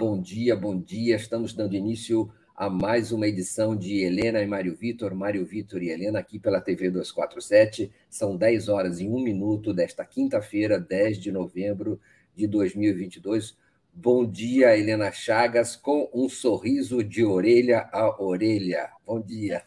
bom 0.00 0.18
dia, 0.18 0.56
bom 0.56 0.80
dia. 0.80 1.14
Estamos 1.14 1.52
dando 1.52 1.76
início 1.76 2.32
a 2.56 2.70
mais 2.70 3.12
uma 3.12 3.28
edição 3.28 3.76
de 3.76 4.02
Helena 4.02 4.40
e 4.40 4.46
Mário 4.46 4.74
Vitor, 4.74 5.14
Mário 5.14 5.44
Vitor 5.44 5.82
e 5.82 5.90
Helena, 5.90 6.20
aqui 6.20 6.38
pela 6.38 6.58
TV 6.58 6.90
247. 6.90 7.92
São 8.08 8.34
10 8.34 8.70
horas 8.70 8.98
e 8.98 9.06
1 9.06 9.22
minuto 9.22 9.74
desta 9.74 10.02
quinta-feira, 10.02 10.80
10 10.80 11.18
de 11.18 11.30
novembro 11.30 12.00
de 12.34 12.46
2022. 12.46 13.54
Bom 13.92 14.24
dia, 14.24 14.74
Helena 14.74 15.12
Chagas, 15.12 15.76
com 15.76 16.10
um 16.14 16.30
sorriso 16.30 17.04
de 17.04 17.22
orelha 17.22 17.86
a 17.92 18.22
orelha. 18.22 18.88
Bom 19.04 19.20
dia. 19.20 19.62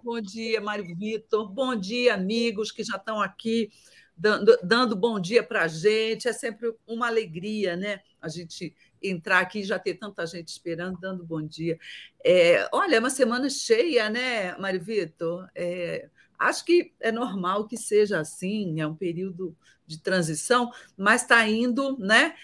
Bom 0.00 0.20
dia, 0.20 0.60
Mário 0.60 0.84
Vitor. 0.96 1.48
Bom 1.50 1.74
dia, 1.74 2.14
amigos 2.14 2.70
que 2.70 2.84
já 2.84 2.98
estão 2.98 3.20
aqui 3.20 3.68
dando, 4.16 4.56
dando 4.62 4.94
bom 4.94 5.18
dia 5.18 5.42
para 5.42 5.62
a 5.62 5.68
gente. 5.68 6.28
É 6.28 6.32
sempre 6.32 6.72
uma 6.86 7.08
alegria, 7.08 7.76
né? 7.76 8.00
A 8.20 8.28
gente 8.28 8.74
entrar 9.10 9.40
aqui 9.40 9.60
e 9.60 9.64
já 9.64 9.78
ter 9.78 9.94
tanta 9.94 10.26
gente 10.26 10.48
esperando, 10.48 10.98
dando 10.98 11.24
bom 11.24 11.42
dia. 11.42 11.78
É, 12.24 12.68
olha, 12.72 12.96
é 12.96 12.98
uma 12.98 13.10
semana 13.10 13.48
cheia, 13.50 14.08
né, 14.10 14.56
Mário 14.58 14.82
Vitor? 14.82 15.48
É, 15.54 16.08
acho 16.38 16.64
que 16.64 16.92
é 17.00 17.12
normal 17.12 17.66
que 17.66 17.76
seja 17.76 18.20
assim, 18.20 18.80
é 18.80 18.86
um 18.86 18.94
período 18.94 19.56
de 19.86 20.00
transição, 20.00 20.70
mas 20.96 21.22
está 21.22 21.46
indo 21.48 21.98
né, 21.98 22.34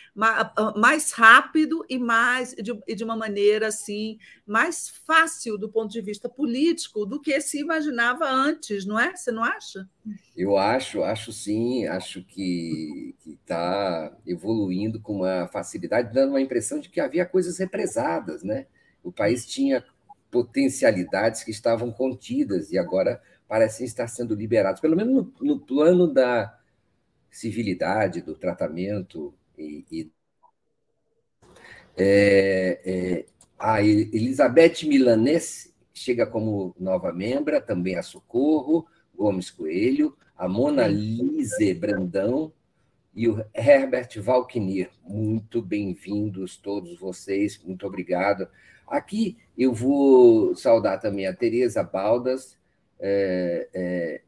mais 0.76 1.12
rápido 1.12 1.84
e 1.88 1.98
mais 1.98 2.54
de, 2.54 2.72
de 2.94 3.04
uma 3.04 3.16
maneira 3.16 3.68
assim 3.68 4.18
mais 4.46 4.88
fácil 4.88 5.56
do 5.56 5.68
ponto 5.68 5.90
de 5.90 6.00
vista 6.00 6.28
político 6.28 7.06
do 7.06 7.20
que 7.20 7.40
se 7.40 7.58
imaginava 7.60 8.28
antes, 8.28 8.84
não 8.84 8.98
é? 8.98 9.16
Você 9.16 9.30
não 9.30 9.44
acha? 9.44 9.88
Eu 10.36 10.56
acho, 10.56 11.02
acho 11.02 11.32
sim, 11.32 11.86
acho 11.86 12.22
que 12.24 13.14
está 13.26 14.14
evoluindo 14.26 15.00
com 15.00 15.16
uma 15.16 15.48
facilidade, 15.48 16.12
dando 16.12 16.30
uma 16.30 16.40
impressão 16.40 16.78
de 16.78 16.88
que 16.88 17.00
havia 17.00 17.24
coisas 17.24 17.58
represadas, 17.58 18.42
né? 18.42 18.66
O 19.02 19.10
país 19.10 19.46
tinha 19.46 19.84
potencialidades 20.30 21.42
que 21.42 21.50
estavam 21.50 21.90
contidas 21.90 22.70
e 22.70 22.78
agora 22.78 23.20
parecem 23.48 23.84
estar 23.84 24.06
sendo 24.06 24.34
liberadas, 24.34 24.80
pelo 24.80 24.96
menos 24.96 25.12
no, 25.12 25.34
no 25.40 25.60
plano 25.60 26.06
da 26.06 26.59
civilidade, 27.30 28.20
do 28.20 28.34
tratamento 28.34 29.32
e, 29.56 29.84
e 29.90 30.10
é, 31.96 32.80
é, 32.84 33.26
a 33.58 33.82
Elizabeth 33.82 34.86
Milanese 34.86 35.74
chega 35.92 36.26
como 36.26 36.74
nova 36.78 37.12
membra, 37.12 37.60
também 37.60 37.96
a 37.96 38.02
Socorro 38.02 38.86
Gomes 39.14 39.50
Coelho, 39.50 40.16
a 40.36 40.48
Mona 40.48 40.86
Lise 40.86 41.74
Brandão 41.74 42.52
e 43.14 43.28
o 43.28 43.44
Herbert 43.52 44.18
Valknir. 44.22 44.88
Muito 45.04 45.60
bem-vindos 45.60 46.56
todos 46.56 46.98
vocês, 46.98 47.60
muito 47.62 47.86
obrigado. 47.86 48.48
Aqui 48.86 49.36
eu 49.58 49.74
vou 49.74 50.56
saudar 50.56 50.98
também 50.98 51.26
a 51.26 51.34
Tereza 51.34 51.82
Baldas, 51.82 52.56
é, 52.98 53.68
é, 53.74 54.20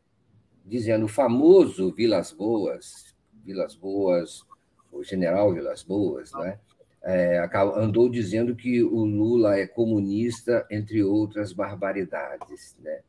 dizendo 0.64 1.06
o 1.06 1.09
famoso 1.09 1.92
Vilas 1.92 2.32
Boas, 2.32 3.14
Vilas 3.44 3.75
Boas, 3.75 4.44
o 4.91 5.03
general 5.03 5.53
Vilas 5.53 5.82
Boas, 5.82 6.32
né? 6.32 6.59
É, 7.04 7.44
andou 7.75 8.09
dizendo 8.09 8.54
que 8.54 8.81
o 8.81 9.04
Lula 9.04 9.56
é 9.59 9.66
comunista, 9.66 10.64
entre 10.70 11.03
outras 11.03 11.53
barbaridades. 11.53 12.76
Né? 12.81 13.00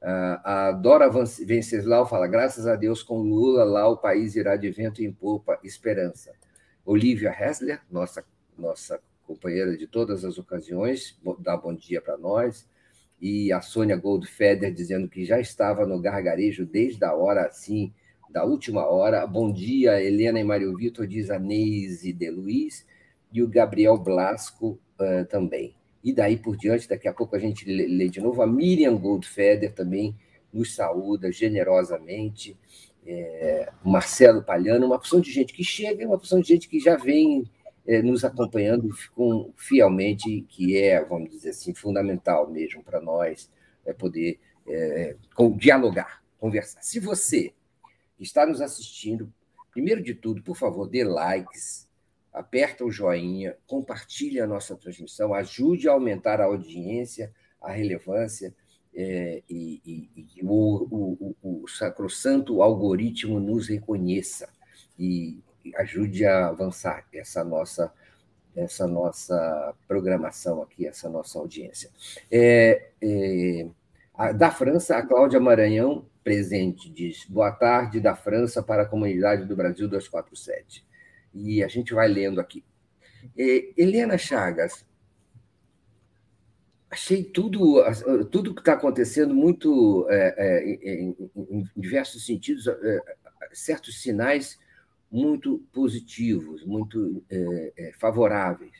A 0.00 0.70
Dora 0.70 1.10
Venceslau 1.10 2.06
fala: 2.06 2.28
graças 2.28 2.68
a 2.68 2.76
Deus, 2.76 3.02
com 3.02 3.20
Lula 3.22 3.64
lá 3.64 3.88
o 3.88 3.96
país 3.96 4.36
irá 4.36 4.54
de 4.54 4.70
vento 4.70 5.02
em 5.02 5.12
popa, 5.12 5.58
esperança. 5.64 6.32
Olivia 6.86 7.34
Hessler, 7.36 7.80
nossa, 7.90 8.24
nossa 8.56 9.00
companheira 9.26 9.76
de 9.76 9.86
todas 9.88 10.24
as 10.24 10.38
ocasiões, 10.38 11.18
dá 11.40 11.56
bom 11.56 11.74
dia 11.74 12.00
para 12.00 12.16
nós 12.16 12.69
e 13.20 13.52
a 13.52 13.60
Sônia 13.60 13.96
Goldfeder 13.96 14.72
dizendo 14.72 15.08
que 15.08 15.24
já 15.24 15.38
estava 15.38 15.86
no 15.86 16.00
gargarejo 16.00 16.64
desde 16.64 17.04
a 17.04 17.14
hora, 17.14 17.46
assim, 17.46 17.92
da 18.30 18.44
última 18.44 18.86
hora. 18.86 19.26
Bom 19.26 19.52
dia, 19.52 20.02
Helena 20.02 20.40
e 20.40 20.44
Mário 20.44 20.74
Vitor, 20.76 21.06
diz 21.06 21.30
a 21.30 21.38
Neise 21.38 22.12
de 22.12 22.30
Luiz, 22.30 22.86
e 23.32 23.42
o 23.42 23.48
Gabriel 23.48 23.98
Blasco 23.98 24.78
uh, 24.98 25.24
também. 25.28 25.74
E 26.02 26.12
daí 26.12 26.36
por 26.36 26.56
diante, 26.56 26.88
daqui 26.88 27.06
a 27.06 27.12
pouco 27.12 27.36
a 27.36 27.38
gente 27.38 27.66
lê, 27.66 27.86
lê 27.86 28.08
de 28.08 28.20
novo. 28.20 28.40
A 28.40 28.46
Miriam 28.46 28.96
Goldfeder 28.96 29.74
também 29.74 30.16
nos 30.52 30.74
saúda 30.74 31.30
generosamente. 31.30 32.56
É, 33.06 33.70
Marcelo 33.84 34.42
Palhano, 34.42 34.86
uma 34.86 34.96
opção 34.96 35.20
de 35.20 35.30
gente 35.30 35.52
que 35.52 35.64
chega, 35.64 36.06
uma 36.06 36.16
opção 36.16 36.40
de 36.40 36.48
gente 36.48 36.68
que 36.68 36.80
já 36.80 36.96
vem 36.96 37.44
nos 38.02 38.24
acompanhando 38.24 38.88
com, 39.14 39.52
fielmente, 39.56 40.42
que 40.48 40.78
é, 40.78 41.04
vamos 41.04 41.30
dizer 41.30 41.50
assim, 41.50 41.74
fundamental 41.74 42.48
mesmo 42.48 42.82
para 42.84 43.00
nós 43.00 43.50
é 43.84 43.92
poder 43.92 44.38
é, 44.68 45.16
dialogar, 45.56 46.22
conversar. 46.38 46.82
Se 46.82 47.00
você 47.00 47.52
está 48.18 48.46
nos 48.46 48.60
assistindo, 48.60 49.32
primeiro 49.72 50.02
de 50.02 50.14
tudo, 50.14 50.42
por 50.42 50.56
favor, 50.56 50.88
dê 50.88 51.02
likes, 51.02 51.88
aperta 52.32 52.84
o 52.84 52.90
joinha, 52.90 53.56
compartilhe 53.66 54.40
a 54.40 54.46
nossa 54.46 54.76
transmissão, 54.76 55.34
ajude 55.34 55.88
a 55.88 55.92
aumentar 55.92 56.40
a 56.40 56.44
audiência, 56.44 57.32
a 57.60 57.72
relevância 57.72 58.54
é, 58.94 59.42
e, 59.48 59.80
e, 59.84 60.10
e 60.36 60.42
o, 60.42 60.48
o, 60.48 61.36
o, 61.42 61.62
o 61.64 61.68
sacrossanto 61.68 62.62
algoritmo 62.62 63.40
nos 63.40 63.68
reconheça. 63.68 64.48
E 64.98 65.38
ajude 65.76 66.24
a 66.24 66.48
avançar 66.48 67.06
essa 67.12 67.44
nossa 67.44 67.92
essa 68.56 68.86
nossa 68.86 69.74
programação 69.86 70.60
aqui, 70.62 70.86
essa 70.86 71.08
nossa 71.08 71.38
audiência. 71.38 71.90
É, 72.30 72.90
é, 73.00 73.68
a, 74.12 74.32
da 74.32 74.50
França, 74.50 74.96
a 74.96 75.06
Cláudia 75.06 75.38
Maranhão, 75.38 76.06
presente, 76.22 76.90
diz: 76.90 77.24
Boa 77.28 77.52
tarde 77.52 78.00
da 78.00 78.14
França 78.14 78.62
para 78.62 78.82
a 78.82 78.86
comunidade 78.86 79.44
do 79.44 79.56
Brasil 79.56 79.88
247. 79.88 80.84
E 81.32 81.62
a 81.62 81.68
gente 81.68 81.94
vai 81.94 82.08
lendo 82.08 82.40
aqui. 82.40 82.64
É, 83.38 83.72
Helena 83.76 84.18
Chagas, 84.18 84.84
achei 86.90 87.22
tudo, 87.22 87.82
tudo 88.30 88.54
que 88.54 88.60
está 88.60 88.72
acontecendo 88.72 89.34
muito, 89.34 90.06
é, 90.10 90.34
é, 90.36 90.64
em, 90.68 91.16
em, 91.36 91.68
diversos 91.76 92.26
sentidos, 92.26 92.66
é, 92.66 93.00
certos 93.52 94.02
sinais 94.02 94.58
muito 95.10 95.58
positivos, 95.72 96.64
muito 96.64 97.22
é, 97.28 97.72
é, 97.76 97.92
favoráveis. 97.98 98.72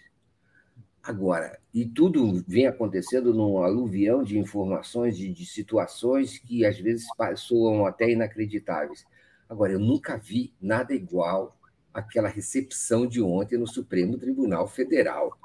Agora, 1.03 1.59
e 1.73 1.87
tudo 1.87 2.45
vem 2.47 2.67
acontecendo 2.67 3.33
num 3.33 3.59
aluvião 3.59 4.23
de 4.23 4.39
informações, 4.39 5.17
de, 5.17 5.33
de 5.33 5.47
situações 5.47 6.39
que 6.39 6.65
às 6.65 6.79
vezes 6.79 7.07
soam 7.37 7.87
até 7.87 8.11
inacreditáveis. 8.11 9.05
Agora, 9.49 9.73
eu 9.73 9.81
nunca 9.81 10.17
vi 10.17 10.53
nada 10.61 10.95
igual 10.95 11.59
àquela 11.93 12.29
recepção 12.29 13.07
de 13.07 13.21
ontem 13.21 13.59
no 13.59 13.67
Supremo 13.67 14.19
Tribunal 14.19 14.69
Federal. 14.69 15.37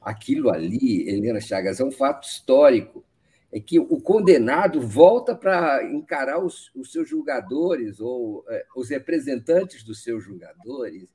Aquilo 0.00 0.50
ali, 0.50 1.08
Helena 1.08 1.40
Chagas, 1.40 1.80
é 1.80 1.84
um 1.84 1.90
fato 1.90 2.28
histórico 2.28 3.04
é 3.52 3.60
que 3.60 3.78
o 3.78 4.00
condenado 4.00 4.80
volta 4.80 5.34
para 5.34 5.84
encarar 5.84 6.42
os, 6.42 6.70
os, 6.74 6.90
seus 6.90 7.08
julgadores 7.08 8.00
ou 8.00 8.44
é, 8.48 8.64
os 8.74 8.88
representantes 8.88 9.82
dos 9.82 10.02
seus 10.02 10.24
julgadores 10.24 11.08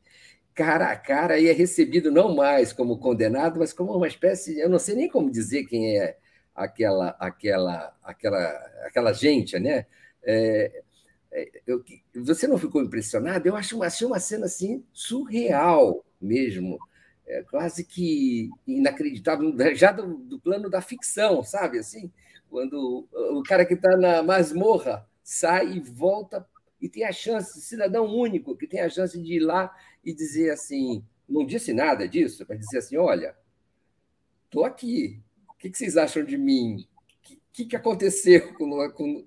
cara 0.57 0.92
a 0.92 0.95
cara 0.95 1.39
e 1.39 1.48
é 1.48 1.51
recebido 1.51 2.12
não 2.12 2.36
mais 2.36 2.74
como 2.74 2.98
condenado, 2.98 3.60
mas 3.60 3.72
como 3.72 3.95
uma 3.95 4.07
espécie, 4.07 4.60
eu 4.60 4.68
não 4.68 4.80
sei 4.80 4.95
nem 4.95 5.07
como 5.07 5.30
dizer 5.30 5.66
quem 5.66 6.00
é 6.00 6.18
aquela 6.56 7.10
aquela 7.19 7.95
aquela 8.04 8.50
aquela 8.86 9.13
gente, 9.13 9.60
né? 9.60 9.86
É, 10.24 10.84
é 11.31 11.50
eu, 11.68 11.84
você 12.25 12.48
não 12.48 12.57
ficou 12.57 12.81
impressionado? 12.81 13.48
Eu 13.48 13.56
acho 13.56 13.75
uma, 13.75 13.86
achei 13.86 14.07
uma 14.07 14.19
cena 14.19 14.48
assim 14.48 14.84
surreal 14.92 16.04
mesmo, 16.19 16.80
é, 17.28 17.44
quase 17.44 17.84
que 17.84 18.50
inacreditável, 18.66 19.54
já 19.75 19.92
do, 19.92 20.18
do 20.18 20.39
plano 20.39 20.72
da 20.72 20.81
ficção, 20.81 21.44
sabe 21.44 21.78
assim? 21.78 22.12
Quando 22.49 23.07
o 23.11 23.44
cara 23.44 23.65
que 23.65 23.73
está 23.73 23.95
na 23.97 24.23
masmorra 24.23 25.07
sai 25.23 25.73
e 25.73 25.79
volta 25.79 26.47
e 26.81 26.88
tem 26.88 27.03
a 27.03 27.11
chance, 27.11 27.61
cidadão 27.61 28.05
único, 28.05 28.55
que 28.55 28.67
tem 28.67 28.81
a 28.81 28.89
chance 28.89 29.19
de 29.21 29.35
ir 29.35 29.39
lá 29.39 29.75
e 30.03 30.13
dizer 30.13 30.51
assim, 30.51 31.03
não 31.27 31.45
disse 31.45 31.73
nada 31.73 32.07
disso, 32.07 32.45
mas 32.47 32.59
dizer 32.59 32.77
assim, 32.79 32.97
olha, 32.97 33.35
estou 34.45 34.63
aqui, 34.63 35.21
o 35.49 35.53
que 35.55 35.73
vocês 35.73 35.97
acham 35.97 36.23
de 36.23 36.38
mim? 36.38 36.88
O 37.23 37.38
que, 37.51 37.65
que 37.65 37.75
aconteceu? 37.75 38.53
Com... 38.93 39.25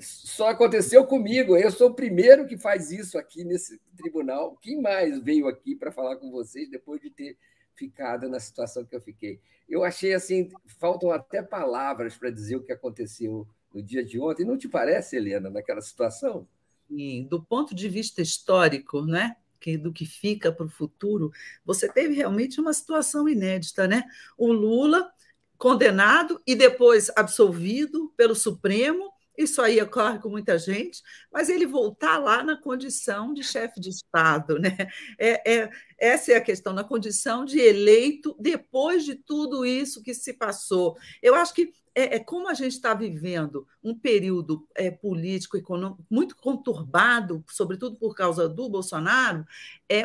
Só 0.00 0.48
aconteceu 0.48 1.06
comigo, 1.06 1.56
eu 1.56 1.70
sou 1.70 1.90
o 1.90 1.94
primeiro 1.94 2.46
que 2.46 2.58
faz 2.58 2.90
isso 2.90 3.16
aqui 3.16 3.44
nesse 3.44 3.80
tribunal. 3.96 4.56
Quem 4.60 4.80
mais 4.80 5.20
veio 5.20 5.46
aqui 5.46 5.76
para 5.76 5.92
falar 5.92 6.16
com 6.16 6.32
vocês 6.32 6.68
depois 6.68 7.00
de 7.00 7.10
ter 7.10 7.38
ficado 7.74 8.28
na 8.28 8.40
situação 8.40 8.84
que 8.84 8.94
eu 8.94 9.00
fiquei? 9.00 9.40
eu 9.68 9.82
achei 9.82 10.14
assim, 10.14 10.50
faltam 10.78 11.10
até 11.10 11.42
palavras 11.42 12.16
para 12.16 12.30
dizer 12.30 12.56
o 12.56 12.62
que 12.62 12.72
aconteceu 12.72 13.46
no 13.72 13.82
dia 13.82 14.04
de 14.04 14.20
ontem. 14.20 14.44
Não 14.44 14.58
te 14.58 14.68
parece, 14.68 15.16
Helena, 15.16 15.50
naquela 15.50 15.80
situação? 15.80 16.46
Sim, 16.88 17.26
do 17.28 17.42
ponto 17.42 17.74
de 17.74 17.88
vista 17.88 18.20
histórico, 18.20 19.04
né? 19.04 19.36
que, 19.58 19.78
do 19.78 19.90
que 19.90 20.04
fica 20.04 20.52
para 20.52 20.66
o 20.66 20.70
futuro, 20.70 21.32
você 21.64 21.90
teve 21.90 22.14
realmente 22.14 22.60
uma 22.60 22.74
situação 22.74 23.26
inédita, 23.26 23.88
né? 23.88 24.04
O 24.36 24.52
Lula 24.52 25.10
condenado 25.56 26.38
e 26.46 26.54
depois 26.54 27.10
absolvido 27.16 28.12
pelo 28.14 28.34
Supremo 28.34 29.10
isso 29.36 29.60
aí 29.60 29.80
ocorre 29.80 30.18
com 30.18 30.28
muita 30.28 30.58
gente, 30.58 31.02
mas 31.32 31.48
ele 31.48 31.66
voltar 31.66 32.18
lá 32.18 32.42
na 32.42 32.56
condição 32.56 33.34
de 33.34 33.42
chefe 33.42 33.80
de 33.80 33.90
Estado, 33.90 34.58
né? 34.58 34.76
É, 35.18 35.54
é, 35.54 35.70
essa 35.98 36.32
é 36.32 36.36
a 36.36 36.40
questão, 36.40 36.72
na 36.72 36.84
condição 36.84 37.44
de 37.44 37.58
eleito 37.58 38.36
depois 38.38 39.04
de 39.04 39.14
tudo 39.14 39.64
isso 39.64 40.02
que 40.02 40.14
se 40.14 40.32
passou. 40.32 40.96
Eu 41.22 41.34
acho 41.34 41.54
que 41.54 41.72
é, 41.94 42.16
é 42.16 42.18
como 42.18 42.48
a 42.48 42.54
gente 42.54 42.72
está 42.72 42.92
vivendo 42.94 43.66
um 43.82 43.94
período 43.94 44.66
é, 44.74 44.90
político, 44.90 45.56
econômico 45.56 46.04
muito 46.10 46.36
conturbado, 46.36 47.44
sobretudo 47.48 47.96
por 47.96 48.14
causa 48.14 48.48
do 48.48 48.68
Bolsonaro, 48.68 49.46
é, 49.88 50.00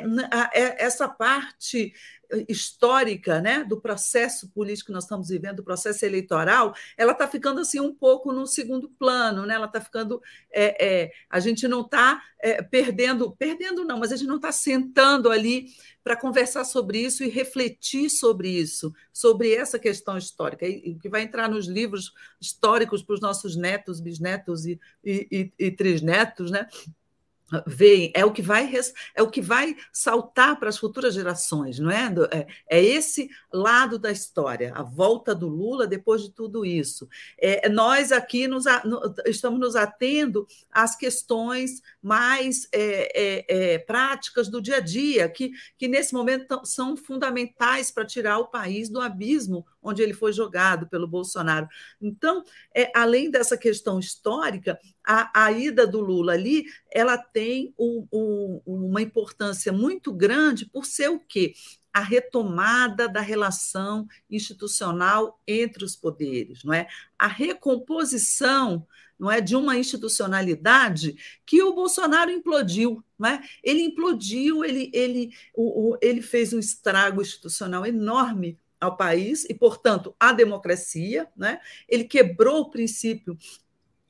é 0.54 0.86
essa 0.86 1.08
parte 1.08 1.94
histórica 2.48 3.42
né, 3.42 3.64
do 3.64 3.82
processo 3.82 4.50
político 4.50 4.88
que 4.88 4.94
nós 4.94 5.04
estamos 5.04 5.30
vivendo, 5.30 5.58
do 5.58 5.64
processo 5.64 6.06
eleitoral, 6.06 6.74
ela 6.96 7.14
está 7.14 7.28
ficando 7.28 7.60
assim 7.60 7.80
um 7.80 7.94
pouco 7.94 8.32
no 8.32 8.46
segundo 8.46 8.90
plano, 8.90 9.46
né? 9.46 9.56
ela 9.56 9.66
está 9.66 9.82
ficando. 9.82 10.22
É, 10.52 10.86
é, 10.86 11.12
a 11.30 11.40
gente 11.40 11.68
não 11.68 11.82
está 11.82 12.22
é, 12.40 12.62
perdendo, 12.62 13.32
perdendo 13.36 13.84
não, 13.84 13.98
mas 13.98 14.12
a 14.12 14.16
gente 14.16 14.28
não 14.28 14.36
está 14.36 14.52
sentando 14.52 15.32
ali 15.32 15.68
para 16.04 16.16
conversar 16.16 16.64
sobre 16.64 17.00
isso 17.00 17.24
e 17.24 17.30
refletir 17.30 18.10
sobre 18.10 18.50
isso, 18.50 18.94
sobre 19.14 19.54
essa 19.54 19.78
questão 19.78 20.18
histórica, 20.18 20.68
e, 20.68 20.96
que 20.96 21.10
vai 21.10 21.24
entrar 21.24 21.50
nos 21.50 21.68
livros 21.68 22.14
históricos 22.40 23.04
para 23.04 23.16
os 23.16 23.22
nossos 23.22 23.56
netos, 23.56 24.00
bisnetos 24.00 24.66
e, 24.66 24.80
e, 25.04 25.28
e, 25.60 25.66
e 25.68 25.72
trisnetos, 25.72 26.52
né? 26.52 26.68
Veem 27.66 28.12
é 28.16 28.26
o 28.26 28.32
que 28.32 28.42
vai 28.42 28.72
é 29.16 29.22
o 29.22 29.30
que 29.30 29.42
vai 29.42 29.76
saltar 29.92 30.60
para 30.60 30.70
as 30.70 30.78
futuras 30.78 31.14
gerações, 31.14 31.80
não 31.80 31.90
é? 31.90 32.14
é? 32.32 32.48
É 32.70 32.84
esse 32.84 33.30
lado 33.52 33.98
da 33.98 34.12
história, 34.12 34.72
a 34.76 34.84
volta 34.84 35.34
do 35.34 35.48
Lula 35.48 35.88
depois 35.88 36.22
de 36.22 36.32
tudo 36.32 36.66
isso. 36.66 37.08
É, 37.38 37.68
nós 37.70 38.12
aqui 38.12 38.48
nos, 38.48 38.66
estamos 39.26 39.60
nos 39.60 39.76
atendo 39.76 40.48
às 40.72 40.96
questões 40.96 41.82
mais 42.02 42.68
é, 42.72 43.12
é, 43.16 43.74
é, 43.74 43.80
práticas 43.80 44.48
do 44.48 44.62
dia 44.62 44.78
a 44.78 44.80
dia, 44.80 45.30
que, 45.30 45.52
que 45.78 45.88
nesse 45.88 46.14
momento 46.14 46.62
são 46.64 46.96
fundamentais 46.96 47.92
para 47.92 48.06
tirar 48.06 48.40
o 48.40 48.48
país 48.48 48.90
do 48.90 49.02
abismo 49.02 49.66
onde 49.82 50.02
ele 50.02 50.14
foi 50.14 50.34
jogado 50.34 50.88
pelo 50.88 51.08
Bolsonaro. 51.08 51.68
Então, 52.02 52.44
é, 52.76 52.92
além 52.96 53.32
dessa 53.32 53.58
questão 53.58 54.00
histórica, 54.00 54.80
a, 55.06 55.46
a 55.46 55.52
ida 55.52 55.88
do 55.88 56.00
Lula 56.00 56.34
ali, 56.34 56.66
ela 56.92 57.18
tem 57.18 57.74
um, 57.78 58.08
um, 58.12 58.62
uma 58.66 59.02
importância 59.02 59.72
muito 59.72 60.14
grande 60.14 60.66
por 60.66 60.86
ser 60.86 61.10
o 61.10 61.20
quê? 61.20 61.54
a 61.94 62.02
retomada 62.02 63.08
da 63.10 63.22
relação 63.22 64.08
institucional 64.30 65.42
entre 65.48 65.84
os 65.84 65.96
poderes, 65.96 66.64
não 66.64 66.74
é? 66.74 66.88
A 67.18 67.28
recomposição, 67.28 68.86
não 69.18 69.30
é, 69.30 69.42
de 69.42 69.56
uma 69.56 69.78
institucionalidade 69.78 71.16
que 71.46 71.62
o 71.64 71.74
Bolsonaro 71.74 72.32
implodiu, 72.32 73.04
não 73.18 73.30
é? 73.30 73.42
Ele 73.64 73.82
implodiu, 73.82 74.64
ele 74.64 74.90
ele 74.94 75.32
o, 75.54 75.94
o, 75.94 75.98
ele 76.02 76.22
fez 76.22 76.54
um 76.54 76.60
estrago 76.60 77.22
institucional 77.22 77.86
enorme 77.86 78.58
ao 78.80 78.96
país 78.96 79.46
e, 79.46 79.54
portanto, 79.54 80.16
à 80.20 80.32
democracia. 80.32 81.28
Né? 81.36 81.60
Ele 81.88 82.04
quebrou 82.04 82.62
o 82.62 82.70
princípio 82.70 83.38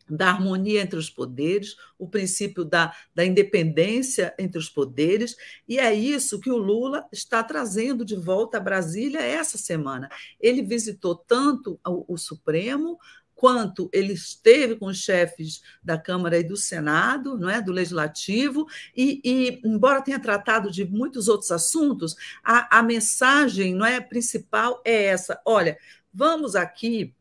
da 0.10 0.30
harmonia 0.30 0.82
entre 0.82 0.98
os 0.98 1.10
poderes, 1.10 1.76
o 1.98 2.08
princípio 2.08 2.66
da, 2.66 2.94
da 3.14 3.24
independência 3.24 4.34
entre 4.40 4.58
os 4.58 4.68
poderes, 4.68 5.36
e 5.68 5.78
é 5.78 5.94
isso 5.94 6.40
que 6.40 6.50
o 6.50 6.58
Lula 6.58 7.08
está 7.12 7.44
trazendo 7.44 8.04
de 8.04 8.16
volta 8.16 8.58
a 8.58 8.62
Brasília 8.62 9.22
essa 9.22 9.58
semana. 9.58 10.10
Ele 10.40 10.64
visitou 10.64 11.16
tanto 11.16 11.80
o, 11.86 12.14
o 12.14 12.18
Supremo 12.18 12.98
quanto 13.40 13.90
ele 13.94 14.12
esteve 14.12 14.76
com 14.76 14.88
os 14.88 14.98
chefes 14.98 15.62
da 15.82 15.98
Câmara 15.98 16.38
e 16.38 16.44
do 16.44 16.58
Senado, 16.58 17.38
não 17.38 17.50
é, 17.50 17.62
do 17.62 17.72
Legislativo, 17.72 18.68
e, 18.94 19.22
e 19.24 19.62
embora 19.66 20.02
tenha 20.02 20.20
tratado 20.20 20.70
de 20.70 20.84
muitos 20.84 21.30
outros 21.30 21.50
assuntos, 21.50 22.18
a, 22.44 22.80
a 22.80 22.84
mensagem 22.84 23.74
não 23.74 23.86
é 23.86 24.02
principal 24.02 24.82
é 24.84 25.06
essa. 25.06 25.42
Olha, 25.46 25.78
vamos 26.14 26.54
aqui 26.54 27.16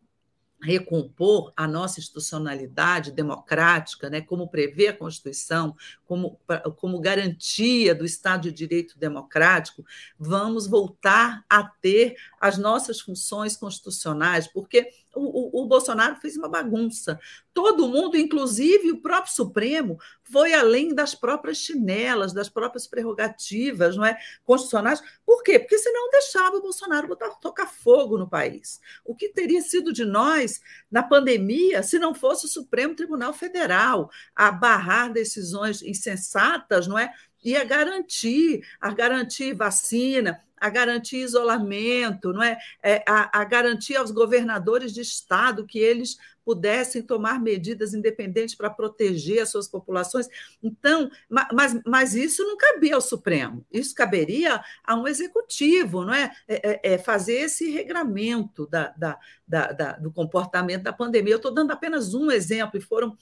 recompor 0.60 1.52
a 1.56 1.66
nossa 1.68 2.00
institucionalidade 2.00 3.12
democrática, 3.12 4.10
né, 4.10 4.20
como 4.20 4.48
prevê 4.48 4.88
a 4.88 4.96
Constituição, 4.96 5.76
como, 6.04 6.38
como 6.76 7.00
garantia 7.00 7.94
do 7.94 8.04
Estado 8.04 8.42
de 8.42 8.52
Direito 8.52 8.98
democrático, 8.98 9.84
vamos 10.18 10.66
voltar 10.66 11.44
a 11.48 11.62
ter 11.62 12.16
as 12.40 12.58
nossas 12.58 13.00
funções 13.00 13.56
constitucionais, 13.56 14.48
porque 14.48 14.90
o, 15.14 15.62
o, 15.62 15.66
Bolsonaro 15.66 16.16
fez 16.16 16.36
uma 16.36 16.48
bagunça. 16.48 17.18
Todo 17.52 17.88
mundo, 17.88 18.16
inclusive 18.16 18.90
o 18.90 19.00
próprio 19.00 19.32
Supremo, 19.32 19.98
foi 20.22 20.52
além 20.52 20.94
das 20.94 21.14
próprias 21.14 21.58
chinelas, 21.58 22.32
das 22.32 22.48
próprias 22.48 22.86
prerrogativas 22.86 23.96
não 23.96 24.04
é, 24.04 24.18
constitucionais. 24.44 25.02
Por 25.24 25.42
quê? 25.42 25.58
Porque 25.58 25.78
senão 25.78 26.10
deixava 26.10 26.56
o 26.56 26.62
Bolsonaro 26.62 27.08
botar, 27.08 27.30
tocar 27.36 27.66
fogo 27.66 28.18
no 28.18 28.28
país. 28.28 28.80
O 29.04 29.14
que 29.14 29.30
teria 29.30 29.62
sido 29.62 29.92
de 29.92 30.04
nós 30.04 30.60
na 30.90 31.02
pandemia 31.02 31.82
se 31.82 31.98
não 31.98 32.14
fosse 32.14 32.46
o 32.46 32.48
Supremo 32.48 32.94
Tribunal 32.94 33.32
Federal 33.32 34.10
a 34.34 34.50
barrar 34.50 35.12
decisões 35.12 35.82
insensatas, 35.82 36.86
não 36.86 36.98
é? 36.98 37.12
E 37.42 37.56
a 37.56 37.64
garantir, 37.64 38.66
a 38.80 38.92
garantir 38.92 39.54
vacina, 39.54 40.40
a 40.60 40.68
garantir 40.68 41.18
isolamento, 41.18 42.32
não 42.32 42.42
é? 42.42 42.58
é 42.82 43.02
a, 43.06 43.40
a 43.40 43.44
garantir 43.44 43.96
aos 43.96 44.10
governadores 44.10 44.92
de 44.92 45.00
estado 45.00 45.66
que 45.66 45.78
eles 45.78 46.16
pudessem 46.48 47.02
tomar 47.02 47.38
medidas 47.38 47.92
independentes 47.92 48.54
para 48.54 48.70
proteger 48.70 49.42
as 49.42 49.50
suas 49.50 49.68
populações. 49.68 50.26
Então, 50.62 51.10
mas, 51.28 51.78
mas 51.84 52.14
isso 52.14 52.42
não 52.42 52.56
cabia 52.56 52.94
ao 52.94 53.02
Supremo, 53.02 53.66
isso 53.70 53.94
caberia 53.94 54.62
a 54.82 54.96
um 54.96 55.06
executivo, 55.06 56.06
não 56.06 56.14
é? 56.14 56.32
é, 56.48 56.70
é, 56.70 56.94
é 56.94 56.98
fazer 56.98 57.34
esse 57.34 57.70
regramento 57.70 58.66
da, 58.66 58.88
da, 58.96 59.18
da, 59.46 59.72
da, 59.72 59.92
do 59.98 60.10
comportamento 60.10 60.84
da 60.84 60.92
pandemia. 60.92 61.34
Eu 61.34 61.36
estou 61.36 61.52
dando 61.52 61.70
apenas 61.70 62.14
um 62.14 62.30
exemplo, 62.30 62.78
e 62.78 62.82
foram 62.82 63.14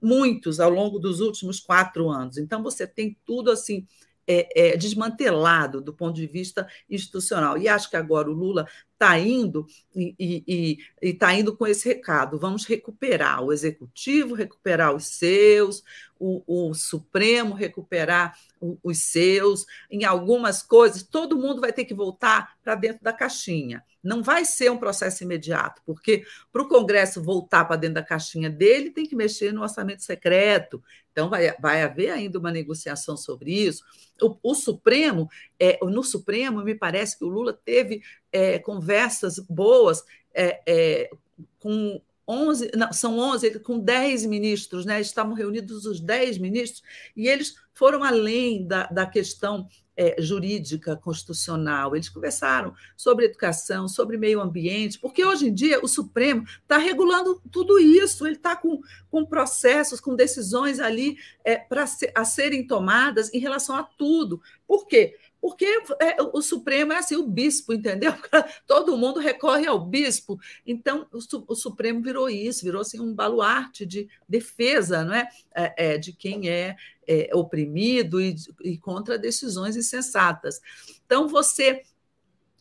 muitos 0.00 0.60
ao 0.60 0.70
longo 0.70 0.98
dos 0.98 1.20
últimos 1.20 1.60
quatro 1.60 2.08
anos. 2.08 2.38
Então, 2.38 2.62
você 2.62 2.86
tem 2.86 3.18
tudo 3.26 3.50
assim 3.50 3.86
é, 4.26 4.72
é, 4.72 4.76
desmantelado 4.76 5.80
do 5.80 5.92
ponto 5.92 6.16
de 6.16 6.26
vista 6.26 6.66
institucional. 6.88 7.56
E 7.58 7.68
acho 7.68 7.88
que 7.88 7.96
agora 7.96 8.30
o 8.30 8.32
Lula 8.32 8.66
está 8.92 9.18
indo 9.18 9.66
e 9.94 10.78
está 11.00 11.34
indo 11.34 11.56
com 11.56 11.66
esse 11.66 11.86
recado. 11.88 12.38
Vamos 12.38 12.64
recuperar 12.64 13.42
o 13.42 13.52
executivo, 13.52 14.34
recuperar 14.34 14.94
os 14.94 15.06
seus, 15.06 15.82
o, 16.18 16.68
o 16.68 16.74
Supremo 16.74 17.54
recuperar 17.54 18.36
o, 18.60 18.78
os 18.82 18.98
seus. 18.98 19.66
Em 19.90 20.04
algumas 20.04 20.62
coisas, 20.62 21.02
todo 21.02 21.38
mundo 21.38 21.60
vai 21.60 21.72
ter 21.72 21.84
que 21.84 21.94
voltar 21.94 22.56
para 22.62 22.74
dentro 22.74 23.02
da 23.02 23.12
caixinha. 23.12 23.82
Não 24.02 24.22
vai 24.22 24.44
ser 24.44 24.70
um 24.70 24.78
processo 24.78 25.24
imediato, 25.24 25.82
porque 25.84 26.24
para 26.52 26.62
o 26.62 26.68
Congresso 26.68 27.22
voltar 27.22 27.64
para 27.64 27.76
dentro 27.76 27.96
da 27.96 28.02
caixinha 28.02 28.48
dele, 28.48 28.90
tem 28.90 29.06
que 29.06 29.16
mexer 29.16 29.52
no 29.52 29.62
orçamento 29.62 30.02
secreto. 30.02 30.82
Então, 31.10 31.28
vai, 31.28 31.54
vai 31.58 31.82
haver 31.82 32.10
ainda 32.10 32.38
uma 32.38 32.52
negociação 32.52 33.16
sobre 33.16 33.52
isso. 33.52 33.82
O, 34.22 34.36
o 34.42 34.54
Supremo, 34.54 35.28
é, 35.58 35.78
no 35.82 36.04
Supremo, 36.04 36.62
me 36.62 36.74
parece 36.74 37.18
que 37.18 37.24
o 37.24 37.28
Lula 37.28 37.52
teve 37.52 38.02
é, 38.30 38.58
conversas 38.58 39.38
boas 39.38 40.04
é, 40.32 40.60
é 40.66 41.10
com 41.58 42.00
11, 42.28 42.70
não, 42.74 42.92
são 42.92 43.18
11, 43.18 43.60
com 43.60 43.78
10 43.78 44.26
ministros, 44.26 44.84
né? 44.84 45.00
estavam 45.00 45.34
reunidos 45.34 45.86
os 45.86 46.00
10 46.00 46.38
ministros, 46.38 46.82
e 47.16 47.28
eles 47.28 47.54
foram 47.72 48.02
além 48.02 48.66
da, 48.66 48.86
da 48.86 49.06
questão 49.06 49.68
é, 49.96 50.20
jurídica 50.20 50.94
constitucional. 50.96 51.96
Eles 51.96 52.08
conversaram 52.08 52.74
sobre 52.96 53.24
educação, 53.24 53.88
sobre 53.88 54.18
meio 54.18 54.40
ambiente, 54.40 54.98
porque 54.98 55.24
hoje 55.24 55.48
em 55.48 55.54
dia 55.54 55.80
o 55.82 55.88
Supremo 55.88 56.44
está 56.62 56.76
regulando 56.76 57.40
tudo 57.50 57.78
isso, 57.78 58.26
ele 58.26 58.36
está 58.36 58.54
com, 58.54 58.80
com 59.10 59.24
processos, 59.24 60.00
com 60.00 60.14
decisões 60.14 60.78
ali 60.78 61.16
é, 61.42 61.56
para 61.56 61.84
a 62.14 62.24
serem 62.24 62.66
tomadas 62.66 63.32
em 63.32 63.38
relação 63.38 63.74
a 63.74 63.82
tudo. 63.82 64.40
Por 64.66 64.86
quê? 64.86 65.16
Porque 65.46 65.64
é, 66.00 66.16
o 66.32 66.42
Supremo 66.42 66.92
é 66.92 66.98
assim, 66.98 67.14
o 67.14 67.24
bispo, 67.24 67.72
entendeu? 67.72 68.12
Todo 68.66 68.98
mundo 68.98 69.20
recorre 69.20 69.64
ao 69.64 69.78
bispo. 69.78 70.40
Então, 70.66 71.06
o, 71.12 71.54
Supremo 71.54 72.02
virou 72.02 72.28
isso, 72.28 72.64
virou 72.64 72.80
assim, 72.80 72.98
um 72.98 73.14
baluarte 73.14 73.86
de 73.86 74.08
defesa 74.28 75.04
não 75.04 75.14
é? 75.14 75.28
é, 75.54 75.92
é 75.94 75.98
de 75.98 76.12
quem 76.12 76.50
é, 76.50 76.74
é 77.06 77.30
oprimido 77.32 78.20
e, 78.20 78.34
e 78.60 78.76
contra 78.76 79.16
decisões 79.16 79.76
insensatas. 79.76 80.60
Então, 81.06 81.28
você 81.28 81.84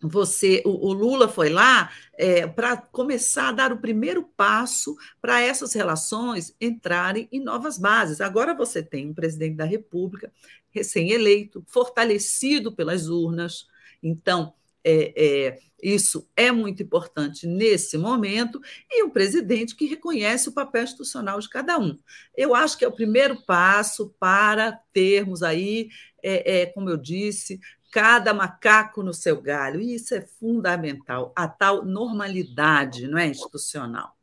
você, 0.01 0.61
o, 0.65 0.89
o, 0.89 0.93
Lula 0.93 1.27
foi 1.27 1.49
lá 1.49 1.91
é, 2.17 2.45
para 2.45 2.77
começar 2.77 3.49
a 3.49 3.51
dar 3.51 3.71
o 3.71 3.79
primeiro 3.79 4.23
passo 4.23 4.95
para 5.21 5.41
essas 5.41 5.73
relações 5.73 6.55
entrarem 6.59 7.27
em 7.31 7.39
novas 7.39 7.77
bases. 7.77 8.21
Agora 8.21 8.53
você 8.53 8.83
tem 8.83 9.09
um 9.09 9.13
presidente 9.13 9.55
da 9.55 9.65
República 9.65 10.31
recém-eleito, 10.69 11.63
fortalecido 11.67 12.71
pelas 12.75 13.07
urnas. 13.07 13.67
Então, 14.03 14.53
é, 14.83 15.13
é, 15.15 15.59
isso 15.81 16.29
é 16.35 16.51
muito 16.51 16.83
importante 16.83 17.47
nesse 17.47 17.97
momento, 17.97 18.61
e 18.89 19.03
um 19.03 19.09
presidente 19.09 19.75
que 19.75 19.87
reconhece 19.87 20.47
o 20.47 20.51
papel 20.51 20.83
institucional 20.83 21.39
de 21.39 21.49
cada 21.49 21.79
um. 21.79 21.97
Eu 22.35 22.53
acho 22.53 22.77
que 22.77 22.85
é 22.85 22.87
o 22.87 22.95
primeiro 22.95 23.41
passo 23.45 24.13
para 24.19 24.79
termos 24.93 25.41
aí, 25.41 25.89
é, 26.21 26.61
é 26.61 26.65
como 26.67 26.89
eu 26.89 26.97
disse, 26.97 27.59
cada 27.95 28.33
macaco 28.33 29.01
no 29.01 29.13
seu 29.13 29.41
galho. 29.41 29.79
E 29.79 29.95
isso 29.95 30.13
é 30.13 30.19
fundamental, 30.19 31.31
a 31.33 31.47
tal 31.47 31.85
normalidade 31.85 33.07
não 33.07 33.17
é, 33.17 33.27
institucional. 33.27 34.17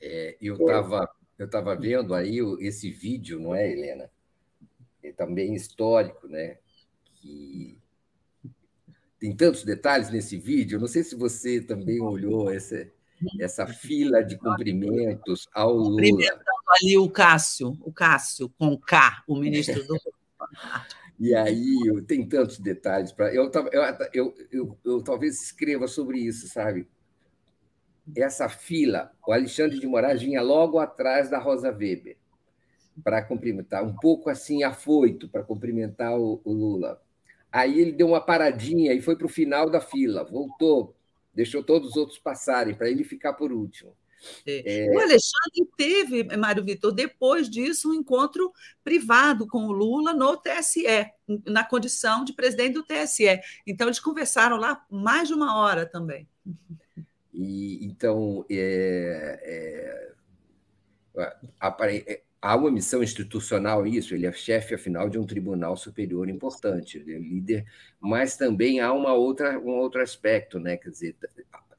É, 0.00 0.36
eu 0.40 0.56
estava 0.56 1.08
eu 1.38 1.48
tava 1.48 1.76
vendo 1.76 2.12
aí 2.12 2.40
esse 2.58 2.90
vídeo, 2.90 3.38
não 3.38 3.54
é, 3.54 3.70
Helena? 3.70 4.10
É 5.00 5.12
também 5.12 5.54
histórico, 5.54 6.26
né? 6.26 6.56
Que 7.14 7.78
tem 9.20 9.36
tantos 9.36 9.62
detalhes 9.62 10.10
nesse 10.10 10.36
vídeo. 10.36 10.80
Não 10.80 10.88
sei 10.88 11.04
se 11.04 11.14
você 11.14 11.60
também 11.60 12.00
olhou 12.00 12.50
essa, 12.50 12.90
essa 13.38 13.64
fila 13.66 14.24
de 14.24 14.36
cumprimentos 14.36 15.46
ao 15.54 15.72
Lula. 15.72 15.90
Cumprimentando 15.90 16.40
ali 16.68 16.98
o 16.98 17.08
Cássio, 17.08 17.78
o 17.80 17.92
Cássio 17.92 18.48
com 18.58 18.76
K, 18.76 19.22
o 19.28 19.36
ministro 19.36 19.86
do 19.86 19.96
E 21.18 21.34
aí 21.34 21.78
tem 22.06 22.26
tantos 22.28 22.58
detalhes 22.58 23.10
para. 23.10 23.34
Eu, 23.34 23.50
eu, 23.72 23.82
eu, 24.12 24.34
eu, 24.52 24.78
eu 24.84 25.02
talvez 25.02 25.42
escreva 25.42 25.86
sobre 25.88 26.18
isso, 26.18 26.46
sabe? 26.48 26.86
Essa 28.14 28.48
fila, 28.48 29.12
o 29.26 29.32
Alexandre 29.32 29.80
de 29.80 29.86
Moraes 29.86 30.22
vinha 30.22 30.42
logo 30.42 30.78
atrás 30.78 31.28
da 31.28 31.38
Rosa 31.38 31.72
Weber 31.72 32.16
para 33.02 33.22
cumprimentar, 33.22 33.84
um 33.84 33.94
pouco 33.94 34.30
assim 34.30 34.62
afoito 34.62 35.28
para 35.28 35.42
cumprimentar 35.42 36.18
o, 36.18 36.40
o, 36.44 36.52
Lula. 36.52 37.02
Aí 37.50 37.80
ele 37.80 37.92
deu 37.92 38.06
uma 38.06 38.20
paradinha 38.20 38.92
e 38.92 39.02
foi 39.02 39.16
para 39.16 39.26
o 39.26 39.30
final 39.30 39.68
da 39.68 39.80
fila, 39.80 40.24
voltou, 40.24 40.94
deixou 41.34 41.62
todos 41.62 41.90
os 41.90 41.96
outros 41.96 42.18
passarem 42.18 42.74
para 42.74 42.88
ele 42.88 43.04
ficar 43.04 43.34
por 43.34 43.52
último. 43.52 43.92
É. 44.46 44.88
O 44.90 44.98
Alexandre 44.98 45.66
teve, 45.76 46.36
Mário 46.36 46.64
Vitor, 46.64 46.92
depois 46.92 47.48
disso, 47.48 47.90
um 47.90 47.94
encontro 47.94 48.52
privado 48.82 49.46
com 49.46 49.66
o 49.66 49.72
Lula 49.72 50.12
no 50.12 50.36
TSE, 50.36 50.84
na 51.44 51.64
condição 51.64 52.24
de 52.24 52.32
presidente 52.32 52.74
do 52.74 52.84
TSE. 52.84 53.40
Então, 53.66 53.86
eles 53.86 54.00
conversaram 54.00 54.56
lá 54.56 54.84
mais 54.90 55.28
de 55.28 55.34
uma 55.34 55.56
hora 55.58 55.86
também. 55.86 56.28
E, 57.32 57.84
então, 57.84 58.44
é, 58.48 59.40
é, 61.16 61.32
é 62.06 62.22
há 62.40 62.56
uma 62.56 62.70
missão 62.70 63.02
institucional 63.02 63.86
isso, 63.86 64.14
ele 64.14 64.26
é 64.26 64.32
chefe, 64.32 64.74
afinal, 64.74 65.08
de 65.08 65.18
um 65.18 65.26
tribunal 65.26 65.76
superior 65.76 66.28
importante, 66.28 66.98
ele 66.98 67.14
é 67.14 67.18
líder, 67.18 67.66
mas 68.00 68.36
também 68.36 68.80
há 68.80 68.92
uma 68.92 69.12
outra, 69.14 69.58
um 69.58 69.70
outro 69.70 70.00
aspecto, 70.00 70.60
né? 70.60 70.76
quer 70.76 70.90
dizer, 70.90 71.16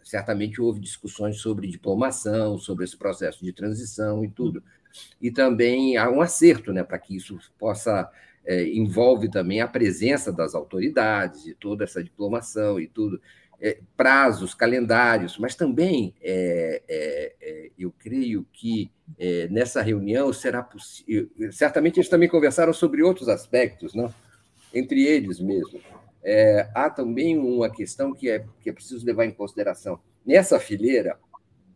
certamente 0.08 0.62
houve 0.62 0.80
discussões 0.80 1.38
sobre 1.38 1.68
diplomação, 1.68 2.58
sobre 2.58 2.86
esse 2.86 2.96
processo 2.96 3.44
de 3.44 3.52
transição 3.52 4.24
e 4.24 4.30
tudo. 4.30 4.64
E 5.22 5.30
também 5.30 5.98
há 5.98 6.10
um 6.10 6.22
acerto 6.22 6.72
né, 6.72 6.84
para 6.84 6.98
que 6.98 7.16
isso 7.16 7.38
possa. 7.58 8.10
É, 8.50 8.64
envolve 8.64 9.30
também 9.30 9.60
a 9.60 9.68
presença 9.68 10.32
das 10.32 10.56
autoridades 10.56 11.46
e 11.46 11.54
toda 11.54 11.84
essa 11.84 12.02
diplomação 12.02 12.80
e 12.80 12.88
tudo. 12.88 13.22
É, 13.60 13.80
prazos, 13.98 14.54
calendários, 14.54 15.38
mas 15.38 15.54
também 15.54 16.14
é, 16.22 16.82
é, 16.88 17.34
é 17.42 17.72
eu 17.78 17.92
creio 18.00 18.48
que 18.54 18.90
é, 19.20 19.50
nessa 19.50 19.82
reunião 19.82 20.32
será 20.32 20.64
possível. 20.64 21.30
Certamente 21.52 22.00
eles 22.00 22.08
também 22.08 22.30
conversaram 22.30 22.72
sobre 22.72 23.04
outros 23.04 23.28
aspectos, 23.28 23.94
não? 23.94 24.14
entre 24.74 25.06
eles 25.06 25.42
mesmo 25.42 25.82
é, 26.30 26.70
há 26.76 26.90
também 26.90 27.38
uma 27.38 27.70
questão 27.70 28.14
que 28.14 28.30
é, 28.30 28.46
que 28.60 28.70
é 28.70 28.74
preciso 28.74 29.06
levar 29.06 29.26
em 29.26 29.32
consideração. 29.32 29.98
Nessa 30.26 30.60
fileira, 30.60 31.18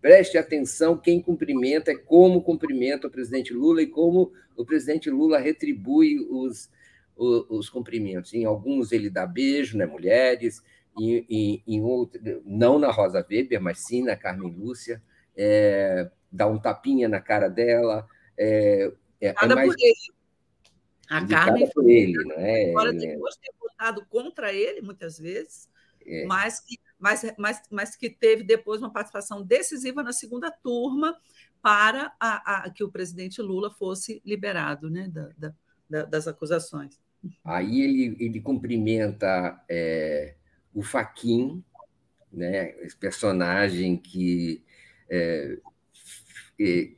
preste 0.01 0.37
atenção 0.37 0.97
quem 0.97 1.21
cumprimenta, 1.21 1.97
como 1.97 2.41
cumprimenta 2.41 3.07
o 3.07 3.09
presidente 3.09 3.53
Lula 3.53 3.81
e 3.81 3.87
como 3.87 4.33
o 4.57 4.65
presidente 4.65 5.09
Lula 5.09 5.39
retribui 5.39 6.19
os, 6.29 6.69
os, 7.15 7.49
os 7.49 7.69
cumprimentos. 7.69 8.33
Em 8.33 8.43
alguns 8.43 8.91
ele 8.91 9.09
dá 9.09 9.25
beijo, 9.25 9.77
né, 9.77 9.85
mulheres, 9.85 10.61
em, 10.99 11.25
em, 11.29 11.63
em 11.65 11.81
outro, 11.81 12.19
não 12.43 12.77
na 12.77 12.91
Rosa 12.91 13.25
Weber, 13.29 13.61
mas 13.61 13.79
sim 13.79 14.03
na 14.03 14.17
Carmen 14.17 14.51
Lúcia, 14.51 15.01
é, 15.33 16.11
dá 16.29 16.45
um 16.45 16.59
tapinha 16.59 17.07
na 17.07 17.21
cara 17.21 17.47
dela. 17.47 18.05
É, 18.37 18.91
é, 19.21 19.27
é 19.29 19.47
mais... 19.47 19.69
por 19.69 19.75
ele. 19.79 20.21
A 21.09 21.25
Carmen 21.25 21.69
por 21.69 21.89
ele, 21.89 22.23
não 22.25 22.35
é? 22.35 22.69
Agora, 22.71 22.91
depois 22.91 23.37
contra 24.09 24.53
ele, 24.53 24.81
muitas 24.81 25.17
vezes, 25.17 25.69
é. 26.05 26.25
mas, 26.25 26.59
que, 26.59 26.79
mas, 26.99 27.33
mas, 27.37 27.61
mas 27.71 27.95
que 27.95 28.09
teve 28.09 28.43
depois 28.43 28.81
uma 28.81 28.91
participação 28.91 29.43
decisiva 29.43 30.03
na 30.03 30.13
segunda 30.13 30.51
turma 30.51 31.17
para 31.61 32.13
a, 32.19 32.65
a 32.65 32.69
que 32.69 32.83
o 32.83 32.91
presidente 32.91 33.41
Lula 33.41 33.71
fosse 33.71 34.21
liberado 34.25 34.89
né, 34.89 35.07
da, 35.09 35.53
da, 35.89 36.05
das 36.05 36.27
acusações. 36.27 36.99
Aí 37.43 37.81
ele, 37.81 38.17
ele 38.19 38.41
cumprimenta 38.41 39.63
é, 39.69 40.35
o 40.73 40.81
Faquin, 40.81 41.63
né, 42.31 42.71
esse 42.81 42.95
personagem 42.95 43.97
que 43.97 44.63
é, 45.09 45.57
é, 46.59 46.89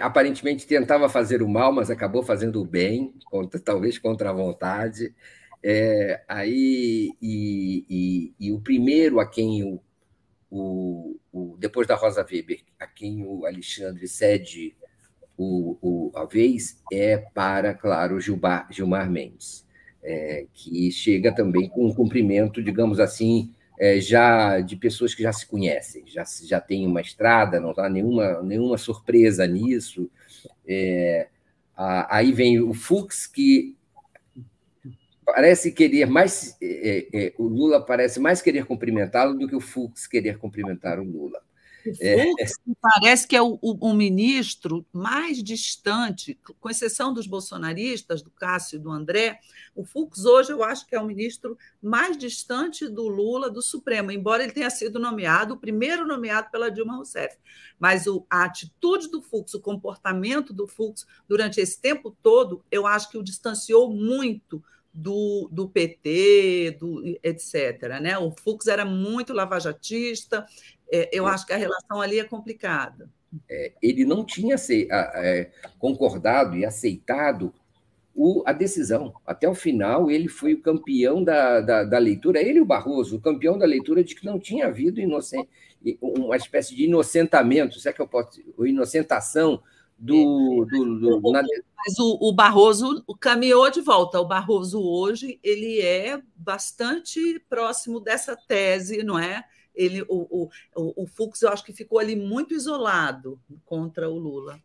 aparentemente 0.00 0.66
tentava 0.66 1.08
fazer 1.08 1.42
o 1.42 1.48
mal, 1.48 1.72
mas 1.72 1.90
acabou 1.90 2.22
fazendo 2.22 2.62
o 2.62 2.64
bem, 2.64 3.14
contra, 3.26 3.60
talvez 3.60 3.98
contra 3.98 4.30
a 4.30 4.32
vontade. 4.32 5.14
É, 5.66 6.22
aí, 6.28 7.14
e, 7.22 7.86
e, 7.88 8.34
e, 8.38 8.52
o 8.52 8.60
primeiro 8.60 9.18
a 9.18 9.26
quem 9.26 9.64
o, 9.64 9.80
o, 10.50 11.16
o, 11.32 11.56
depois 11.58 11.88
da 11.88 11.94
Rosa 11.94 12.20
Weber, 12.30 12.60
a 12.78 12.86
quem 12.86 13.24
o 13.24 13.46
Alexandre 13.46 14.06
cede 14.06 14.76
o, 15.38 16.12
a 16.14 16.26
vez 16.26 16.82
é 16.92 17.16
para, 17.16 17.72
claro, 17.72 18.20
Gilmar, 18.20 18.68
Gilmar 18.70 19.10
Mendes, 19.10 19.66
é, 20.02 20.46
que 20.52 20.92
chega 20.92 21.34
também 21.34 21.66
com 21.68 21.86
um 21.86 21.94
cumprimento, 21.94 22.62
digamos 22.62 23.00
assim, 23.00 23.50
é, 23.78 23.98
já 23.98 24.60
de 24.60 24.76
pessoas 24.76 25.14
que 25.14 25.22
já 25.22 25.32
se 25.32 25.46
conhecem, 25.46 26.04
já, 26.06 26.24
já 26.42 26.60
tem 26.60 26.86
uma 26.86 27.00
estrada, 27.00 27.58
não 27.58 27.72
há 27.76 27.88
nenhuma, 27.88 28.42
nenhuma 28.42 28.76
surpresa 28.76 29.46
nisso. 29.46 30.10
É, 30.68 31.28
aí 31.74 32.32
vem 32.32 32.60
o 32.60 32.74
Fux, 32.74 33.26
que 33.26 33.74
parece 35.24 35.72
querer 35.72 36.06
mais. 36.06 36.56
É, 36.60 37.08
é, 37.12 37.26
é, 37.26 37.34
o 37.38 37.44
Lula 37.44 37.84
parece 37.84 38.20
mais 38.20 38.42
querer 38.42 38.66
cumprimentá-lo 38.66 39.38
do 39.38 39.48
que 39.48 39.56
o 39.56 39.60
Fux 39.60 40.06
querer 40.06 40.38
cumprimentar 40.38 40.98
o 40.98 41.04
Lula. 41.04 41.40
É. 42.00 42.24
Parece 42.80 43.26
que 43.26 43.36
é 43.36 43.42
o, 43.42 43.58
o, 43.60 43.90
o, 43.90 43.94
ministro 43.94 44.86
mais 44.92 45.42
distante, 45.42 46.38
com 46.58 46.70
exceção 46.70 47.12
dos 47.12 47.26
bolsonaristas, 47.26 48.22
do 48.22 48.30
Cássio 48.30 48.76
e 48.76 48.78
do 48.78 48.90
André, 48.90 49.38
o 49.74 49.84
Fux 49.84 50.24
hoje 50.24 50.50
eu 50.50 50.62
acho 50.62 50.86
que 50.86 50.94
é 50.94 51.00
o 51.00 51.06
ministro 51.06 51.58
mais 51.82 52.16
distante 52.16 52.88
do 52.88 53.06
Lula, 53.06 53.50
do 53.50 53.60
Supremo, 53.60 54.10
embora 54.10 54.42
ele 54.42 54.52
tenha 54.52 54.70
sido 54.70 54.98
nomeado, 54.98 55.54
o 55.54 55.58
primeiro 55.58 56.06
nomeado 56.06 56.50
pela 56.50 56.70
Dilma 56.70 56.96
Rousseff. 56.96 57.36
Mas 57.78 58.06
o, 58.06 58.24
a 58.30 58.44
atitude 58.44 59.10
do 59.10 59.20
Fux, 59.20 59.52
o 59.52 59.60
comportamento 59.60 60.54
do 60.54 60.66
Fux 60.66 61.06
durante 61.28 61.60
esse 61.60 61.78
tempo 61.80 62.16
todo, 62.22 62.64
eu 62.70 62.86
acho 62.86 63.10
que 63.10 63.18
o 63.18 63.22
distanciou 63.22 63.90
muito 63.90 64.62
do, 64.94 65.48
do 65.50 65.68
PT, 65.68 66.76
do, 66.78 67.02
etc. 67.22 67.98
Né? 68.00 68.16
O 68.16 68.30
Fux 68.30 68.68
era 68.68 68.84
muito 68.84 69.32
lavajatista, 69.32 70.46
é, 70.90 71.10
eu 71.12 71.26
é. 71.26 71.30
acho 71.32 71.44
que 71.44 71.52
a 71.52 71.56
relação 71.56 72.00
ali 72.00 72.20
é 72.20 72.24
complicada. 72.24 73.10
É, 73.50 73.72
ele 73.82 74.04
não 74.04 74.24
tinha 74.24 74.56
se, 74.56 74.86
é, 74.90 75.50
concordado 75.78 76.56
e 76.56 76.64
aceitado 76.64 77.52
o, 78.14 78.44
a 78.46 78.52
decisão. 78.52 79.12
Até 79.26 79.48
o 79.48 79.54
final, 79.54 80.08
ele 80.08 80.28
foi 80.28 80.54
o 80.54 80.62
campeão 80.62 81.24
da, 81.24 81.60
da, 81.60 81.82
da, 81.82 81.98
leitura, 81.98 82.40
ele 82.40 82.58
e 82.58 82.62
o 82.62 82.66
Barroso, 82.66 83.16
o 83.16 83.20
campeão 83.20 83.58
da 83.58 83.66
leitura 83.66 84.04
de 84.04 84.14
que 84.14 84.24
não 84.24 84.38
tinha 84.38 84.66
havido 84.66 85.00
inocente, 85.00 85.48
uma 86.00 86.36
espécie 86.36 86.76
de 86.76 86.84
inocentamento, 86.84 87.80
se 87.80 87.88
é 87.88 87.92
que 87.92 88.00
eu 88.00 88.06
posso 88.06 88.40
ou 88.56 88.66
inocentação 88.66 89.60
do. 89.98 90.66
do, 90.70 91.20
do 91.20 91.32
na... 91.32 91.42
Mas 91.86 91.98
o, 91.98 92.18
o, 92.20 92.32
Barroso 92.32 93.04
caminhou 93.20 93.70
de 93.70 93.80
volta. 93.80 94.20
O 94.20 94.26
Barroso 94.26 94.80
hoje 94.82 95.38
ele 95.42 95.80
é 95.80 96.20
bastante 96.34 97.38
próximo 97.48 98.00
dessa 98.00 98.34
tese, 98.34 99.02
não 99.02 99.18
é? 99.18 99.44
Ele, 99.74 100.02
o, 100.08 100.48
o, 100.74 101.02
o 101.02 101.06
Fux, 101.06 101.42
eu 101.42 101.50
acho 101.50 101.64
que 101.64 101.72
ficou 101.72 101.98
ali 101.98 102.16
muito 102.16 102.54
isolado 102.54 103.38
contra 103.66 104.08
o 104.08 104.18
Lula. 104.18 104.58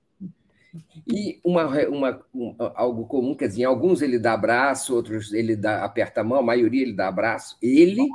E 1.08 1.40
uma, 1.44 1.66
uma, 1.88 2.22
um, 2.34 2.56
algo 2.76 3.06
comum, 3.06 3.36
quer 3.36 3.48
dizer, 3.48 3.64
em 3.64 3.66
alguns 3.66 4.02
ele 4.02 4.20
dá 4.20 4.34
abraço, 4.34 4.96
outros 4.96 5.34
ele 5.34 5.56
dá, 5.56 5.84
aperta 5.84 6.22
a 6.22 6.24
mão, 6.24 6.38
a 6.38 6.44
maioria 6.44 6.84
ele 6.84 6.94
dá 6.94 7.08
abraço. 7.08 7.58
Ele 7.62 8.08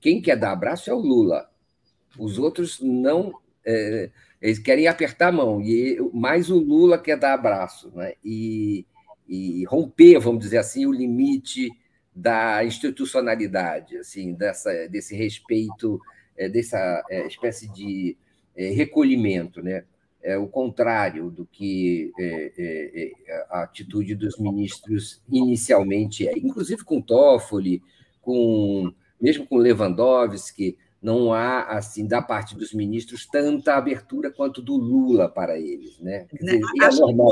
quem 0.00 0.22
quer 0.22 0.36
dar 0.36 0.52
abraço 0.52 0.88
é 0.88 0.94
o 0.94 0.98
Lula. 0.98 1.50
Os 2.16 2.38
outros 2.38 2.80
não. 2.80 3.34
É, 3.64 4.10
eles 4.46 4.60
querem 4.60 4.86
apertar 4.86 5.28
a 5.28 5.32
mão, 5.32 5.60
e 5.60 5.98
mais 6.14 6.50
o 6.50 6.58
Lula 6.58 6.96
quer 6.96 7.18
dar 7.18 7.34
abraço, 7.34 7.90
né? 7.92 8.12
e, 8.24 8.86
e 9.28 9.64
romper, 9.64 10.20
vamos 10.20 10.40
dizer 10.40 10.58
assim, 10.58 10.86
o 10.86 10.92
limite 10.92 11.68
da 12.14 12.64
institucionalidade, 12.64 13.96
assim, 13.96 14.34
dessa, 14.34 14.70
desse 14.88 15.16
respeito, 15.16 16.00
é, 16.36 16.48
dessa 16.48 17.04
é, 17.10 17.26
espécie 17.26 17.68
de 17.72 18.16
é, 18.56 18.70
recolhimento, 18.70 19.60
né? 19.60 19.84
É 20.22 20.36
o 20.38 20.46
contrário 20.48 21.30
do 21.30 21.46
que 21.46 22.10
a 23.48 23.62
atitude 23.62 24.16
dos 24.16 24.36
ministros 24.38 25.22
inicialmente 25.30 26.26
é, 26.26 26.36
inclusive 26.36 26.82
com 26.82 27.00
Toffoli, 27.00 27.80
com 28.20 28.92
mesmo 29.20 29.46
com 29.46 29.56
Lewandowski, 29.56 30.76
não 31.02 31.32
há, 31.32 31.62
assim, 31.76 32.06
da 32.06 32.22
parte 32.22 32.56
dos 32.56 32.72
ministros, 32.72 33.26
tanta 33.26 33.74
abertura 33.74 34.30
quanto 34.30 34.62
do 34.62 34.76
Lula 34.76 35.28
para 35.28 35.58
eles. 35.58 35.98
Né? 36.00 36.26
Dizer, 36.32 36.60
é 36.82 36.90
normal. 36.94 37.30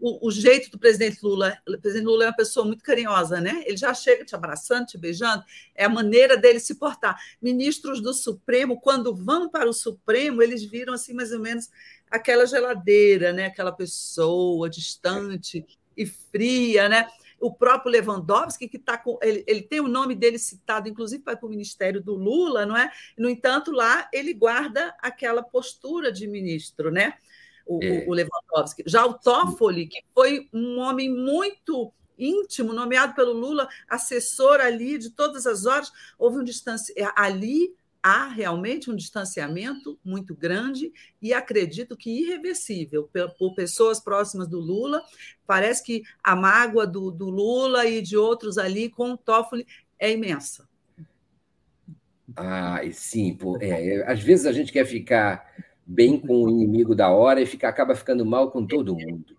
O, 0.00 0.28
o, 0.28 0.30
jeito 0.30 0.70
do 0.70 0.78
presidente 0.78 1.18
Lula, 1.22 1.56
o 1.66 1.78
presidente 1.78 2.06
Lula 2.06 2.24
é 2.24 2.28
uma 2.28 2.36
pessoa 2.36 2.66
muito 2.66 2.82
carinhosa, 2.82 3.40
né? 3.40 3.62
Ele 3.64 3.76
já 3.76 3.94
chega 3.94 4.24
te 4.24 4.34
abraçando, 4.34 4.86
te 4.86 4.98
beijando, 4.98 5.44
é 5.74 5.84
a 5.84 5.88
maneira 5.88 6.36
dele 6.36 6.58
se 6.58 6.74
portar. 6.74 7.16
Ministros 7.40 8.02
do 8.02 8.12
Supremo, 8.12 8.80
quando 8.80 9.14
vão 9.14 9.48
para 9.48 9.68
o 9.68 9.72
Supremo, 9.72 10.42
eles 10.42 10.64
viram 10.64 10.92
assim 10.92 11.14
mais 11.14 11.32
ou 11.32 11.38
menos 11.38 11.70
aquela 12.10 12.46
geladeira, 12.46 13.32
né? 13.32 13.46
Aquela 13.46 13.72
pessoa 13.72 14.68
distante 14.68 15.64
e 15.96 16.04
fria, 16.04 16.88
né? 16.88 17.06
O 17.40 17.52
próprio 17.52 17.92
Lewandowski, 17.92 18.68
que 18.68 18.76
está 18.76 18.96
com. 18.96 19.18
Ele, 19.22 19.44
ele, 19.46 19.62
tem 19.62 19.80
o 19.80 19.88
nome 19.88 20.14
dele 20.14 20.38
citado, 20.38 20.88
inclusive, 20.88 21.22
para 21.22 21.38
o 21.42 21.48
ministério 21.48 22.02
do 22.02 22.14
Lula, 22.14 22.64
não 22.64 22.76
é? 22.76 22.90
No 23.16 23.28
entanto, 23.28 23.70
lá 23.70 24.08
ele 24.12 24.32
guarda 24.32 24.94
aquela 25.00 25.42
postura 25.42 26.10
de 26.10 26.26
ministro, 26.26 26.90
né? 26.90 27.14
O, 27.66 27.82
é. 27.82 28.04
o 28.06 28.12
Lewandowski. 28.12 28.84
Já 28.86 29.04
o 29.04 29.14
Toffoli, 29.14 29.86
que 29.86 30.02
foi 30.14 30.48
um 30.52 30.78
homem 30.78 31.10
muito 31.10 31.92
íntimo, 32.18 32.72
nomeado 32.72 33.14
pelo 33.14 33.32
Lula, 33.32 33.68
assessor 33.88 34.60
ali 34.60 34.98
de 34.98 35.10
todas 35.10 35.46
as 35.46 35.66
horas, 35.66 35.92
houve 36.18 36.38
um 36.38 36.44
distância. 36.44 36.94
Ali 37.16 37.74
há 38.06 38.28
realmente 38.28 38.88
um 38.88 38.94
distanciamento 38.94 39.98
muito 40.04 40.32
grande 40.32 40.92
e 41.20 41.34
acredito 41.34 41.96
que 41.96 42.08
irreversível 42.08 43.10
por 43.36 43.56
pessoas 43.56 43.98
próximas 43.98 44.46
do 44.46 44.60
Lula. 44.60 45.02
Parece 45.44 45.82
que 45.82 46.04
a 46.22 46.36
mágoa 46.36 46.86
do, 46.86 47.10
do 47.10 47.28
Lula 47.28 47.84
e 47.84 48.00
de 48.00 48.16
outros 48.16 48.58
ali 48.58 48.88
com 48.88 49.10
o 49.10 49.16
Toffoli 49.16 49.66
é 49.98 50.12
imensa. 50.12 50.68
Ah, 52.36 52.80
sim, 52.92 53.34
pô, 53.34 53.58
é, 53.60 54.04
às 54.06 54.22
vezes 54.22 54.46
a 54.46 54.52
gente 54.52 54.72
quer 54.72 54.86
ficar 54.86 55.44
bem 55.84 56.16
com 56.16 56.44
o 56.44 56.48
inimigo 56.48 56.94
da 56.94 57.10
hora 57.10 57.40
e 57.40 57.46
fica, 57.46 57.68
acaba 57.68 57.96
ficando 57.96 58.24
mal 58.24 58.52
com 58.52 58.64
todo 58.64 58.94
mundo, 58.94 59.36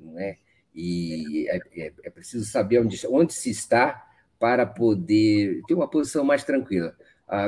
não 0.00 0.18
é? 0.18 0.38
E 0.74 1.46
é, 1.50 1.60
é, 1.76 1.92
é 2.04 2.10
preciso 2.10 2.46
saber 2.46 2.80
onde, 2.80 3.06
onde 3.06 3.34
se 3.34 3.50
está 3.50 4.02
para 4.38 4.64
poder 4.64 5.60
ter 5.68 5.74
uma 5.74 5.88
posição 5.88 6.24
mais 6.24 6.42
tranquila 6.42 6.96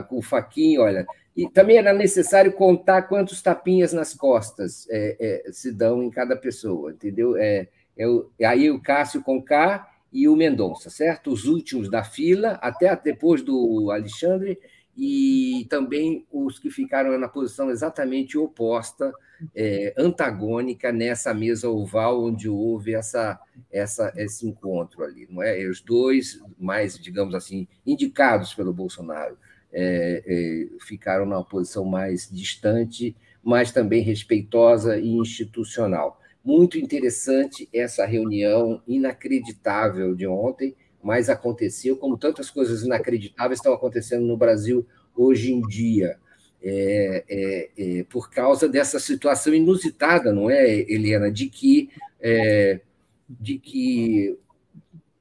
com 0.09 0.19
o 0.19 0.23
Faquinho, 0.23 0.83
olha. 0.83 1.07
E 1.37 1.49
também 1.49 1.79
era 1.79 1.93
necessário 1.93 2.53
contar 2.53 3.03
quantos 3.03 3.43
tapinhas 3.43 3.93
nas 3.93 4.15
costas 4.15 4.87
é, 4.89 5.17
é, 5.47 5.53
se 5.53 5.73
dão 5.73 6.03
em 6.03 6.11
cada 6.11 6.37
pessoa, 6.37 6.93
entendeu? 6.93 7.37
É, 7.37 7.69
é 7.97 8.07
o, 8.07 8.31
aí 8.45 8.71
o 8.71 8.81
Cássio 8.81 9.23
com 9.23 9.43
K 9.43 9.89
e 10.13 10.29
o 10.29 10.37
Mendonça, 10.37 10.91
certo? 10.91 11.33
Os 11.33 11.47
últimos 11.47 11.91
da 11.91 12.05
fila, 12.05 12.53
até 12.63 12.95
depois 12.95 13.43
do 13.43 13.91
Alexandre, 13.91 14.59
e 14.97 15.67
também 15.69 16.25
os 16.31 16.61
que 16.61 16.71
ficaram 16.71 17.19
na 17.19 17.29
posição 17.29 17.69
exatamente 17.69 18.39
oposta, 18.39 19.13
é, 19.55 19.93
antagônica 19.99 20.93
nessa 20.93 21.35
mesa 21.35 21.69
oval 21.69 22.25
onde 22.25 22.49
houve 22.49 22.95
essa, 22.95 23.39
essa, 23.73 24.13
esse 24.17 24.47
encontro 24.47 25.03
ali, 25.03 25.27
não 25.29 25.43
é? 25.43 25.67
Os 25.67 25.81
dois 25.81 26.41
mais, 26.57 26.97
digamos 26.97 27.35
assim, 27.35 27.67
indicados 27.85 28.55
pelo 28.55 28.73
Bolsonaro 28.73 29.37
é, 29.75 30.23
é, 30.25 30.79
ficaram 30.81 31.27
numa 31.27 31.45
posição 31.45 31.85
mais 31.85 32.31
distante, 32.31 33.15
mas 33.43 33.73
também 33.73 34.03
respeitosa 34.03 34.97
e 34.97 35.09
institucional. 35.09 36.21
Muito 36.45 36.79
interessante 36.79 37.69
essa 37.73 38.07
reunião 38.07 38.81
inacreditável 38.87 40.15
de 40.15 40.27
ontem, 40.27 40.77
mas 41.03 41.29
aconteceu, 41.29 41.97
como 41.97 42.17
tantas 42.17 42.49
coisas 42.49 42.83
inacreditáveis 42.83 43.59
estão 43.59 43.75
acontecendo 43.75 44.25
no 44.25 44.37
Brasil 44.37 44.87
hoje 45.15 45.53
em 45.53 45.61
dia, 45.63 46.17
é, 46.63 47.25
é, 47.29 47.71
é, 47.77 48.05
por 48.05 48.31
causa 48.31 48.69
dessa 48.69 48.99
situação 48.99 49.53
inusitada, 49.53 50.33
não 50.33 50.49
é, 50.49 50.81
Helena, 50.91 51.31
de 51.31 51.49
que, 51.49 51.91
é, 52.21 52.81
de 53.29 53.59
que 53.59 54.39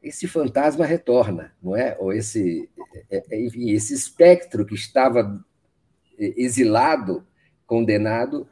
esse 0.04 0.28
fantasma 0.28 0.86
retorna, 0.86 1.54
não 1.64 1.76
é? 1.76 1.96
Ou 2.00 2.12
esse, 2.12 2.70
é, 3.10 3.24
é, 3.32 3.46
enfim, 3.46 3.72
esse 3.72 3.94
espectro 3.94 4.66
que 4.66 4.76
estava 4.76 5.44
exilado, 6.20 7.26
condenado, 7.66 8.48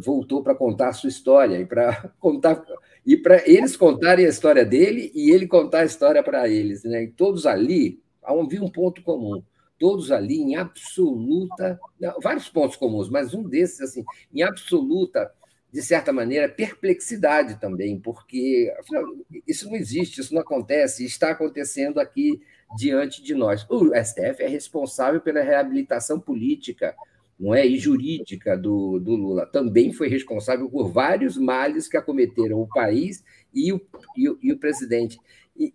voltou 0.00 0.42
para 0.42 0.54
contar 0.54 0.88
a 0.88 0.92
sua 0.92 1.08
história 1.08 1.58
e 1.58 1.66
para 1.66 2.10
contar 2.20 2.64
e 3.04 3.16
para 3.16 3.42
eles 3.48 3.76
contarem 3.76 4.26
a 4.26 4.28
história 4.28 4.64
dele 4.64 5.12
e 5.14 5.30
ele 5.30 5.46
contar 5.46 5.80
a 5.80 5.84
história 5.84 6.22
para 6.22 6.48
eles, 6.48 6.84
né? 6.84 7.04
E 7.04 7.08
todos 7.08 7.46
ali 7.46 8.00
havia 8.22 8.62
um 8.62 8.70
ponto 8.70 9.02
comum, 9.02 9.42
todos 9.78 10.10
ali 10.10 10.40
em 10.40 10.56
absoluta, 10.56 11.78
vários 12.22 12.48
pontos 12.48 12.76
comuns, 12.76 13.08
mas 13.08 13.34
um 13.34 13.42
desses 13.42 13.80
assim, 13.80 14.04
em 14.32 14.42
absoluta 14.42 15.30
de 15.72 15.82
certa 15.82 16.12
maneira, 16.12 16.48
perplexidade 16.48 17.60
também, 17.60 17.98
porque 17.98 18.72
afinal, 18.78 19.04
isso 19.46 19.68
não 19.68 19.76
existe, 19.76 20.20
isso 20.20 20.32
não 20.32 20.40
acontece, 20.40 21.04
está 21.04 21.30
acontecendo 21.30 21.98
aqui 22.00 22.40
diante 22.76 23.22
de 23.22 23.34
nós. 23.34 23.66
O 23.68 23.92
STF 23.94 24.42
é 24.42 24.48
responsável 24.48 25.20
pela 25.20 25.42
reabilitação 25.42 26.18
política 26.18 26.94
não 27.38 27.54
é, 27.54 27.66
e 27.66 27.78
jurídica 27.78 28.56
do, 28.56 28.98
do 28.98 29.14
Lula. 29.14 29.46
Também 29.46 29.92
foi 29.92 30.08
responsável 30.08 30.70
por 30.70 30.90
vários 30.90 31.36
males 31.36 31.86
que 31.86 31.96
acometeram 31.96 32.60
o 32.60 32.66
país 32.66 33.22
e 33.52 33.72
o, 33.72 33.80
e 34.16 34.28
o, 34.28 34.38
e 34.42 34.52
o 34.52 34.58
presidente. 34.58 35.18
E 35.54 35.74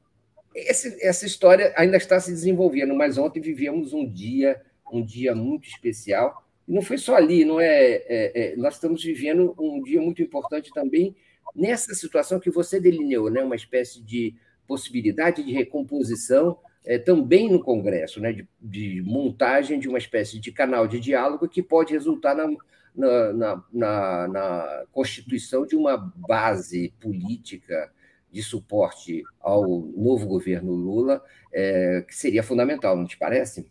esse, 0.56 0.98
essa 1.06 1.26
história 1.26 1.72
ainda 1.78 1.98
está 1.98 2.20
se 2.20 2.32
desenvolvendo, 2.32 2.96
mas 2.96 3.18
ontem 3.18 3.40
vivíamos 3.40 3.94
um 3.94 4.12
dia, 4.12 4.60
um 4.92 5.06
dia 5.06 5.36
muito 5.36 5.68
especial 5.68 6.44
não 6.72 6.82
foi 6.82 6.98
só 6.98 7.16
ali, 7.16 7.44
não 7.44 7.60
é, 7.60 7.96
é, 8.08 8.32
é, 8.54 8.56
Nós 8.56 8.76
estamos 8.76 9.04
vivendo 9.04 9.54
um 9.60 9.82
dia 9.84 10.02
muito 10.02 10.22
importante 10.22 10.72
também 10.74 11.14
nessa 11.54 11.94
situação 11.94 12.40
que 12.40 12.50
você 12.50 12.80
delineou, 12.80 13.30
né? 13.30 13.44
Uma 13.44 13.58
espécie 13.58 14.02
de 14.02 14.34
possibilidade 14.66 15.44
de 15.44 15.52
recomposição 15.52 16.58
é, 16.86 16.98
também 16.98 17.52
no 17.52 17.62
Congresso, 17.62 18.22
né? 18.22 18.32
De, 18.32 18.48
de, 18.62 19.02
montagem 19.02 19.80
de 19.80 19.90
uma 19.90 19.98
espécie 19.98 20.40
de 20.40 20.50
canal 20.50 20.88
de 20.88 20.98
diálogo 20.98 21.50
que 21.50 21.62
pode 21.62 21.92
resultar 21.92 22.34
na, 22.36 22.48
na, 22.96 23.64
na, 23.74 24.28
na, 24.30 24.86
constituição 24.94 25.66
de 25.66 25.76
uma 25.76 25.98
base 25.98 26.94
política 27.02 27.92
de 28.32 28.42
suporte 28.42 29.24
ao 29.42 29.68
novo 29.68 30.26
governo 30.26 30.72
Lula, 30.72 31.22
é, 31.52 32.06
que 32.08 32.16
seria 32.16 32.42
fundamental, 32.42 32.96
não 32.96 33.06
te 33.06 33.18
parece? 33.18 33.70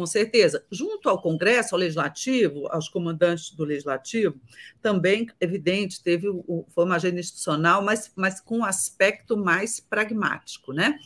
Com 0.00 0.06
certeza. 0.06 0.64
Junto 0.70 1.10
ao 1.10 1.20
Congresso, 1.20 1.74
ao 1.74 1.78
Legislativo, 1.78 2.66
aos 2.68 2.88
comandantes 2.88 3.50
do 3.50 3.64
Legislativo, 3.64 4.40
também, 4.80 5.28
evidente, 5.38 6.02
teve 6.02 6.26
o, 6.26 6.64
foi 6.70 6.86
uma 6.86 6.96
agenda 6.96 7.20
institucional, 7.20 7.82
mas, 7.82 8.10
mas 8.16 8.40
com 8.40 8.60
um 8.60 8.64
aspecto 8.64 9.36
mais 9.36 9.78
pragmático, 9.78 10.72
né? 10.72 10.98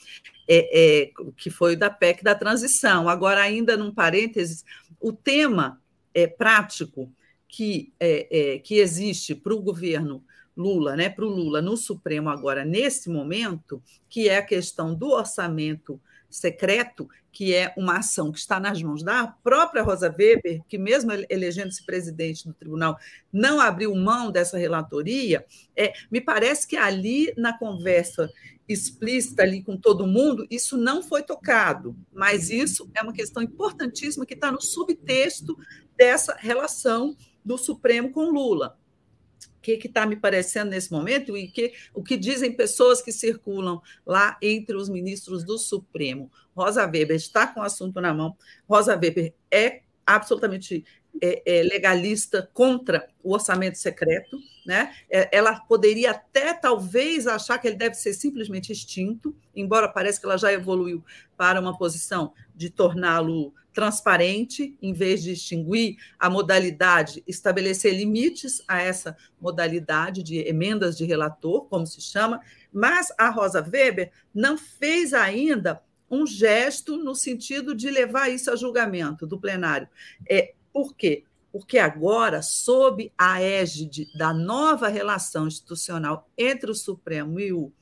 É, 0.47 1.09
é, 1.09 1.11
que 1.37 1.51
foi 1.51 1.75
da 1.75 1.91
PEC 1.91 2.23
da 2.23 2.37
transição. 2.37 3.09
Agora, 3.09 3.43
ainda 3.43 3.77
num 3.77 3.93
parênteses, 3.93 4.65
o 5.01 5.13
tema 5.13 5.83
é, 6.15 6.29
prático 6.29 7.13
que, 7.49 7.93
é, 7.99 8.55
é 8.55 8.59
que 8.61 8.77
existe 8.77 9.35
para 9.35 9.55
o 9.55 9.61
governo 9.61 10.25
Lula, 10.57 10.95
né, 10.95 11.09
para 11.09 11.25
o 11.25 11.29
Lula 11.29 11.61
no 11.61 11.77
Supremo 11.77 12.29
agora, 12.31 12.65
nesse 12.65 13.11
momento, 13.11 13.83
que 14.09 14.29
é 14.29 14.37
a 14.37 14.47
questão 14.47 14.95
do 14.95 15.09
orçamento 15.09 16.01
secreto, 16.35 17.09
que 17.31 17.55
é 17.55 17.73
uma 17.77 17.99
ação 17.99 18.33
que 18.33 18.39
está 18.39 18.59
nas 18.59 18.83
mãos 18.83 19.05
da 19.05 19.29
própria 19.29 19.83
Rosa 19.83 20.09
Weber, 20.09 20.63
que 20.69 20.77
mesmo 20.77 21.13
elegendo-se 21.31 21.87
presidente 21.87 22.47
do 22.47 22.53
tribunal, 22.53 22.99
não 23.33 23.61
abriu 23.61 23.95
mão 23.95 24.33
dessa 24.33 24.59
relatoria, 24.59 25.45
é, 25.77 25.93
me 26.11 26.21
parece 26.21 26.67
que 26.67 26.77
ali 26.77 27.33
na 27.37 27.57
conversa 27.57 28.29
explícita 28.69 29.43
ali 29.43 29.63
com 29.63 29.77
todo 29.77 30.09
mundo, 30.09 30.45
isso 30.51 30.77
não 30.77 31.03
foi 31.03 31.23
tocado, 31.23 31.97
mas 32.13 32.51
isso 32.51 32.91
é 32.95 33.03
uma 33.03 33.13
questão 33.13 33.43
importantíssima 33.43 34.27
que 34.27 34.35
está 34.35 34.51
no 34.51 34.61
subtexto 34.61 35.57
dessa 35.97 36.35
relação 36.35 37.17
do 37.45 37.57
Supremo 37.57 38.11
com 38.11 38.31
Lula. 38.31 38.77
Que 39.65 39.87
está 39.87 40.07
me 40.07 40.17
parecendo 40.17 40.71
nesse 40.71 40.93
momento 40.93 41.37
e 41.37 41.49
que, 41.49 41.73
o 41.95 42.03
que 42.03 42.17
dizem 42.17 42.53
pessoas 42.53 43.01
que 43.01 43.11
circulam 43.11 43.81
lá 44.07 44.37
entre 44.43 44.77
os 44.77 44.89
ministros 44.89 45.45
do 45.45 45.59
Supremo. 45.59 46.31
Rosa 46.55 46.85
Weber 46.85 47.17
está 47.17 47.47
com 47.47 47.61
o 47.61 47.65
assunto 47.65 48.01
na 48.01 48.13
mão. 48.13 48.37
Rosa 48.69 48.95
Weber 48.95 49.33
é 49.51 49.81
absolutamente 50.07 50.85
é, 51.23 51.43
é, 51.47 51.63
legalista 51.63 52.49
contra 52.53 53.09
o 53.23 53.33
orçamento 53.33 53.79
secreto, 53.79 54.39
né? 54.67 54.95
É, 55.09 55.29
ela 55.37 55.61
poderia 55.61 56.11
até 56.11 56.53
talvez 56.53 57.27
achar 57.27 57.59
que 57.59 57.69
ele 57.69 57.77
deve 57.77 57.95
ser 57.95 58.13
simplesmente 58.15 58.73
extinto, 58.73 59.35
embora 59.55 59.89
pareça 59.89 60.19
que 60.19 60.27
ela 60.27 60.37
já 60.37 60.53
evoluiu 60.53 61.05
para 61.37 61.61
uma 61.61 61.77
posição 61.77 62.33
de 62.55 62.71
torná-lo 62.71 63.53
transparente, 63.75 64.79
em 64.81 64.93
vez 64.93 65.23
de 65.23 65.33
extinguir 65.33 65.97
a 66.19 66.31
modalidade, 66.31 67.23
estabelecer 67.27 67.93
limites 67.93 68.63
a 68.69 68.81
essa 68.81 69.17
modalidade 69.41 70.23
de 70.23 70.39
emendas 70.39 70.97
de 70.97 71.05
relator, 71.05 71.67
como 71.67 71.85
se 71.85 72.01
chama, 72.01 72.41
mas 72.73 73.13
a 73.19 73.29
Rosa 73.29 73.61
Weber 73.61 74.13
não 74.33 74.57
fez 74.57 75.13
ainda 75.13 75.83
um 76.09 76.25
gesto 76.27 76.97
no 76.97 77.15
sentido 77.15 77.75
de 77.75 77.91
levar 77.91 78.29
isso 78.29 78.51
a 78.51 78.57
julgamento 78.57 79.27
do 79.27 79.41
plenário. 79.41 79.89
É, 80.29 80.55
por 80.73 80.95
quê? 80.95 81.25
Porque 81.51 81.79
agora, 81.79 82.43
sob 82.43 83.13
a 83.19 83.41
égide 83.41 84.09
da 84.17 84.33
nova 84.33 84.89
relação 84.89 85.49
institucional 85.49 86.29
entre 86.39 86.71
o 86.71 86.75
Supremo 86.75 87.41
e 87.41 87.53
o 87.53 87.73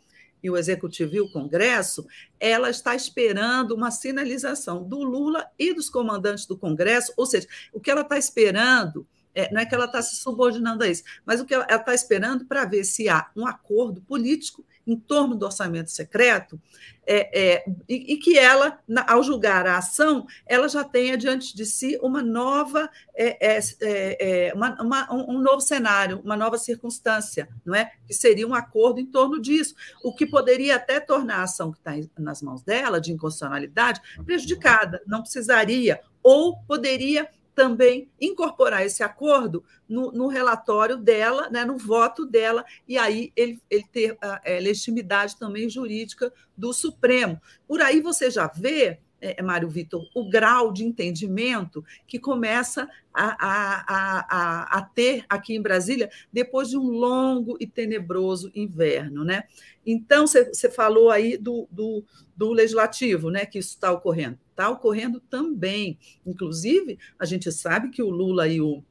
e 0.42 0.50
o 0.50 0.56
Executivo 0.56 1.14
e 1.14 1.20
o 1.20 1.30
Congresso, 1.30 2.06
ela 2.40 2.68
está 2.70 2.94
esperando 2.94 3.74
uma 3.74 3.90
sinalização 3.90 4.82
do 4.82 5.02
Lula 5.02 5.46
e 5.58 5.72
dos 5.72 5.88
comandantes 5.88 6.46
do 6.46 6.56
Congresso, 6.56 7.12
ou 7.16 7.26
seja, 7.26 7.46
o 7.72 7.80
que 7.80 7.90
ela 7.90 8.02
está 8.02 8.18
esperando 8.18 9.06
é, 9.34 9.52
não 9.52 9.60
é 9.60 9.66
que 9.66 9.74
ela 9.74 9.86
está 9.86 10.02
se 10.02 10.16
subordinando 10.16 10.84
a 10.84 10.88
isso, 10.88 11.04
mas 11.24 11.40
o 11.40 11.46
que 11.46 11.54
ela 11.54 11.66
está 11.70 11.94
esperando 11.94 12.44
para 12.44 12.64
ver 12.64 12.84
se 12.84 13.08
há 13.08 13.30
um 13.34 13.46
acordo 13.46 14.00
político 14.02 14.64
em 14.86 14.96
torno 14.96 15.34
do 15.36 15.44
orçamento 15.44 15.90
secreto 15.90 16.60
é, 17.04 17.40
é, 17.40 17.64
e, 17.88 18.14
e, 18.14 18.16
que 18.16 18.38
ela, 18.38 18.78
na, 18.86 19.04
ao 19.08 19.22
julgar 19.22 19.66
a 19.66 19.78
ação, 19.78 20.26
ela 20.46 20.68
já 20.68 20.84
tenha 20.84 21.16
diante 21.16 21.54
de 21.54 21.66
si 21.66 21.98
uma 22.00 22.22
nova, 22.22 22.88
é, 23.14 23.56
é, 23.56 23.58
é, 23.58 24.48
é 24.48 24.54
uma, 24.54 24.80
uma, 24.80 25.12
um 25.12 25.40
novo 25.40 25.60
cenário, 25.60 26.20
uma 26.24 26.36
nova 26.36 26.58
circunstância, 26.58 27.48
não 27.64 27.74
é? 27.74 27.90
Que 28.06 28.14
seria 28.14 28.46
um 28.46 28.54
acordo 28.54 29.00
em 29.00 29.06
torno 29.06 29.40
disso, 29.40 29.74
o 30.04 30.14
que 30.14 30.26
poderia 30.26 30.76
até 30.76 31.00
tornar 31.00 31.38
a 31.38 31.42
ação 31.42 31.72
que 31.72 31.78
está 31.78 31.92
nas 32.18 32.40
mãos 32.40 32.62
dela, 32.62 33.00
de 33.00 33.12
inconstitucionalidade, 33.12 34.00
prejudicada, 34.24 35.02
não 35.06 35.22
precisaria, 35.22 36.00
ou 36.22 36.56
poderia 36.68 37.28
também 37.54 38.10
incorporar 38.20 38.84
esse 38.84 39.02
acordo 39.02 39.64
no, 39.88 40.10
no 40.12 40.26
relatório 40.26 40.96
dela, 40.96 41.50
né, 41.50 41.64
no 41.64 41.76
voto 41.76 42.24
dela, 42.26 42.64
e 42.88 42.96
aí 42.96 43.32
ele, 43.36 43.60
ele 43.70 43.84
ter 43.92 44.16
a, 44.20 44.34
a 44.36 44.40
é, 44.44 44.60
legitimidade 44.60 45.38
também 45.38 45.68
jurídica 45.68 46.32
do 46.56 46.72
Supremo. 46.72 47.40
Por 47.66 47.80
aí 47.80 48.00
você 48.00 48.30
já 48.30 48.46
vê 48.46 49.00
é, 49.22 49.36
é, 49.38 49.42
Mário 49.42 49.68
Vitor, 49.68 50.04
o 50.14 50.28
grau 50.28 50.72
de 50.72 50.84
entendimento 50.84 51.84
que 52.08 52.18
começa 52.18 52.88
a, 53.14 53.36
a, 53.38 54.26
a, 54.28 54.78
a, 54.78 54.82
ter 54.82 55.24
aqui 55.28 55.54
em 55.54 55.62
Brasília 55.62 56.10
depois 56.32 56.70
de 56.70 56.76
um 56.76 56.90
longo 56.90 57.56
e 57.60 57.66
tenebroso 57.66 58.50
inverno. 58.52 59.24
Né? 59.24 59.44
Então, 59.86 60.26
você 60.26 60.68
falou 60.68 61.08
aí 61.08 61.36
do, 61.36 61.68
do, 61.70 62.04
do 62.36 62.50
legislativo, 62.50 63.30
né, 63.30 63.46
que 63.46 63.60
isso 63.60 63.70
está 63.70 63.92
ocorrendo. 63.92 64.38
Está 64.62 64.70
ocorrendo 64.70 65.18
também. 65.18 65.98
Inclusive, 66.24 66.96
a 67.18 67.24
gente 67.24 67.50
sabe 67.50 67.90
que 67.90 68.00
o 68.00 68.08
Lula 68.08 68.46
e 68.46 68.60
o 68.60 68.84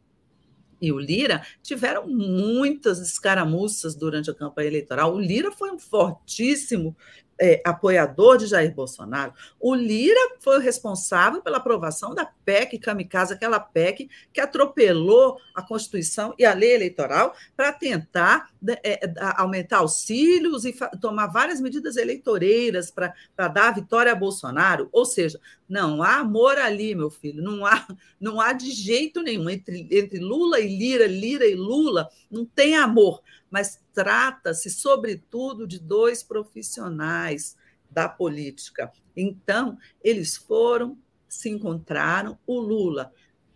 e 0.81 0.91
o 0.91 0.99
Lira 0.99 1.45
tiveram 1.61 2.07
muitas 2.07 2.99
escaramuças 2.99 3.95
durante 3.95 4.31
a 4.31 4.33
campanha 4.33 4.67
eleitoral. 4.67 5.13
O 5.13 5.19
Lira 5.19 5.51
foi 5.51 5.71
um 5.71 5.77
fortíssimo 5.77 6.97
é, 7.41 7.59
apoiador 7.65 8.37
de 8.37 8.45
Jair 8.45 8.73
Bolsonaro. 8.73 9.33
O 9.59 9.73
Lira 9.73 10.19
foi 10.39 10.57
o 10.57 10.61
responsável 10.61 11.41
pela 11.41 11.57
aprovação 11.57 12.13
da 12.13 12.23
PEC 12.23 12.77
Kamikaze, 12.77 13.33
aquela 13.33 13.59
PEC 13.59 14.07
que 14.31 14.39
atropelou 14.39 15.37
a 15.55 15.61
Constituição 15.63 16.35
e 16.37 16.45
a 16.45 16.53
lei 16.53 16.75
eleitoral 16.75 17.33
para 17.57 17.73
tentar 17.73 18.51
né, 18.61 18.77
é, 18.83 19.05
é, 19.05 19.13
aumentar 19.37 19.77
auxílios 19.77 20.65
e 20.65 20.75
tomar 21.01 21.27
várias 21.27 21.59
medidas 21.59 21.97
eleitoreiras 21.97 22.91
para 22.91 23.47
dar 23.47 23.69
a 23.69 23.71
vitória 23.71 24.11
a 24.11 24.15
Bolsonaro. 24.15 24.87
Ou 24.91 25.03
seja, 25.03 25.39
não 25.67 26.03
há 26.03 26.17
amor 26.17 26.59
ali, 26.59 26.93
meu 26.93 27.09
filho, 27.09 27.41
não 27.41 27.65
há, 27.65 27.87
não 28.19 28.39
há 28.39 28.53
de 28.53 28.69
jeito 28.69 29.23
nenhum. 29.23 29.49
Entre, 29.49 29.87
entre 29.89 30.19
Lula 30.19 30.59
e 30.59 30.77
Lira, 30.77 31.07
Lira 31.07 31.45
e 31.47 31.55
Lula, 31.55 32.07
não 32.29 32.45
tem 32.45 32.75
amor 32.75 33.21
mas 33.51 33.81
trata-se, 33.93 34.69
sobretudo, 34.69 35.67
de 35.67 35.79
dois 35.79 36.23
profissionais 36.23 37.55
da 37.89 38.07
política. 38.07 38.91
Então, 39.15 39.77
eles 40.03 40.37
foram, 40.37 40.97
se 41.27 41.49
encontraram. 41.49 42.37
O 42.47 42.59
Lula 42.59 43.11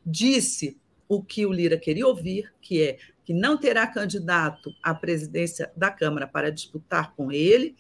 disse 0.06 0.78
o 1.08 1.24
que 1.24 1.46
o 1.46 1.52
Lira 1.52 1.78
queria 1.78 2.08
ouvir, 2.08 2.54
que 2.62 2.82
é 2.82 2.98
que 3.24 3.34
não 3.34 3.58
terá 3.58 3.88
candidato 3.88 4.72
à 4.84 4.94
presidência 4.94 5.72
da 5.76 5.90
Câmara 5.90 6.28
para 6.28 6.52
disputar 6.52 7.14
com 7.16 7.32
ele. 7.32 7.76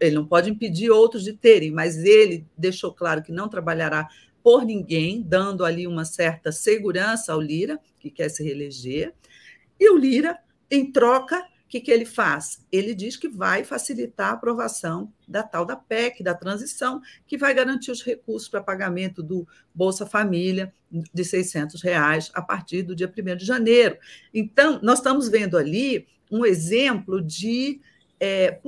Ele 0.00 0.14
não 0.14 0.26
pode 0.26 0.50
impedir 0.50 0.90
outros 0.90 1.24
de 1.24 1.34
terem, 1.34 1.70
mas 1.70 1.98
ele 1.98 2.46
deixou 2.56 2.92
claro 2.92 3.22
que 3.22 3.30
não 3.30 3.48
trabalhará 3.48 4.08
por 4.42 4.64
ninguém, 4.64 5.22
dando 5.22 5.64
ali 5.64 5.86
uma 5.86 6.06
certa 6.06 6.50
segurança 6.50 7.32
ao 7.32 7.40
Lira, 7.40 7.78
que 8.00 8.10
quer 8.10 8.30
se 8.30 8.42
reeleger. 8.42 9.12
E 9.78 9.90
o 9.90 9.98
Lira 9.98 10.38
em 10.70 10.90
troca, 10.90 11.44
o 11.68 11.70
que, 11.70 11.82
que 11.82 11.90
ele 11.90 12.06
faz? 12.06 12.64
Ele 12.72 12.94
diz 12.94 13.14
que 13.14 13.28
vai 13.28 13.62
facilitar 13.62 14.30
a 14.30 14.32
aprovação 14.32 15.12
da 15.28 15.42
tal 15.42 15.66
da 15.66 15.76
PEC, 15.76 16.22
da 16.22 16.32
transição, 16.32 17.02
que 17.26 17.36
vai 17.36 17.52
garantir 17.52 17.90
os 17.90 18.02
recursos 18.02 18.48
para 18.48 18.62
pagamento 18.62 19.22
do 19.22 19.46
Bolsa 19.74 20.06
Família 20.06 20.72
de 20.90 21.22
600 21.22 21.82
reais 21.82 22.30
a 22.32 22.40
partir 22.40 22.84
do 22.84 22.96
dia 22.96 23.06
1 23.14 23.36
de 23.36 23.44
janeiro. 23.44 23.98
Então, 24.32 24.80
nós 24.82 25.00
estamos 25.00 25.28
vendo 25.28 25.58
ali 25.58 26.08
um 26.30 26.42
exemplo 26.46 27.20
de, 27.20 27.82
é, 28.18 28.58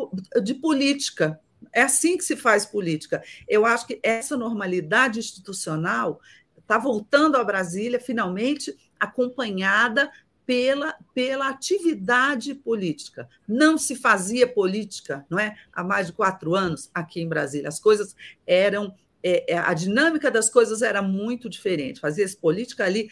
de 0.43 0.53
política. 0.53 1.41
É 1.73 1.81
assim 1.81 2.19
que 2.19 2.25
se 2.25 2.37
faz 2.37 2.67
política. 2.67 3.23
Eu 3.49 3.65
acho 3.65 3.87
que 3.87 3.99
essa 4.03 4.37
normalidade 4.37 5.21
institucional 5.21 6.21
está 6.59 6.77
voltando 6.77 7.37
a 7.37 7.45
Brasília, 7.45 7.99
finalmente, 7.99 8.77
acompanhada 8.99 10.11
pela, 10.51 10.97
pela 11.15 11.49
atividade 11.49 12.57
política. 12.57 13.29
Não 13.47 13.79
se 13.79 13.95
fazia 13.95 14.49
política, 14.49 15.25
não 15.31 15.39
é? 15.39 15.55
Há 15.73 15.85
mais 15.85 16.09
de 16.09 16.13
quatro 16.13 16.57
anos 16.57 16.91
aqui 16.93 17.21
em 17.21 17.29
Brasília. 17.29 17.69
As 17.69 17.79
coisas 17.79 18.17
eram. 18.45 18.93
É, 19.23 19.53
é 19.53 19.59
a 19.59 19.73
dinâmica 19.73 20.29
das 20.29 20.51
coisas 20.51 20.83
era 20.83 21.01
muito 21.01 21.49
diferente. 21.49 22.01
Fazia-se 22.01 22.37
política 22.37 22.85
ali 22.85 23.09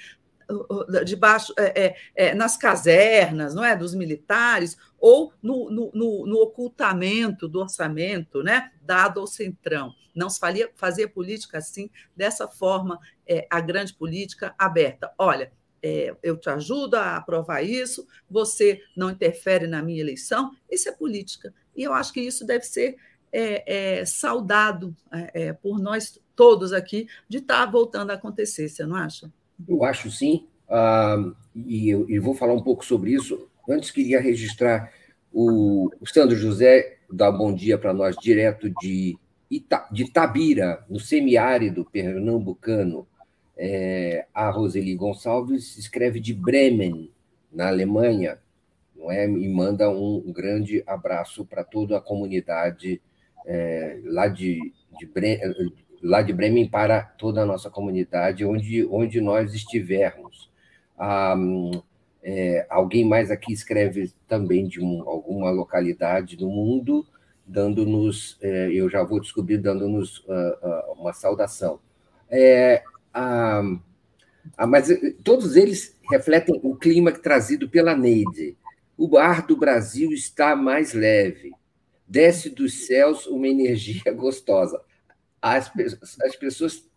debaixo 1.05 1.53
é, 1.57 1.85
é, 1.85 1.97
é, 2.17 2.35
nas 2.35 2.57
casernas, 2.57 3.55
não 3.55 3.63
é, 3.63 3.77
dos 3.77 3.95
militares 3.95 4.77
ou 4.99 5.33
no, 5.41 5.71
no, 5.71 5.91
no, 5.95 6.27
no, 6.27 6.37
ocultamento 6.39 7.47
do 7.47 7.61
orçamento, 7.61 8.43
né, 8.43 8.73
dado 8.83 9.21
ao 9.21 9.27
centrão. 9.29 9.93
Não 10.13 10.29
se 10.29 10.41
fazia, 10.75 11.09
política 11.09 11.59
assim 11.59 11.89
dessa 12.17 12.49
forma, 12.49 12.99
é, 13.25 13.47
a 13.49 13.61
grande 13.61 13.95
política 13.95 14.55
aberta. 14.59 15.13
Olha, 15.19 15.53
é, 15.83 16.15
eu 16.23 16.37
te 16.37 16.49
ajudo 16.51 16.95
a 16.95 17.17
aprovar 17.17 17.63
isso, 17.63 18.07
você 18.29 18.81
não 18.97 19.11
interfere 19.11 19.67
na 19.67 19.83
minha 19.83 20.01
eleição, 20.01 20.51
isso 20.71 20.89
é 20.89 20.93
política. 20.93 21.53
E 21.77 21.83
eu 21.83 21.93
acho 21.93 22.13
que 22.13 22.21
isso 22.21 22.47
deve 22.47 22.65
ser 22.65 22.97
é, 23.33 23.99
é, 24.01 24.05
saudado 24.05 24.97
é, 25.13 25.31
é, 25.35 25.53
por 25.53 25.79
nós 25.79 26.19
todos 26.35 26.73
aqui 26.73 27.09
de 27.29 27.39
estar 27.39 27.65
tá 27.65 27.71
voltando 27.71 28.11
a 28.11 28.15
acontecer, 28.15 28.69
você 28.69 28.87
não 28.87 28.97
acha? 28.97 29.31
Eu 29.69 29.85
acho 29.85 30.11
sim, 30.11 30.47
uh, 30.69 31.35
e 31.55 31.89
eu 31.89 32.09
e 32.09 32.19
vou 32.19 32.35
falar 32.35 32.55
um 32.55 32.63
pouco 32.63 32.85
sobre 32.85 33.13
isso. 33.13 33.49
Antes, 33.69 33.91
queria 33.91 34.21
registrar 34.21 34.93
o, 35.33 35.91
o 36.01 36.07
Sandro 36.07 36.37
José, 36.37 36.99
dar 37.13 37.31
um 37.31 37.39
bom 37.39 37.55
dia 37.55 37.77
para 37.77 37.93
nós, 37.93 38.17
direto 38.17 38.71
de, 38.81 39.19
Ita, 39.51 39.87
de 39.91 40.11
Tabira, 40.11 40.85
no 40.89 40.99
semiárido 40.99 41.85
pernambucano 41.85 43.07
é, 43.59 44.27
a 44.33 44.49
Roseli 44.51 44.95
Gonçalves 44.95 45.77
escreve 45.77 46.21
de 46.21 46.33
Bremen, 46.33 47.11
na 47.53 47.69
Alemanha, 47.69 48.39
não 48.95 49.11
é? 49.11 49.27
e 49.27 49.49
manda 49.49 49.91
um, 49.91 50.33
grande 50.33 50.83
abraço 50.87 51.45
para 51.45 51.65
toda 51.65 51.99
a 51.99 52.01
comunidade 52.01 53.01
é, 53.45 54.01
lá, 54.05 54.29
de, 54.29 54.73
de 54.99 55.11
lá 56.03 56.23
de 56.23 56.33
Bremen 56.33 56.69
para 56.69 57.03
toda 57.03 57.43
a 57.43 57.47
nossa 57.47 57.69
comunidade, 57.69 58.45
onde, 58.45 58.87
onde 58.87 59.21
nós 59.21 59.55
estivermos. 59.55 60.51
Ah, 60.97 61.35
é, 62.23 62.67
alguém 62.69 63.05
mais 63.05 63.31
aqui 63.31 63.53
escreve 63.53 64.13
também 64.27 64.67
de 64.69 64.81
um, 64.81 65.09
alguma 65.09 65.51
localidade 65.51 66.37
do 66.37 66.49
mundo, 66.49 67.07
dando-nos, 67.47 68.37
é, 68.43 68.71
eu 68.71 68.91
já 68.91 69.03
vou 69.03 69.21
descobrir, 69.21 69.59
dando-nos 69.59 70.19
uh, 70.19 70.93
uh, 70.93 71.01
uma 71.01 71.13
saudação. 71.13 71.81
É, 72.29 72.83
a, 73.13 73.63
a, 74.57 74.67
mas 74.67 74.91
eh, 74.91 75.15
todos 75.23 75.57
eles 75.57 75.97
refletem 76.11 76.61
o 76.63 76.77
clima 76.77 77.13
trazido 77.13 77.69
pela 77.69 77.97
Neide. 77.97 78.57
O 78.97 79.17
ar 79.17 79.47
do 79.47 79.57
Brasil 79.57 80.13
está 80.13 80.57
mais 80.57 80.93
leve. 80.93 81.53
Desce 82.07 82.51
dos 82.51 82.87
céus 82.87 83.27
uma 83.27 83.47
energia 83.47 84.11
gostosa. 84.13 84.81
As, 85.41 85.71
as 86.23 86.37
pessoas 86.37 86.89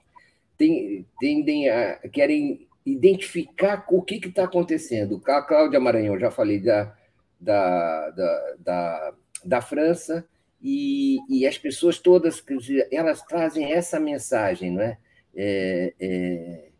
tendem 1.19 1.69
a 1.69 1.97
querem 2.11 2.67
identificar 2.85 3.85
o 3.89 4.01
que 4.01 4.15
está 4.15 4.45
acontecendo. 4.45 5.21
A 5.27 5.41
Cláudia 5.41 5.79
Maranhão, 5.79 6.19
já 6.19 6.31
falei 6.31 6.59
da, 6.59 6.95
da, 7.39 8.09
da, 8.09 8.55
da, 8.59 9.13
da 9.45 9.61
França, 9.61 10.25
e, 10.61 11.17
e, 11.27 11.47
as 11.47 11.57
pessoas 11.57 11.97
todas, 11.97 12.43
elas 12.91 13.23
trazem 13.23 13.73
essa 13.73 13.99
mensagem, 13.99 14.71
não 14.71 14.81
é? 14.81 14.97
É, 15.35 15.93
é 15.99 16.71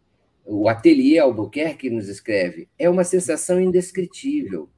o 0.45 0.67
Ateliê 0.67 1.19
Albuquerque 1.19 1.89
nos 1.89 2.07
escreve, 2.09 2.67
é 2.77 2.89
uma 2.89 3.03
sensação 3.03 3.59
indescritível 3.59 4.69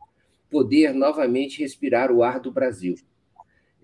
poder 0.49 0.93
novamente 0.93 1.61
respirar 1.61 2.11
o 2.11 2.21
ar 2.21 2.39
do 2.39 2.51
Brasil. 2.51 2.95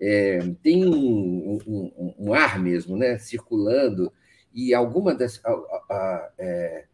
É, 0.00 0.38
tem 0.62 0.86
um, 0.86 1.58
um, 1.66 2.14
um, 2.18 2.32
ar 2.32 2.60
mesmo, 2.60 2.96
né, 2.96 3.18
circulando, 3.18 4.12
e 4.54 4.72
alguma 4.72 5.14
das. 5.14 5.44
A, 5.44 5.50
a, 5.50 5.84
a, 5.90 6.32
é, 6.38 6.84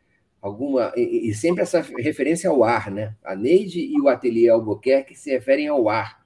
alguma, 0.40 0.92
e, 0.96 1.28
e, 1.28 1.34
sempre 1.34 1.62
essa 1.62 1.80
referência 1.80 2.48
ao 2.48 2.64
ar, 2.64 2.90
né? 2.90 3.14
A 3.22 3.36
Neide 3.36 3.80
e 3.80 4.00
o 4.00 4.08
Ateliê 4.08 4.48
Albuquerque 4.48 5.14
se 5.14 5.30
referem 5.30 5.68
ao 5.68 5.88
ar. 5.88 6.24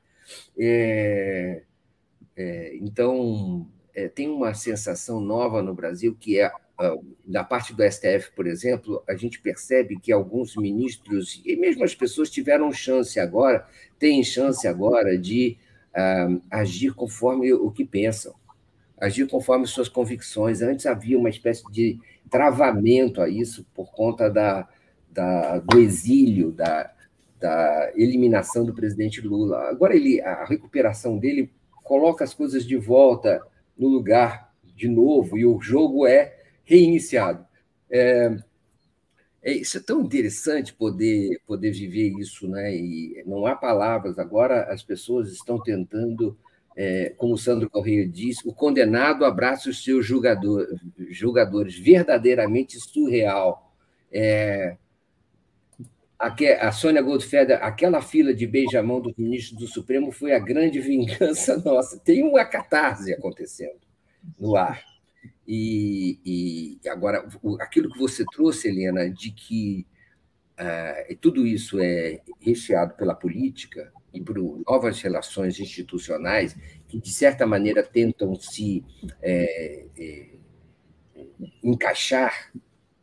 É, 0.58 1.62
é, 2.36 2.76
então, 2.76 3.68
é, 4.00 4.08
tem 4.08 4.28
uma 4.28 4.54
sensação 4.54 5.20
nova 5.20 5.62
no 5.62 5.74
Brasil 5.74 6.16
que 6.18 6.38
é 6.38 6.50
da 7.26 7.44
parte 7.44 7.74
do 7.74 7.82
STF, 7.82 8.32
por 8.34 8.46
exemplo, 8.46 9.02
a 9.06 9.14
gente 9.14 9.40
percebe 9.40 9.98
que 10.00 10.10
alguns 10.10 10.56
ministros, 10.56 11.40
e 11.44 11.54
mesmo 11.56 11.84
as 11.84 11.94
pessoas 11.94 12.30
tiveram 12.30 12.72
chance 12.72 13.20
agora, 13.20 13.66
têm 13.98 14.24
chance 14.24 14.66
agora 14.66 15.18
de 15.18 15.58
uh, 15.90 16.40
agir 16.50 16.94
conforme 16.94 17.52
o 17.52 17.70
que 17.70 17.84
pensam, 17.84 18.34
agir 18.98 19.28
conforme 19.28 19.66
suas 19.66 19.88
convicções. 19.88 20.62
Antes 20.62 20.86
havia 20.86 21.18
uma 21.18 21.28
espécie 21.28 21.62
de 21.70 21.98
travamento 22.30 23.20
a 23.20 23.28
isso 23.28 23.66
por 23.74 23.92
conta 23.92 24.30
da, 24.30 24.66
da 25.10 25.58
do 25.58 25.78
exílio, 25.78 26.50
da, 26.50 26.90
da 27.38 27.92
eliminação 27.94 28.64
do 28.64 28.72
presidente 28.72 29.20
Lula. 29.20 29.68
Agora 29.68 29.94
ele, 29.94 30.20
a 30.22 30.44
recuperação 30.44 31.18
dele 31.18 31.50
coloca 31.84 32.24
as 32.24 32.32
coisas 32.32 32.64
de 32.64 32.76
volta 32.76 33.42
no 33.80 33.88
lugar 33.88 34.52
de 34.76 34.86
novo, 34.86 35.38
e 35.38 35.46
o 35.46 35.60
jogo 35.60 36.06
é 36.06 36.36
reiniciado. 36.64 37.44
É, 37.90 38.36
é, 39.42 39.52
isso 39.52 39.78
é 39.78 39.80
tão 39.80 40.02
interessante 40.02 40.74
poder, 40.74 41.40
poder 41.46 41.72
viver 41.72 42.10
isso, 42.18 42.46
né? 42.46 42.74
E 42.74 43.22
não 43.26 43.46
há 43.46 43.56
palavras. 43.56 44.18
Agora 44.18 44.64
as 44.64 44.82
pessoas 44.82 45.32
estão 45.32 45.58
tentando, 45.60 46.36
é, 46.76 47.14
como 47.16 47.34
o 47.34 47.38
Sandro 47.38 47.70
Correia 47.70 48.06
disse, 48.06 48.46
o 48.46 48.52
condenado 48.52 49.24
abraça 49.24 49.70
os 49.70 49.82
seus 49.82 50.04
julgador, 50.04 50.66
julgadores, 51.08 51.78
verdadeiramente 51.78 52.78
surreal. 52.78 53.74
É, 54.12 54.76
a 56.20 56.70
Sônia 56.70 57.00
Goldfeder, 57.00 57.58
aquela 57.62 58.02
fila 58.02 58.34
de 58.34 58.46
beijamão 58.46 59.00
do 59.00 59.14
ministro 59.16 59.56
do 59.56 59.66
Supremo 59.66 60.12
foi 60.12 60.34
a 60.34 60.38
grande 60.38 60.78
vingança 60.78 61.56
nossa. 61.64 61.98
Tem 61.98 62.22
uma 62.22 62.44
catarse 62.44 63.10
acontecendo 63.12 63.80
no 64.38 64.54
ar. 64.54 64.84
E, 65.48 66.20
e 66.24 66.88
agora, 66.88 67.26
aquilo 67.58 67.90
que 67.90 67.98
você 67.98 68.22
trouxe, 68.26 68.68
Helena, 68.68 69.08
de 69.08 69.30
que 69.30 69.86
uh, 70.60 71.16
tudo 71.16 71.46
isso 71.46 71.80
é 71.80 72.20
recheado 72.38 72.94
pela 72.94 73.14
política 73.14 73.90
e 74.12 74.20
por 74.20 74.36
novas 74.68 75.00
relações 75.00 75.58
institucionais 75.58 76.54
que, 76.86 77.00
de 77.00 77.10
certa 77.10 77.46
maneira, 77.46 77.82
tentam 77.82 78.34
se 78.34 78.84
é, 79.22 79.86
é, 79.98 80.26
encaixar 81.62 82.52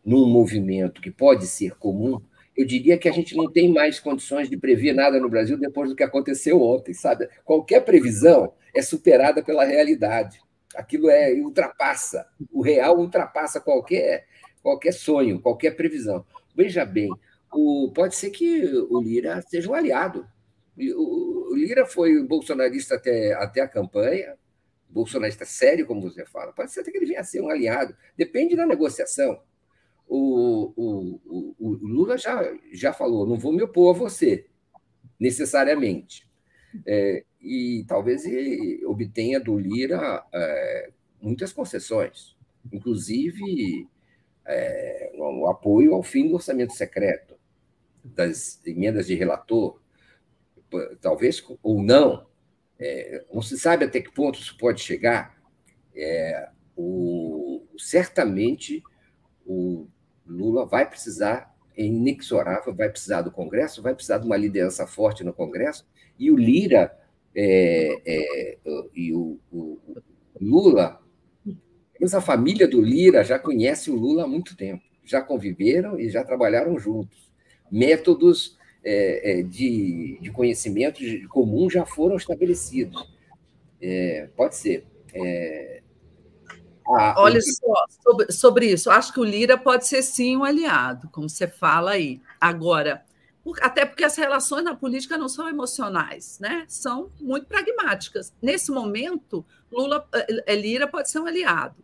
num 0.05 0.27
movimento 0.27 1.01
que 1.01 1.09
pode 1.09 1.47
ser 1.47 1.75
comum, 1.75 2.21
eu 2.57 2.65
diria 2.65 2.97
que 2.97 3.07
a 3.07 3.11
gente 3.11 3.35
não 3.37 3.51
tem 3.51 3.71
mais 3.71 3.99
condições 3.99 4.49
de 4.49 4.57
prever 4.57 4.91
nada 4.91 5.19
no 5.19 5.29
Brasil 5.29 5.57
depois 5.57 5.89
do 5.89 5.95
que 5.95 6.03
aconteceu 6.03 6.59
ontem, 6.59 6.91
sabe? 6.91 7.29
Qualquer 7.45 7.81
previsão 7.85 8.51
é 8.73 8.81
superada 8.81 9.43
pela 9.43 9.63
realidade. 9.63 10.41
Aquilo 10.75 11.07
é 11.09 11.31
ultrapassa, 11.33 12.27
o 12.51 12.61
real 12.61 12.97
ultrapassa 12.97 13.61
qualquer, 13.61 14.25
qualquer 14.63 14.91
sonho, 14.91 15.39
qualquer 15.39 15.75
previsão. 15.75 16.25
Veja 16.55 16.83
bem, 16.83 17.09
o, 17.53 17.91
pode 17.93 18.15
ser 18.15 18.31
que 18.31 18.65
o 18.89 18.99
Lira 18.99 19.39
seja 19.43 19.69
um 19.69 19.75
aliado. 19.75 20.27
O, 20.75 21.51
o 21.51 21.55
Lira 21.55 21.85
foi 21.85 22.23
bolsonarista 22.23 22.95
até, 22.95 23.33
até 23.33 23.61
a 23.61 23.67
campanha, 23.67 24.35
bolsonarista 24.89 25.45
sério, 25.45 25.85
como 25.85 26.01
você 26.01 26.25
fala. 26.25 26.53
Pode 26.53 26.71
ser 26.71 26.81
até 26.81 26.89
que 26.91 26.97
ele 26.97 27.05
venha 27.05 27.21
a 27.21 27.23
ser 27.23 27.39
um 27.39 27.49
aliado. 27.49 27.95
Depende 28.17 28.55
da 28.55 28.65
negociação. 28.65 29.39
O, 30.07 30.73
o, 30.75 31.55
o, 31.59 31.69
Lula 31.81 32.17
já, 32.17 32.41
já 32.71 32.93
falou: 32.93 33.27
não 33.27 33.37
vou 33.37 33.51
me 33.51 33.61
opor 33.61 33.95
a 33.95 33.99
você, 33.99 34.47
necessariamente. 35.19 36.27
É, 36.85 37.23
e 37.41 37.85
talvez 37.87 38.25
ele 38.25 38.85
obtenha 38.85 39.39
do 39.39 39.57
Lira 39.57 40.23
é, 40.33 40.91
muitas 41.21 41.51
concessões, 41.51 42.35
inclusive 42.71 43.87
é, 44.45 45.11
o 45.15 45.47
apoio 45.47 45.93
ao 45.93 46.03
fim 46.03 46.27
do 46.27 46.35
orçamento 46.35 46.73
secreto, 46.73 47.35
das 48.03 48.65
emendas 48.65 49.07
de 49.07 49.15
relator, 49.15 49.81
talvez 51.01 51.43
ou 51.61 51.81
não, 51.81 52.27
é, 52.79 53.25
não 53.33 53.41
se 53.41 53.57
sabe 53.57 53.85
até 53.85 54.01
que 54.01 54.11
ponto 54.11 54.39
isso 54.39 54.57
pode 54.57 54.81
chegar. 54.81 55.37
É, 55.95 56.49
o, 56.75 57.65
certamente 57.77 58.83
o 59.45 59.87
Lula 60.27 60.65
vai 60.65 60.89
precisar, 60.89 61.55
é 61.75 61.83
inexorável, 61.83 62.73
vai 62.73 62.89
precisar 62.89 63.21
do 63.21 63.31
Congresso, 63.31 63.81
vai 63.81 63.93
precisar 63.93 64.17
de 64.17 64.25
uma 64.25 64.37
liderança 64.37 64.85
forte 64.87 65.23
no 65.23 65.33
Congresso, 65.33 65.85
e 66.17 66.31
o 66.31 66.37
Lira 66.37 66.97
é, 67.35 68.01
é, 68.05 68.57
e 68.95 69.13
o, 69.13 69.39
o, 69.51 69.79
Lula, 70.39 70.99
mas 71.99 72.13
a 72.13 72.21
família 72.21 72.67
do 72.67 72.81
Lira 72.81 73.23
já 73.23 73.37
conhece 73.39 73.89
o 73.91 73.95
Lula 73.95 74.23
há 74.23 74.27
muito 74.27 74.55
tempo, 74.55 74.83
já 75.03 75.21
conviveram 75.21 75.99
e 75.99 76.09
já 76.09 76.23
trabalharam 76.23 76.77
juntos. 76.79 77.31
Métodos 77.71 78.57
é, 78.83 79.39
é 79.39 79.43
de, 79.43 80.17
de 80.21 80.31
conhecimento 80.31 81.01
comum 81.29 81.69
já 81.69 81.85
foram 81.85 82.15
estabelecidos. 82.15 83.11
É, 83.81 84.29
pode 84.35 84.55
ser. 84.55 84.85
É, 85.13 85.76
Olha 86.87 87.41
só, 87.41 87.85
sobre, 88.03 88.31
sobre 88.31 88.65
isso, 88.71 88.89
acho 88.89 89.11
que 89.11 89.19
o 89.19 89.23
Lira 89.23 89.57
pode 89.57 89.85
ser 89.85 90.01
sim 90.01 90.37
um 90.37 90.43
aliado, 90.43 91.09
como 91.11 91.29
você 91.29 91.47
fala 91.47 91.91
aí. 91.91 92.21
Agora, 92.39 93.03
até 93.61 93.85
porque 93.85 94.03
as 94.03 94.15
relações 94.15 94.63
na 94.63 94.75
política 94.75 95.17
não 95.17 95.29
são 95.29 95.47
emocionais, 95.47 96.37
né? 96.39 96.65
são 96.67 97.11
muito 97.19 97.45
pragmáticas. 97.45 98.33
Nesse 98.41 98.71
momento, 98.71 99.45
Lula 99.71 100.07
eh, 100.13 100.43
eh, 100.45 100.55
Lira 100.55 100.87
pode 100.87 101.09
ser 101.09 101.19
um 101.19 101.27
aliado. 101.27 101.75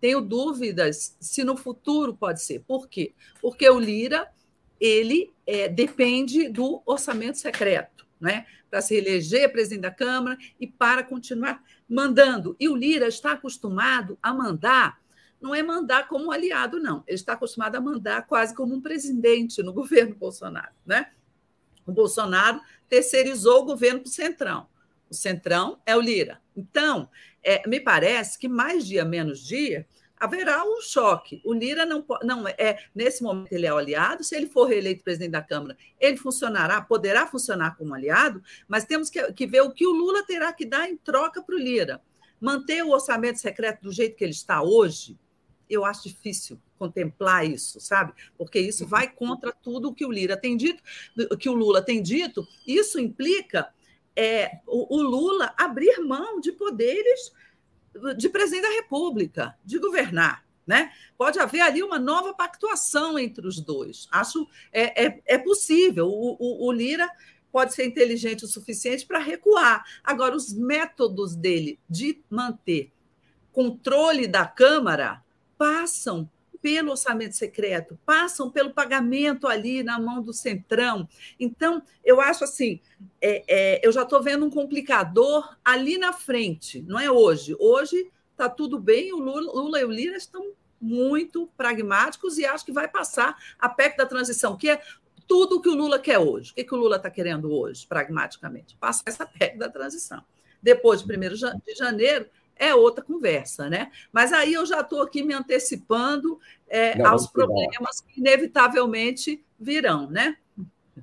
Tenho 0.00 0.20
dúvidas 0.20 1.16
se 1.20 1.44
no 1.44 1.56
futuro 1.56 2.14
pode 2.14 2.42
ser. 2.42 2.60
Por 2.60 2.88
quê? 2.88 3.14
Porque 3.40 3.68
o 3.68 3.78
Lira 3.78 4.28
ele 4.80 5.32
é, 5.46 5.68
depende 5.68 6.48
do 6.48 6.82
orçamento 6.84 7.38
secreto, 7.38 7.93
né? 8.24 8.46
para 8.68 8.80
se 8.80 8.96
eleger 8.96 9.52
presidente 9.52 9.82
da 9.82 9.90
Câmara 9.90 10.36
e 10.58 10.66
para 10.66 11.04
continuar 11.04 11.62
mandando. 11.88 12.56
E 12.58 12.68
o 12.68 12.74
Lira 12.74 13.06
está 13.06 13.32
acostumado 13.32 14.18
a 14.20 14.34
mandar 14.34 14.98
não 15.40 15.54
é 15.54 15.62
mandar 15.62 16.08
como 16.08 16.24
um 16.24 16.30
aliado, 16.30 16.80
não. 16.80 17.04
Ele 17.06 17.16
está 17.16 17.34
acostumado 17.34 17.76
a 17.76 17.80
mandar 17.80 18.26
quase 18.26 18.54
como 18.54 18.74
um 18.74 18.80
presidente 18.80 19.62
no 19.62 19.74
governo 19.74 20.14
Bolsonaro. 20.14 20.72
Né? 20.86 21.10
O 21.86 21.92
Bolsonaro 21.92 22.58
terceirizou 22.88 23.60
o 23.60 23.64
governo 23.66 24.00
para 24.00 24.08
o 24.08 24.10
Centrão. 24.10 24.66
O 25.10 25.14
Centrão 25.14 25.78
é 25.84 25.94
o 25.94 26.00
Lira. 26.00 26.40
Então, 26.56 27.10
é, 27.42 27.68
me 27.68 27.78
parece 27.78 28.38
que 28.38 28.48
mais 28.48 28.86
dia, 28.86 29.04
menos 29.04 29.38
dia, 29.38 29.86
haverá 30.16 30.64
um 30.64 30.80
choque. 30.80 31.40
O 31.44 31.52
Lira 31.52 31.84
não, 31.84 32.04
não 32.22 32.48
é, 32.48 32.78
nesse 32.94 33.22
momento, 33.22 33.52
ele 33.52 33.66
é 33.66 33.72
o 33.72 33.76
aliado. 33.76 34.24
Se 34.24 34.36
ele 34.36 34.46
for 34.46 34.64
reeleito 34.64 35.04
presidente 35.04 35.32
da 35.32 35.42
Câmara, 35.42 35.76
ele 35.98 36.16
funcionará, 36.16 36.80
poderá 36.80 37.26
funcionar 37.26 37.76
como 37.76 37.94
aliado, 37.94 38.42
mas 38.68 38.84
temos 38.84 39.10
que, 39.10 39.32
que 39.32 39.46
ver 39.46 39.62
o 39.62 39.70
que 39.70 39.86
o 39.86 39.92
Lula 39.92 40.24
terá 40.24 40.52
que 40.52 40.64
dar 40.64 40.88
em 40.88 40.96
troca 40.96 41.42
para 41.42 41.54
o 41.54 41.58
Lira. 41.58 42.00
Manter 42.40 42.82
o 42.82 42.90
orçamento 42.90 43.38
secreto 43.38 43.82
do 43.82 43.92
jeito 43.92 44.16
que 44.16 44.24
ele 44.24 44.32
está 44.32 44.62
hoje, 44.62 45.18
eu 45.68 45.84
acho 45.84 46.08
difícil 46.08 46.60
contemplar 46.78 47.46
isso, 47.46 47.80
sabe? 47.80 48.12
Porque 48.36 48.58
isso 48.58 48.86
vai 48.86 49.10
contra 49.10 49.52
tudo 49.52 49.88
o 49.88 49.94
que 49.94 50.04
o 50.04 50.12
Lira 50.12 50.36
tem 50.36 50.56
dito, 50.56 50.82
que 51.38 51.48
o 51.48 51.54
Lula 51.54 51.80
tem 51.80 52.02
dito. 52.02 52.46
Isso 52.66 53.00
implica 53.00 53.72
é, 54.14 54.58
o, 54.66 54.98
o 54.98 55.02
Lula 55.02 55.54
abrir 55.56 56.00
mão 56.00 56.40
de 56.40 56.52
poderes 56.52 57.32
de 58.16 58.28
presidente 58.28 58.62
da 58.62 58.74
República, 58.74 59.56
de 59.64 59.78
governar. 59.78 60.44
Né? 60.66 60.90
Pode 61.18 61.38
haver 61.38 61.60
ali 61.60 61.82
uma 61.82 61.98
nova 61.98 62.32
pactuação 62.32 63.18
entre 63.18 63.46
os 63.46 63.60
dois. 63.60 64.08
Acho 64.10 64.48
é, 64.72 65.06
é, 65.06 65.22
é 65.26 65.38
possível. 65.38 66.06
O, 66.08 66.36
o, 66.38 66.66
o 66.68 66.72
Lira 66.72 67.10
pode 67.52 67.74
ser 67.74 67.84
inteligente 67.84 68.44
o 68.44 68.48
suficiente 68.48 69.06
para 69.06 69.18
recuar. 69.18 69.84
Agora, 70.02 70.34
os 70.34 70.52
métodos 70.52 71.36
dele 71.36 71.78
de 71.88 72.20
manter 72.30 72.90
controle 73.52 74.26
da 74.26 74.44
Câmara 74.46 75.22
passam 75.56 76.28
pelo 76.64 76.92
orçamento 76.92 77.36
secreto, 77.36 77.98
passam 78.06 78.50
pelo 78.50 78.72
pagamento 78.72 79.46
ali 79.46 79.82
na 79.82 79.98
mão 79.98 80.22
do 80.22 80.32
Centrão. 80.32 81.06
Então, 81.38 81.82
eu 82.02 82.22
acho 82.22 82.42
assim, 82.42 82.80
é, 83.20 83.44
é, 83.46 83.86
eu 83.86 83.92
já 83.92 84.00
estou 84.00 84.22
vendo 84.22 84.46
um 84.46 84.50
complicador 84.50 85.58
ali 85.62 85.98
na 85.98 86.14
frente, 86.14 86.80
não 86.80 86.98
é 86.98 87.10
hoje. 87.10 87.54
Hoje 87.60 88.10
está 88.32 88.48
tudo 88.48 88.80
bem, 88.80 89.12
o 89.12 89.18
Lula, 89.18 89.52
Lula 89.52 89.78
e 89.78 89.84
o 89.84 89.90
Lira 89.90 90.16
estão 90.16 90.52
muito 90.80 91.50
pragmáticos 91.54 92.38
e 92.38 92.46
acho 92.46 92.64
que 92.64 92.72
vai 92.72 92.88
passar 92.88 93.36
a 93.58 93.68
PEC 93.68 93.98
da 93.98 94.06
transição, 94.06 94.56
que 94.56 94.70
é 94.70 94.80
tudo 95.28 95.56
o 95.56 95.60
que 95.60 95.68
o 95.68 95.74
Lula 95.74 95.98
quer 95.98 96.18
hoje. 96.18 96.52
O 96.52 96.54
que, 96.54 96.64
que 96.64 96.74
o 96.74 96.78
Lula 96.78 96.96
está 96.96 97.10
querendo 97.10 97.52
hoje, 97.52 97.86
pragmaticamente? 97.86 98.74
Passar 98.78 99.02
essa 99.04 99.26
PEC 99.26 99.58
da 99.58 99.68
transição. 99.68 100.24
Depois 100.62 101.02
de 101.02 101.14
1 101.14 101.18
de 101.58 101.74
janeiro, 101.76 102.26
é 102.56 102.74
outra 102.74 103.04
conversa, 103.04 103.68
né? 103.68 103.90
Mas 104.12 104.32
aí 104.32 104.52
eu 104.52 104.64
já 104.64 104.80
estou 104.80 105.02
aqui 105.02 105.22
me 105.22 105.34
antecipando 105.34 106.38
é, 106.68 106.96
Não, 106.96 107.10
aos 107.10 107.26
problemas 107.26 108.00
que 108.00 108.20
inevitavelmente 108.20 109.44
virão, 109.58 110.08
né? 110.10 110.36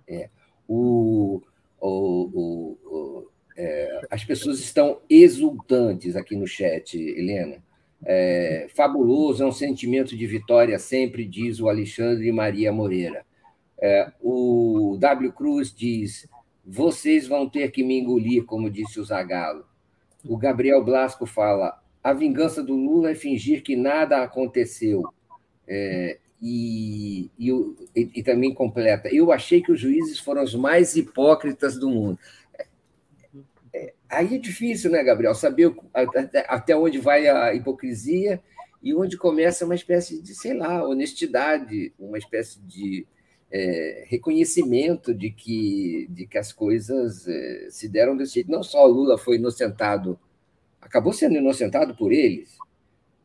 É. 0.08 0.30
O, 0.68 1.42
o, 1.80 2.78
o, 2.86 3.28
é, 3.58 4.02
as 4.10 4.24
pessoas 4.24 4.60
estão 4.60 5.02
exultantes 5.10 6.16
aqui 6.16 6.36
no 6.36 6.48
chat, 6.48 6.98
Helena. 6.98 7.62
É, 8.04 8.68
fabuloso, 8.74 9.44
é 9.44 9.46
um 9.46 9.52
sentimento 9.52 10.18
de 10.18 10.26
vitória 10.26 10.80
sempre, 10.80 11.26
diz 11.26 11.60
o 11.60 11.70
Alexandre 11.70 12.32
Maria 12.32 12.72
Moreira. 12.72 13.26
É, 13.80 14.12
o 14.22 14.98
W. 15.00 15.32
Cruz 15.34 15.74
diz: 15.74 16.28
vocês 16.66 17.28
vão 17.28 17.50
ter 17.50 17.72
que 17.72 17.84
me 17.84 18.00
engolir, 18.00 18.46
como 18.46 18.70
disse 18.70 19.00
o 19.00 19.04
Zagalo. 19.04 19.66
O 20.26 20.38
Gabriel 20.38 20.84
Blasco 20.84 21.26
fala: 21.26 21.82
a 22.04 22.14
vingança 22.14 22.64
do 22.64 22.76
Lula 22.76 23.12
é 23.12 23.16
fingir 23.16 23.64
que 23.64 23.76
nada 23.76 24.22
aconteceu. 24.24 25.04
É, 25.68 26.18
e, 26.42 27.30
e, 27.38 27.52
e, 27.96 28.24
também 28.24 28.54
completa: 28.54 29.10
eu 29.14 29.32
achei 29.32 29.62
que 29.62 29.72
os 29.72 29.80
juízes 29.80 30.20
foram 30.20 30.44
os 30.44 30.56
mais 30.56 30.96
hipócritas 30.96 31.78
do 31.78 31.90
mundo. 31.90 32.20
É, 32.58 32.66
é, 33.74 33.94
aí 34.10 34.36
é 34.36 34.40
difícil, 34.40 34.90
né, 34.90 35.04
Gabriel, 35.04 35.36
saber 35.36 35.74
até, 35.94 36.46
até 36.48 36.76
onde 36.76 36.98
vai 36.98 37.28
a 37.28 37.54
hipocrisia 37.54 38.42
e 38.82 38.96
onde 38.96 39.18
começa 39.18 39.66
uma 39.66 39.76
espécie 39.76 40.22
de, 40.22 40.34
sei 40.34 40.56
lá, 40.56 40.84
honestidade, 40.84 41.94
uma 42.00 42.18
espécie 42.18 42.60
de 42.62 43.06
é, 43.52 44.06
reconhecimento 44.08 45.14
de 45.14 45.30
que, 45.30 46.08
de 46.10 46.26
que 46.26 46.38
as 46.38 46.54
coisas 46.54 47.28
é, 47.28 47.68
se 47.70 47.90
deram 47.90 48.16
desse 48.16 48.36
jeito. 48.36 48.52
Não 48.52 48.64
só 48.64 48.86
Lula 48.86 49.18
foi 49.18 49.36
inocentado, 49.36 50.18
acabou 50.80 51.12
sendo 51.12 51.36
inocentado 51.36 51.96
por 51.96 52.14
eles, 52.14 52.58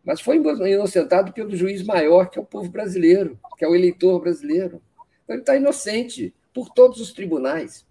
mas 0.05 0.21
foi 0.21 0.37
inocentado 0.37 1.33
pelo 1.33 1.55
juiz 1.55 1.83
maior, 1.83 2.29
que 2.29 2.39
é 2.39 2.43
o 2.43 2.47
povo 2.47 2.69
brasileiro, 2.69 3.39
que 3.57 3.65
é 3.65 3.69
o 3.69 3.75
eleitor 3.75 4.21
brasileiro. 4.21 4.83
Então, 5.25 5.35
ele 5.35 5.43
está 5.43 5.57
inocente 5.57 6.35
por 6.53 6.71
todos 6.71 7.01
os 7.01 7.13
tribunais. 7.13 7.85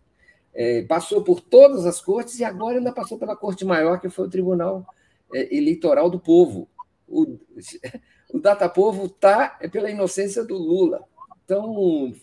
É, 0.54 0.84
passou 0.84 1.22
por 1.22 1.42
todas 1.42 1.86
as 1.86 2.00
cortes 2.00 2.40
e 2.40 2.44
agora 2.46 2.78
ainda 2.78 2.94
passou 2.94 3.18
pela 3.18 3.36
corte 3.36 3.66
maior, 3.66 4.00
que 4.00 4.10
foi 4.10 4.26
o 4.26 4.30
Tribunal 4.30 4.86
é, 5.34 5.56
Eleitoral 5.56 6.10
do 6.10 6.18
Povo. 6.18 6.70
O, 7.06 7.38
o 8.34 8.40
Data 8.40 8.70
Povo 8.70 9.08
está 9.08 9.58
é 9.60 9.68
pela 9.68 9.92
inocência 9.92 10.46
do 10.46 10.56
Lula. 10.56 11.04
Então, 11.44 12.14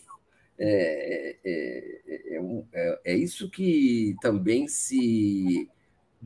é, 0.65 1.35
é, 1.43 2.39
é, 2.73 2.99
é, 3.03 3.17
isso 3.17 3.49
que 3.49 4.15
também 4.21 4.65
se. 4.65 5.69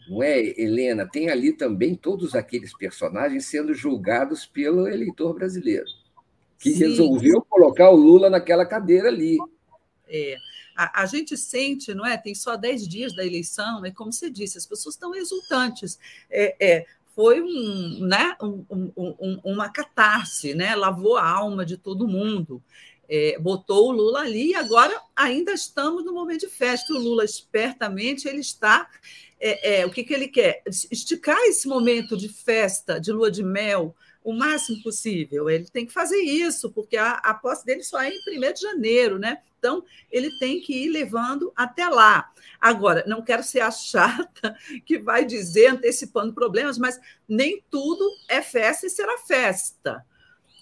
Não 0.08 0.21
é, 0.21 0.39
Helena? 0.62 1.10
Tem 1.10 1.30
ali 1.30 1.54
também 1.54 1.95
todos 1.95 2.36
aqueles 2.36 2.71
personagens 2.78 3.47
sendo 3.47 3.73
julgados 3.73 4.45
pelo 4.45 4.88
eleitor 4.88 5.34
brasileiro, 5.34 5.88
que 6.60 6.71
Sim. 6.71 6.80
resolveu 6.80 7.41
colocar 7.41 7.89
o 7.89 7.95
Lula 7.95 8.30
naquela 8.30 8.63
cadeira 8.63 9.08
ali. 9.08 9.38
É. 10.08 10.38
A, 10.76 11.02
a, 11.02 11.06
gente 11.08 11.36
sente, 11.36 11.95
não 11.95 12.06
é? 12.06 12.15
Tem 12.15 12.36
só 12.36 12.56
10 12.56 12.88
dias 12.88 13.15
da 13.15 13.26
eleição, 13.26 13.84
é 13.84 13.89
como 13.89 14.13
você 14.13 14.30
disse, 14.30 14.60
as 14.60 14.67
pessoas 14.67 14.93
estão 14.93 15.15
exultantes. 15.15 15.97
É, 16.30 16.56
é, 16.63 16.86
foi 17.15 17.41
um, 17.41 18.06
né, 18.06 18.38
um, 18.39 18.63
um, 18.95 19.39
uma 19.43 19.69
catarse, 19.69 20.54
né? 20.54 20.76
lavou 20.76 21.17
a 21.17 21.28
alma 21.28 21.65
de 21.65 21.76
todo 21.76 22.08
mundo. 22.08 22.62
É, 23.10 23.38
botou 23.39 23.89
o 23.89 23.91
Lula 23.91 24.22
ali 24.22 24.52
e 24.52 24.56
agora 24.56 25.00
ainda 25.15 25.54
estamos 25.54 26.04
no 26.04 26.13
momento 26.13 26.41
de 26.41 26.50
festa. 26.50 26.93
O 26.93 27.00
Lula, 27.00 27.24
espertamente, 27.24 28.28
ele 28.28 28.41
está. 28.41 28.89
É, 29.39 29.82
é, 29.82 29.86
o 29.86 29.91
que, 29.91 30.04
que 30.04 30.13
ele 30.13 30.28
quer? 30.28 30.63
Esticar 30.91 31.38
esse 31.43 31.67
momento 31.67 32.17
de 32.17 32.28
festa, 32.28 33.00
de 33.00 33.12
lua 33.12 33.30
de 33.30 33.43
mel, 33.43 33.96
o 34.24 34.34
máximo 34.34 34.82
possível. 34.84 35.50
Ele 35.50 35.65
tem 35.65 35.86
que 35.86 35.93
fazer 35.93 36.17
isso, 36.17 36.72
porque 36.72 36.98
a, 36.98 37.12
a 37.13 37.34
posse 37.34 37.65
dele 37.65 37.84
só 37.84 38.02
é 38.02 38.10
em 38.10 38.38
1 38.38 38.54
de 38.54 38.62
janeiro, 38.62 39.17
né? 39.17 39.41
Então, 39.58 39.84
ele 40.12 40.30
tem 40.39 40.60
que 40.60 40.74
ir 40.74 40.89
levando 40.89 41.52
até 41.56 41.88
lá. 41.88 42.32
Agora, 42.60 43.04
não 43.08 43.22
quero 43.22 43.43
ser 43.43 43.62
a 43.62 43.72
chata 43.72 44.56
que 44.86 45.00
vai 45.00 45.26
dizer, 45.26 45.67
antecipando 45.67 46.34
problemas, 46.34 46.78
mas 46.78 47.00
nem 47.28 47.63
tudo 47.70 48.06
é 48.28 48.41
festa 48.41 48.86
e 48.86 48.89
será 48.89 49.17
festa. 49.20 50.06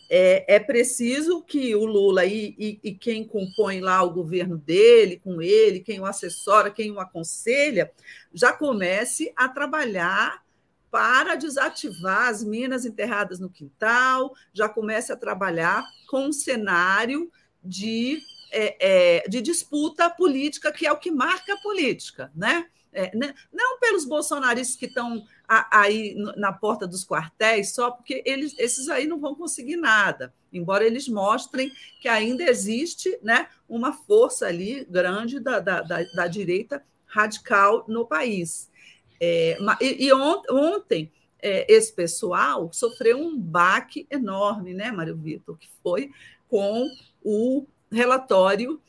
É, 0.09 0.55
é 0.55 0.59
preciso 0.59 1.41
que 1.41 1.75
o 1.75 1.83
Lula 1.83 2.25
e, 2.25 2.55
e, 2.59 2.79
e, 2.83 2.93
quem 2.93 3.23
compõe 3.23 3.79
lá 3.79 4.03
o 4.03 4.11
governo 4.13 4.57
dele, 4.57 5.19
com 5.23 5.41
ele, 5.41 5.79
quem 5.79 5.99
o 5.99 6.05
assessora, 6.05 6.69
quem 6.69 6.91
o 6.91 6.99
aconselha, 6.99 7.91
já 8.33 8.53
comece 8.53 9.33
a 9.35 9.49
trabalhar 9.49 10.43
para 10.91 11.35
desativar 11.35 12.29
as 12.29 12.43
minas 12.43 12.85
enterradas 12.85 13.39
no 13.39 13.49
quintal, 13.49 14.33
já 14.53 14.69
comece 14.69 15.11
a 15.11 15.17
trabalhar 15.17 15.83
com 16.07 16.27
um 16.27 16.31
cenário 16.31 17.29
de, 17.63 18.19
é, 18.51 18.77
é, 18.79 19.27
de 19.27 19.41
disputa 19.41 20.09
política, 20.09 20.71
que 20.71 20.85
é 20.85 20.91
o 20.91 20.97
que 20.97 21.11
marca 21.11 21.53
a 21.53 21.57
política, 21.57 22.31
né? 22.35 22.67
É, 22.97 23.15
né? 23.15 23.33
não 23.51 23.77
pelos 23.77 24.05
bolsonaristas 24.05 24.77
que 24.77 24.85
estão 24.85 25.21
aí 25.47 26.15
na 26.37 26.53
porta 26.53 26.87
dos 26.87 27.05
quartéis, 27.05 27.73
só 27.73 27.91
porque 27.91 28.23
eles, 28.25 28.57
esses 28.57 28.87
aí 28.87 29.05
não 29.05 29.19
vão 29.19 29.35
conseguir 29.35 29.75
nada, 29.75 30.33
embora 30.51 30.85
eles 30.85 31.07
mostrem 31.09 31.69
que 32.01 32.07
ainda 32.07 32.43
existe 32.43 33.19
né, 33.21 33.49
uma 33.67 33.91
força 33.91 34.47
ali 34.47 34.85
grande 34.89 35.41
da, 35.41 35.59
da, 35.59 35.81
da, 35.81 36.03
da 36.03 36.27
direita 36.27 36.81
radical 37.05 37.83
no 37.87 38.05
país. 38.05 38.71
É, 39.19 39.57
e, 39.81 40.07
e 40.07 40.13
ontem 40.13 41.11
é, 41.39 41.71
esse 41.71 41.93
pessoal 41.93 42.71
sofreu 42.73 43.19
um 43.19 43.37
baque 43.37 44.07
enorme, 44.09 44.73
né, 44.73 44.91
Mário 44.91 45.15
Vitor, 45.15 45.57
que 45.57 45.69
foi 45.83 46.11
com 46.47 46.87
o 47.23 47.67
relatório 47.91 48.81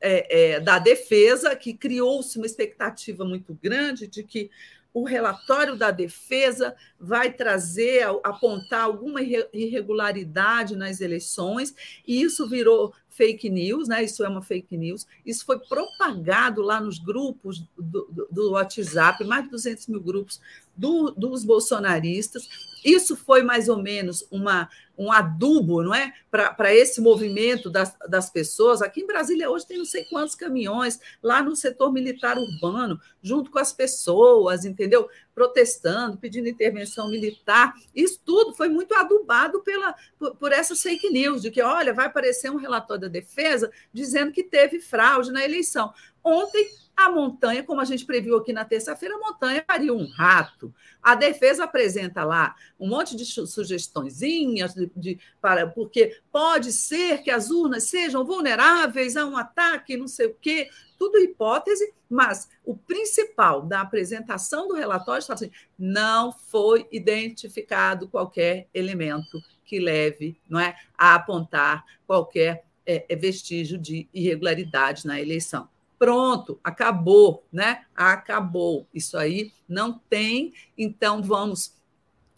é, 0.00 0.54
é, 0.54 0.60
da 0.60 0.78
defesa, 0.78 1.54
que 1.54 1.74
criou-se 1.74 2.36
uma 2.36 2.46
expectativa 2.46 3.24
muito 3.24 3.58
grande 3.62 4.06
de 4.06 4.22
que 4.22 4.50
o 4.92 5.04
relatório 5.04 5.74
da 5.74 5.90
defesa 5.90 6.76
vai 7.00 7.32
trazer, 7.32 8.06
apontar 8.22 8.84
alguma 8.84 9.20
irregularidade 9.20 10.76
nas 10.76 11.00
eleições, 11.00 11.74
e 12.06 12.22
isso 12.22 12.48
virou 12.48 12.94
fake 13.14 13.48
news, 13.48 13.88
né? 13.88 14.02
Isso 14.02 14.24
é 14.24 14.28
uma 14.28 14.42
fake 14.42 14.76
news. 14.76 15.06
Isso 15.24 15.44
foi 15.44 15.58
propagado 15.58 16.62
lá 16.62 16.80
nos 16.80 16.98
grupos 16.98 17.64
do, 17.78 18.08
do, 18.10 18.28
do 18.30 18.50
WhatsApp, 18.52 19.24
mais 19.24 19.44
de 19.44 19.50
200 19.50 19.86
mil 19.86 20.00
grupos 20.00 20.40
do, 20.76 21.12
dos 21.12 21.44
bolsonaristas. 21.44 22.48
Isso 22.84 23.16
foi 23.16 23.42
mais 23.42 23.68
ou 23.68 23.80
menos 23.80 24.26
uma, 24.30 24.68
um 24.98 25.10
adubo 25.10 25.82
não 25.82 25.94
é? 25.94 26.12
para 26.30 26.74
esse 26.74 27.00
movimento 27.00 27.70
das, 27.70 27.96
das 28.08 28.28
pessoas. 28.28 28.82
Aqui 28.82 29.00
em 29.00 29.06
Brasília 29.06 29.48
hoje 29.48 29.66
tem 29.66 29.78
não 29.78 29.84
sei 29.84 30.04
quantos 30.04 30.34
caminhões, 30.34 30.98
lá 31.22 31.40
no 31.40 31.54
setor 31.54 31.92
militar 31.92 32.36
urbano, 32.36 33.00
junto 33.22 33.50
com 33.50 33.58
as 33.58 33.72
pessoas, 33.72 34.64
entendeu? 34.64 35.08
Protestando, 35.34 36.16
pedindo 36.16 36.48
intervenção 36.48 37.08
militar. 37.08 37.74
Isso 37.94 38.20
tudo 38.24 38.54
foi 38.54 38.68
muito 38.68 38.94
adubado 38.94 39.60
pela, 39.62 39.94
por, 40.18 40.36
por 40.36 40.52
essas 40.52 40.80
fake 40.80 41.10
news, 41.10 41.42
de 41.42 41.50
que, 41.50 41.60
olha, 41.60 41.92
vai 41.92 42.06
aparecer 42.06 42.50
um 42.50 42.56
relatório 42.56 43.02
da 43.02 43.08
defesa 43.08 43.70
dizendo 43.92 44.32
que 44.32 44.44
teve 44.44 44.80
fraude 44.80 45.32
na 45.32 45.44
eleição. 45.44 45.92
Ontem 46.24 46.70
a 46.96 47.10
montanha, 47.10 47.62
como 47.62 47.80
a 47.80 47.84
gente 47.84 48.04
previu 48.06 48.36
aqui 48.36 48.52
na 48.52 48.64
terça-feira, 48.64 49.16
a 49.16 49.18
montanha 49.18 49.62
pariu 49.62 49.96
um 49.96 50.06
rato. 50.06 50.72
A 51.02 51.14
defesa 51.14 51.64
apresenta 51.64 52.24
lá 52.24 52.54
um 52.78 52.88
monte 52.88 53.16
de 53.16 53.24
sugestõezinhas 53.24 54.74
de, 54.74 54.90
de, 54.96 55.18
para, 55.40 55.66
porque 55.66 56.18
pode 56.30 56.72
ser 56.72 57.22
que 57.22 57.30
as 57.30 57.50
urnas 57.50 57.84
sejam 57.84 58.24
vulneráveis 58.24 59.16
a 59.16 59.26
um 59.26 59.36
ataque, 59.36 59.96
não 59.96 60.06
sei 60.06 60.26
o 60.26 60.36
quê, 60.40 60.70
tudo 60.96 61.18
hipótese, 61.18 61.92
mas 62.08 62.48
o 62.64 62.76
principal 62.76 63.62
da 63.62 63.80
apresentação 63.80 64.68
do 64.68 64.74
relatório 64.74 65.20
está 65.20 65.34
assim: 65.34 65.50
não 65.76 66.32
foi 66.32 66.86
identificado 66.92 68.08
qualquer 68.08 68.68
elemento 68.72 69.42
que 69.64 69.80
leve 69.80 70.40
não 70.48 70.60
é, 70.60 70.76
a 70.96 71.16
apontar 71.16 71.84
qualquer 72.06 72.64
é, 72.86 73.04
é 73.08 73.16
vestígio 73.16 73.76
de 73.76 74.08
irregularidade 74.14 75.06
na 75.06 75.20
eleição. 75.20 75.68
Pronto, 75.98 76.58
acabou, 76.62 77.44
né? 77.52 77.84
Acabou. 77.94 78.86
Isso 78.92 79.16
aí 79.16 79.52
não 79.68 79.98
tem. 80.08 80.52
Então 80.76 81.22
vamos 81.22 81.74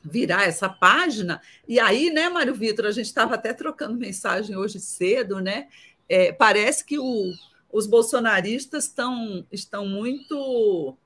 virar 0.03 0.45
essa 0.45 0.69
página. 0.69 1.41
E 1.67 1.81
aí, 1.81 2.11
né, 2.11 2.29
Mário 2.29 2.55
Vitor, 2.55 2.87
a 2.87 2.93
gente 2.93 3.07
estava 3.07 3.35
até 3.35 3.53
trocando 3.53 3.99
mensagem 3.99 4.57
hoje 4.57 4.79
cedo, 4.79 5.41
né? 5.41 5.69
É, 6.09 6.33
parece 6.33 6.85
que 6.85 6.99
o, 6.99 7.33
os 7.73 7.87
bolsonaristas 7.87 8.85
estão, 8.85 9.45
estão 9.51 9.87
muito 9.87 10.97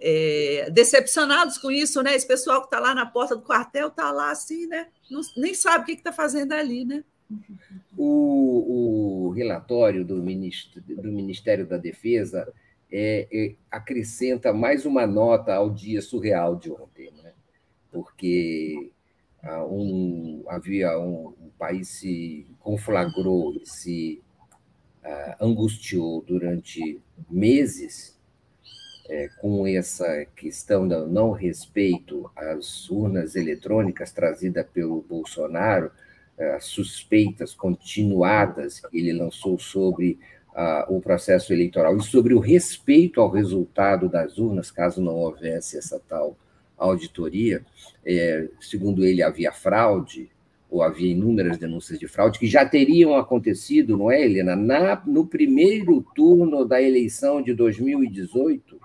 é, 0.00 0.68
decepcionados 0.70 1.58
com 1.58 1.70
isso, 1.70 2.02
né? 2.02 2.14
Esse 2.14 2.26
pessoal 2.26 2.60
que 2.60 2.66
está 2.68 2.78
lá 2.78 2.94
na 2.94 3.06
porta 3.06 3.34
do 3.34 3.42
quartel 3.42 3.88
está 3.88 4.10
lá 4.12 4.30
assim, 4.30 4.66
né? 4.66 4.88
Não, 5.10 5.20
nem 5.36 5.54
sabe 5.54 5.82
o 5.82 5.86
que 5.86 5.92
está 5.92 6.12
fazendo 6.12 6.52
ali, 6.52 6.84
né? 6.84 7.02
O, 7.96 9.26
o 9.26 9.30
relatório 9.30 10.04
do 10.04 10.22
Ministério, 10.22 10.96
do 11.02 11.10
Ministério 11.10 11.66
da 11.66 11.76
Defesa 11.76 12.52
é, 12.90 13.26
é, 13.32 13.54
acrescenta 13.70 14.52
mais 14.52 14.86
uma 14.86 15.06
nota 15.06 15.54
ao 15.54 15.70
dia 15.70 16.00
surreal 16.00 16.56
de 16.56 16.70
ontem, 16.70 17.10
né? 17.12 17.32
porque 17.90 18.92
ah, 19.42 19.64
um, 19.64 20.44
havia 20.48 20.98
um, 20.98 21.34
um, 21.40 21.50
país 21.58 21.88
se 21.88 22.46
conflagrou, 22.60 23.54
se 23.64 24.22
uh, 25.04 25.44
angustiou 25.44 26.22
durante 26.22 27.00
meses 27.30 28.18
é, 29.08 29.28
com 29.40 29.66
essa 29.66 30.26
questão 30.36 30.86
do 30.86 31.06
não 31.06 31.30
respeito 31.30 32.30
às 32.34 32.90
urnas 32.90 33.36
eletrônicas 33.36 34.12
trazida 34.12 34.64
pelo 34.64 35.00
Bolsonaro, 35.02 35.90
as 36.38 36.64
suspeitas 36.64 37.54
continuadas 37.54 38.80
que 38.80 38.98
ele 38.98 39.12
lançou 39.12 39.58
sobre 39.58 40.18
uh, 40.52 40.94
o 40.94 41.00
processo 41.00 41.52
eleitoral 41.52 41.96
e 41.96 42.02
sobre 42.02 42.34
o 42.34 42.38
respeito 42.38 43.20
ao 43.20 43.30
resultado 43.30 44.08
das 44.08 44.38
urnas, 44.38 44.70
caso 44.70 45.00
não 45.00 45.14
houvesse 45.14 45.78
essa 45.78 46.00
tal 46.08 46.36
auditoria. 46.76 47.64
É, 48.04 48.48
segundo 48.60 49.04
ele, 49.04 49.22
havia 49.22 49.52
fraude, 49.52 50.30
ou 50.70 50.82
havia 50.82 51.12
inúmeras 51.12 51.58
denúncias 51.58 51.98
de 51.98 52.08
fraude, 52.08 52.38
que 52.38 52.46
já 52.46 52.66
teriam 52.66 53.14
acontecido, 53.14 53.96
não 53.96 54.10
é, 54.10 54.22
Helena? 54.22 54.56
Na, 54.56 55.02
no 55.06 55.26
primeiro 55.26 56.04
turno 56.14 56.64
da 56.64 56.82
eleição 56.82 57.40
de 57.40 57.54
2018, 57.54 58.78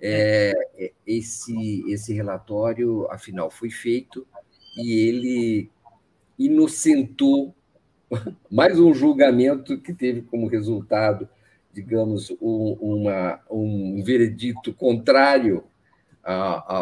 é, 0.00 0.52
é, 0.78 0.92
esse, 1.06 1.84
esse 1.90 2.12
relatório, 2.12 3.06
afinal, 3.10 3.50
foi 3.50 3.70
feito 3.70 4.26
e 4.76 5.08
ele 5.08 5.70
inocentou 6.40 7.54
mais 8.50 8.80
um 8.80 8.94
julgamento 8.94 9.78
que 9.78 9.92
teve 9.92 10.22
como 10.22 10.48
resultado, 10.48 11.28
digamos, 11.72 12.30
um, 12.40 12.76
uma, 12.80 13.38
um 13.50 14.02
veredito 14.02 14.72
contrário 14.72 15.62
a, 16.24 16.34
a, 16.34 16.80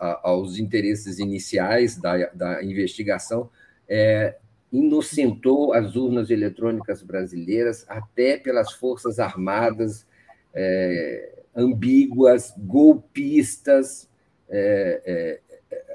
a, 0.00 0.20
aos 0.24 0.58
interesses 0.58 1.18
iniciais 1.18 1.96
da, 1.96 2.26
da 2.34 2.64
investigação, 2.64 3.48
é, 3.88 4.36
inocentou 4.72 5.72
as 5.72 5.94
urnas 5.94 6.28
eletrônicas 6.28 7.02
brasileiras 7.02 7.86
até 7.88 8.36
pelas 8.36 8.72
Forças 8.72 9.18
Armadas 9.18 10.04
é, 10.52 11.42
ambíguas, 11.54 12.52
golpistas, 12.58 14.10
é, 14.48 15.40
é, 15.70 15.86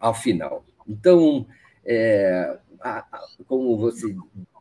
ao 0.00 0.14
final. 0.14 0.64
Então, 0.88 1.46
é, 1.84 2.58
a, 2.80 2.98
a, 2.98 3.28
como 3.46 3.76
você 3.76 4.16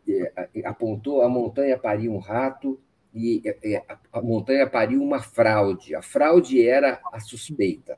é, 0.07 0.49
apontou, 0.65 1.21
a 1.21 1.29
montanha 1.29 1.77
pariu 1.77 2.13
um 2.13 2.19
rato 2.19 2.79
e 3.13 3.41
é, 3.45 3.73
é, 3.75 3.83
a 4.11 4.21
montanha 4.21 4.67
pariu 4.67 5.01
uma 5.01 5.21
fraude. 5.21 5.95
A 5.95 6.01
fraude 6.01 6.65
era 6.65 6.99
a 7.11 7.19
suspeita. 7.19 7.97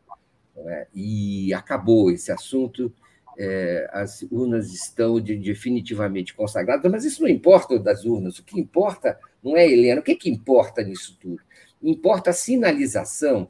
Né? 0.56 0.88
E 0.94 1.54
acabou 1.54 2.12
esse 2.12 2.32
assunto. 2.32 2.92
É, 3.38 3.90
as 3.92 4.22
urnas 4.32 4.74
estão 4.74 5.20
de, 5.20 5.36
definitivamente 5.36 6.34
consagradas, 6.34 6.90
mas 6.90 7.04
isso 7.04 7.22
não 7.22 7.30
importa 7.30 7.78
das 7.78 8.06
urnas. 8.06 8.40
O 8.40 8.44
que 8.44 8.60
importa 8.60 9.20
não 9.44 9.58
é, 9.58 9.70
Helena, 9.70 10.02
o 10.02 10.04
que, 10.04 10.16
que 10.16 10.30
importa 10.30 10.82
nisso 10.84 11.18
tudo? 11.20 11.42
Importa 11.84 12.30
a 12.30 12.34
sinalização 12.34 13.50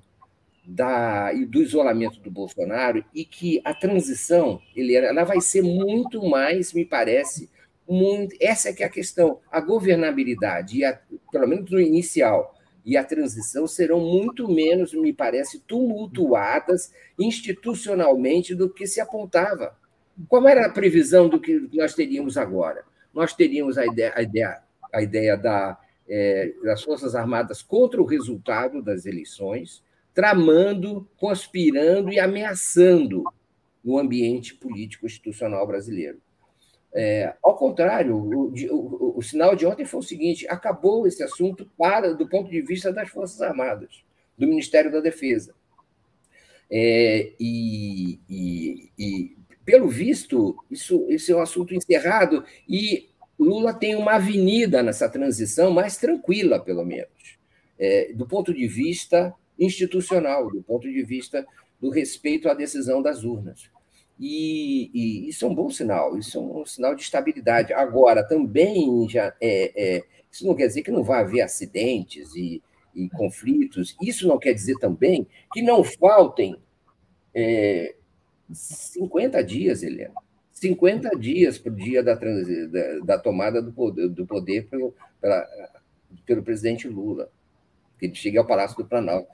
da, 0.65 1.31
do 1.31 1.61
isolamento 1.61 2.19
do 2.19 2.31
Bolsonaro 2.31 3.03
e 3.13 3.23
que 3.23 3.61
a 3.63 3.73
transição 3.73 4.59
ele, 4.75 4.95
ela 4.95 5.23
vai 5.23 5.39
ser 5.41 5.61
muito 5.61 6.23
mais, 6.27 6.73
me 6.73 6.85
parece, 6.85 7.49
muito, 7.87 8.35
essa 8.41 8.69
é 8.69 8.73
que 8.73 8.83
é 8.83 8.85
a 8.85 8.89
questão. 8.89 9.39
A 9.51 9.59
governabilidade, 9.61 10.79
e 10.79 10.85
a, 10.85 10.99
pelo 11.31 11.47
menos 11.47 11.69
no 11.69 11.79
inicial, 11.79 12.55
e 12.83 12.97
a 12.97 13.03
transição 13.03 13.65
serão 13.67 13.99
muito 13.99 14.47
menos, 14.47 14.93
me 14.93 15.11
parece, 15.11 15.59
tumultuadas 15.61 16.91
institucionalmente 17.17 18.53
do 18.53 18.69
que 18.69 18.85
se 18.85 19.01
apontava. 19.01 19.75
Qual 20.27 20.47
era 20.47 20.65
a 20.65 20.71
previsão 20.71 21.27
do 21.27 21.39
que 21.39 21.67
nós 21.73 21.93
teríamos 21.93 22.37
agora? 22.37 22.83
Nós 23.13 23.33
teríamos 23.33 23.77
a 23.77 23.85
ideia, 23.85 24.13
a 24.15 24.21
ideia, 24.21 24.61
a 24.93 25.01
ideia 25.01 25.35
da, 25.35 25.79
é, 26.07 26.53
das 26.63 26.83
Forças 26.83 27.15
Armadas 27.15 27.61
contra 27.61 28.01
o 28.01 28.05
resultado 28.05 28.81
das 28.81 29.05
eleições, 29.05 29.83
tramando, 30.15 31.07
conspirando 31.17 32.11
e 32.11 32.19
ameaçando 32.19 33.23
o 33.83 33.99
ambiente 33.99 34.55
político 34.55 35.05
institucional 35.05 35.67
brasileiro. 35.67 36.19
É, 36.93 37.35
ao 37.43 37.57
contrário, 37.57 38.15
o, 38.15 38.53
o, 38.71 39.17
o, 39.17 39.21
sinal 39.21 39.53
de 39.53 39.65
ontem 39.65 39.83
foi 39.83 39.99
o 39.99 40.03
seguinte: 40.03 40.47
acabou 40.47 41.05
esse 41.05 41.21
assunto 41.21 41.69
para 41.77 42.13
do 42.13 42.27
ponto 42.27 42.49
de 42.49 42.61
vista 42.61 42.91
das 42.93 43.09
Forças 43.09 43.41
Armadas, 43.41 44.03
do 44.37 44.47
Ministério 44.47 44.89
da 44.89 45.01
Defesa. 45.01 45.53
É, 46.71 47.33
e, 47.37 48.19
e, 48.29 48.89
e, 48.97 49.37
pelo 49.65 49.89
visto, 49.89 50.55
isso, 50.71 51.05
isso 51.09 51.31
é 51.33 51.35
um 51.35 51.41
assunto 51.41 51.75
encerrado 51.75 52.43
e 52.67 53.09
Lula 53.37 53.73
tem 53.73 53.95
uma 53.95 54.13
avenida 54.13 54.81
nessa 54.81 55.09
transição 55.09 55.71
mais 55.71 55.97
tranquila, 55.97 56.59
pelo 56.59 56.85
menos, 56.85 57.37
é, 57.77 58.13
do 58.13 58.25
ponto 58.25 58.53
de 58.53 58.65
vista 58.67 59.35
institucional, 59.59 60.49
do 60.49 60.61
ponto 60.61 60.91
de 60.91 61.03
vista 61.03 61.45
do 61.79 61.89
respeito 61.89 62.49
à 62.49 62.53
decisão 62.53 63.01
das 63.01 63.23
urnas. 63.23 63.69
E, 64.19 64.89
e, 64.93 65.29
isso 65.29 65.45
é 65.45 65.49
um 65.49 65.55
bom 65.55 65.69
sinal, 65.69 66.17
isso 66.17 66.37
é 66.37 66.41
um 66.41 66.65
sinal 66.65 66.95
de 66.95 67.01
estabilidade. 67.01 67.73
Agora, 67.73 68.23
também 68.23 69.07
já 69.09 69.35
é, 69.41 69.71
é, 69.75 70.03
isso 70.31 70.45
não 70.45 70.55
quer 70.55 70.67
dizer 70.67 70.83
que 70.83 70.91
não 70.91 71.03
vai 71.03 71.21
haver 71.21 71.41
acidentes 71.41 72.33
e, 72.35 72.61
e, 72.93 73.09
conflitos, 73.09 73.95
isso 74.01 74.27
não 74.27 74.37
quer 74.37 74.53
dizer 74.53 74.75
também 74.79 75.27
que 75.53 75.61
não 75.61 75.83
faltem 75.83 76.57
é, 77.33 77.95
50 78.51 79.43
dias, 79.43 79.83
Helena. 79.83 80.13
50 80.51 81.09
dias 81.19 81.57
para 81.57 81.71
o 81.71 81.75
dia 81.75 82.01
da, 82.01 82.15
da, 82.15 82.99
da, 83.03 83.19
tomada 83.19 83.61
do 83.61 83.73
poder, 83.73 84.07
do 84.07 84.25
poder 84.25 84.67
pelo, 84.67 84.95
pela, 85.19 85.45
pelo 86.25 86.43
presidente 86.43 86.87
Lula, 86.87 87.29
que 87.97 88.05
ele 88.05 88.15
chegue 88.15 88.37
ao 88.37 88.45
Palácio 88.45 88.77
do 88.77 88.85
Planalto 88.85 89.27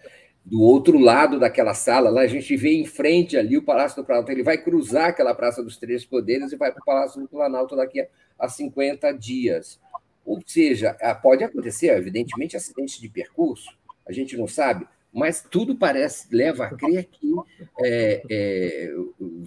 do 0.43 0.61
outro 0.61 0.97
lado 0.97 1.39
daquela 1.39 1.73
sala, 1.73 2.09
lá 2.09 2.21
a 2.21 2.27
gente 2.27 2.55
vê 2.55 2.73
em 2.73 2.85
frente 2.85 3.37
ali 3.37 3.57
o 3.57 3.63
Palácio 3.63 4.01
do 4.01 4.05
Planalto. 4.05 4.31
Ele 4.31 4.43
vai 4.43 4.57
cruzar 4.57 5.09
aquela 5.09 5.35
Praça 5.35 5.63
dos 5.63 5.77
Três 5.77 6.03
Poderes 6.03 6.51
e 6.51 6.57
vai 6.57 6.71
para 6.71 6.81
o 6.81 6.85
Palácio 6.85 7.21
do 7.21 7.27
Planalto 7.27 7.75
daqui 7.75 8.05
a 8.39 8.47
50 8.49 9.11
dias. 9.13 9.79
Ou 10.25 10.39
seja, 10.45 10.95
pode 11.21 11.43
acontecer, 11.43 11.89
evidentemente, 11.89 12.57
acidentes 12.57 12.99
de 12.99 13.09
percurso, 13.09 13.69
a 14.07 14.11
gente 14.11 14.35
não 14.35 14.47
sabe, 14.47 14.87
mas 15.13 15.41
tudo 15.41 15.75
parece, 15.75 16.33
leva 16.33 16.65
a 16.65 16.75
crer 16.75 17.05
que 17.05 17.33
é, 17.79 18.21
é, 18.29 18.93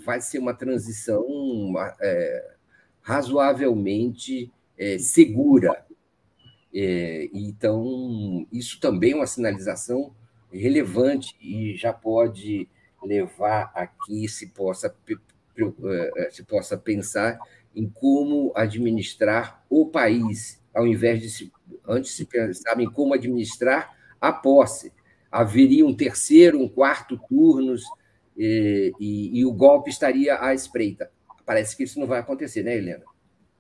vai 0.05 0.21
ser 0.21 0.39
uma 0.39 0.55
transição 0.55 1.25
é, 2.01 2.51
razoavelmente 3.03 4.53
é, 4.77 4.99
segura. 4.99 5.85
É, 6.75 7.29
então, 7.33 8.47
isso 8.53 8.81
também 8.81 9.13
é 9.13 9.17
uma 9.17 9.27
sinalização 9.27 10.13
relevante 10.53 11.37
e 11.41 11.77
já 11.77 11.93
pode 11.93 12.69
levar 13.03 13.71
a 13.75 13.87
que 13.87 14.27
se 14.29 14.49
possa, 14.49 14.93
eh, 15.57 16.13
eh, 16.17 16.31
se 16.31 16.43
possa 16.43 16.77
pensar 16.77 17.39
em 17.77 17.89
como 17.89 18.53
administrar 18.57 19.65
o 19.71 19.87
país, 19.87 20.61
ao 20.75 20.87
invés 20.87 21.21
de 21.21 21.31
se, 21.31 21.53
antes 21.87 22.13
se 22.13 22.25
pensar 22.25 22.81
em 22.81 22.91
como 22.91 23.15
administrar 23.15 23.97
a 24.21 24.33
posse. 24.33 24.93
Haveria 25.31 25.87
um 25.87 25.95
terceiro, 25.95 26.61
um 26.61 26.69
quarto 26.69 27.17
turnos 27.29 27.85
e, 28.37 28.93
e, 28.99 29.41
e 29.41 29.45
o 29.45 29.53
golpe 29.53 29.91
estaria 29.91 30.41
à 30.41 30.55
espreita. 30.55 31.11
Parece 31.45 31.77
que 31.77 31.85
isso 31.85 32.01
não 32.01 32.07
vai 32.07 32.21
acontecer, 32.21 32.63
né, 32.63 32.77
Helena? 32.77 33.05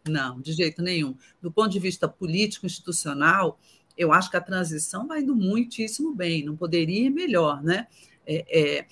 Não, 0.07 0.41
de 0.41 0.53
jeito 0.53 0.83
nenhum. 0.83 1.17
Do 1.41 1.51
ponto 1.51 1.71
de 1.71 1.79
vista 1.79 2.07
político, 2.07 2.67
institucional, 2.67 3.59
eu 3.97 4.13
acho 4.13 4.31
que 4.31 4.37
a 4.37 4.41
transição 4.41 5.07
vai 5.07 5.21
indo 5.21 5.35
muitíssimo 5.35 6.15
bem, 6.15 6.45
não 6.45 6.57
poderia 6.57 7.07
ir 7.07 7.11
melhor, 7.11 7.63
né? 7.63 7.87
É, 8.27 8.45
é, 8.49 8.87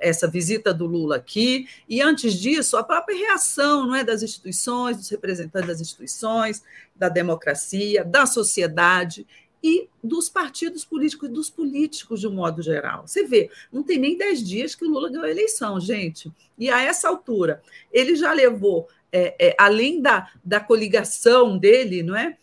essa 0.00 0.28
visita 0.28 0.72
do 0.74 0.86
Lula 0.86 1.16
aqui, 1.16 1.68
e 1.88 2.00
antes 2.00 2.34
disso, 2.34 2.76
a 2.76 2.84
própria 2.84 3.16
reação 3.16 3.86
não 3.86 3.94
é, 3.94 4.04
das 4.04 4.22
instituições, 4.22 4.96
dos 4.96 5.08
representantes 5.08 5.68
das 5.68 5.80
instituições, 5.80 6.62
da 6.94 7.08
democracia, 7.08 8.04
da 8.04 8.26
sociedade. 8.26 9.26
e 9.62 9.88
dos 10.02 10.28
partidos 10.28 10.84
políticos 10.84 11.28
e 11.28 11.32
dos 11.32 11.48
políticos 11.48 12.20
de 12.20 12.26
um 12.26 12.34
modo 12.34 12.60
geral. 12.62 13.06
Você 13.06 13.24
vê, 13.24 13.48
não 13.72 13.82
tem 13.82 13.98
nem 13.98 14.18
dez 14.18 14.42
dias 14.42 14.74
que 14.74 14.84
o 14.84 14.88
Lula 14.88 15.08
ganhou 15.08 15.24
a 15.24 15.30
eleição, 15.30 15.78
gente. 15.78 16.32
E 16.58 16.68
a 16.68 16.82
essa 16.82 17.08
altura, 17.08 17.62
ele 17.92 18.16
já 18.16 18.32
levou, 18.32 18.88
é, 19.12 19.34
é, 19.38 19.54
além 19.58 20.00
da, 20.00 20.30
da 20.44 20.58
coligação 20.58 21.58
dele, 21.58 22.02
não 22.02 22.16
é? 22.16 22.36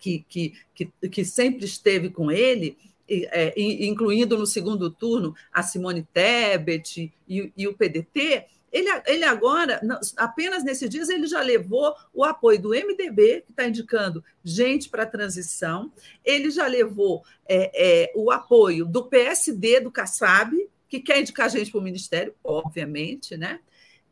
Que, 0.00 0.24
que, 0.28 0.54
que, 0.74 0.86
que 1.08 1.24
sempre 1.24 1.66
esteve 1.66 2.08
com 2.10 2.30
ele, 2.30 2.76
é, 3.08 3.52
incluindo 3.56 4.38
no 4.38 4.46
segundo 4.46 4.90
turno 4.90 5.34
a 5.52 5.62
Simone 5.62 6.08
Tebet 6.12 7.12
e, 7.28 7.52
e 7.54 7.68
o 7.68 7.74
PDT, 7.74 8.46
ele, 8.74 8.88
ele 9.06 9.24
agora, 9.24 9.80
apenas 10.16 10.64
nesses 10.64 10.90
dias, 10.90 11.08
ele 11.08 11.28
já 11.28 11.40
levou 11.40 11.94
o 12.12 12.24
apoio 12.24 12.60
do 12.60 12.70
MDB, 12.70 13.42
que 13.42 13.52
está 13.52 13.68
indicando 13.68 14.24
gente 14.42 14.88
para 14.88 15.04
a 15.04 15.06
transição, 15.06 15.92
ele 16.24 16.50
já 16.50 16.66
levou 16.66 17.22
é, 17.46 17.70
é, 17.74 18.12
o 18.16 18.32
apoio 18.32 18.84
do 18.84 19.04
PSD, 19.04 19.78
do 19.78 19.92
Kassab, 19.92 20.56
que 20.88 20.98
quer 20.98 21.20
indicar 21.20 21.48
gente 21.48 21.70
para 21.70 21.78
o 21.78 21.84
Ministério, 21.84 22.34
obviamente, 22.42 23.36
né? 23.36 23.60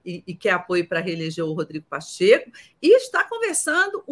E, 0.05 0.23
e, 0.27 0.35
quer 0.35 0.51
apoio 0.51 0.87
para 0.87 1.01
reeleger 1.01 1.45
o 1.45 1.53
Rodrigo 1.53 1.87
Pacheco, 1.89 2.51
e 2.81 2.97
está 2.97 3.23
conversando 3.25 4.05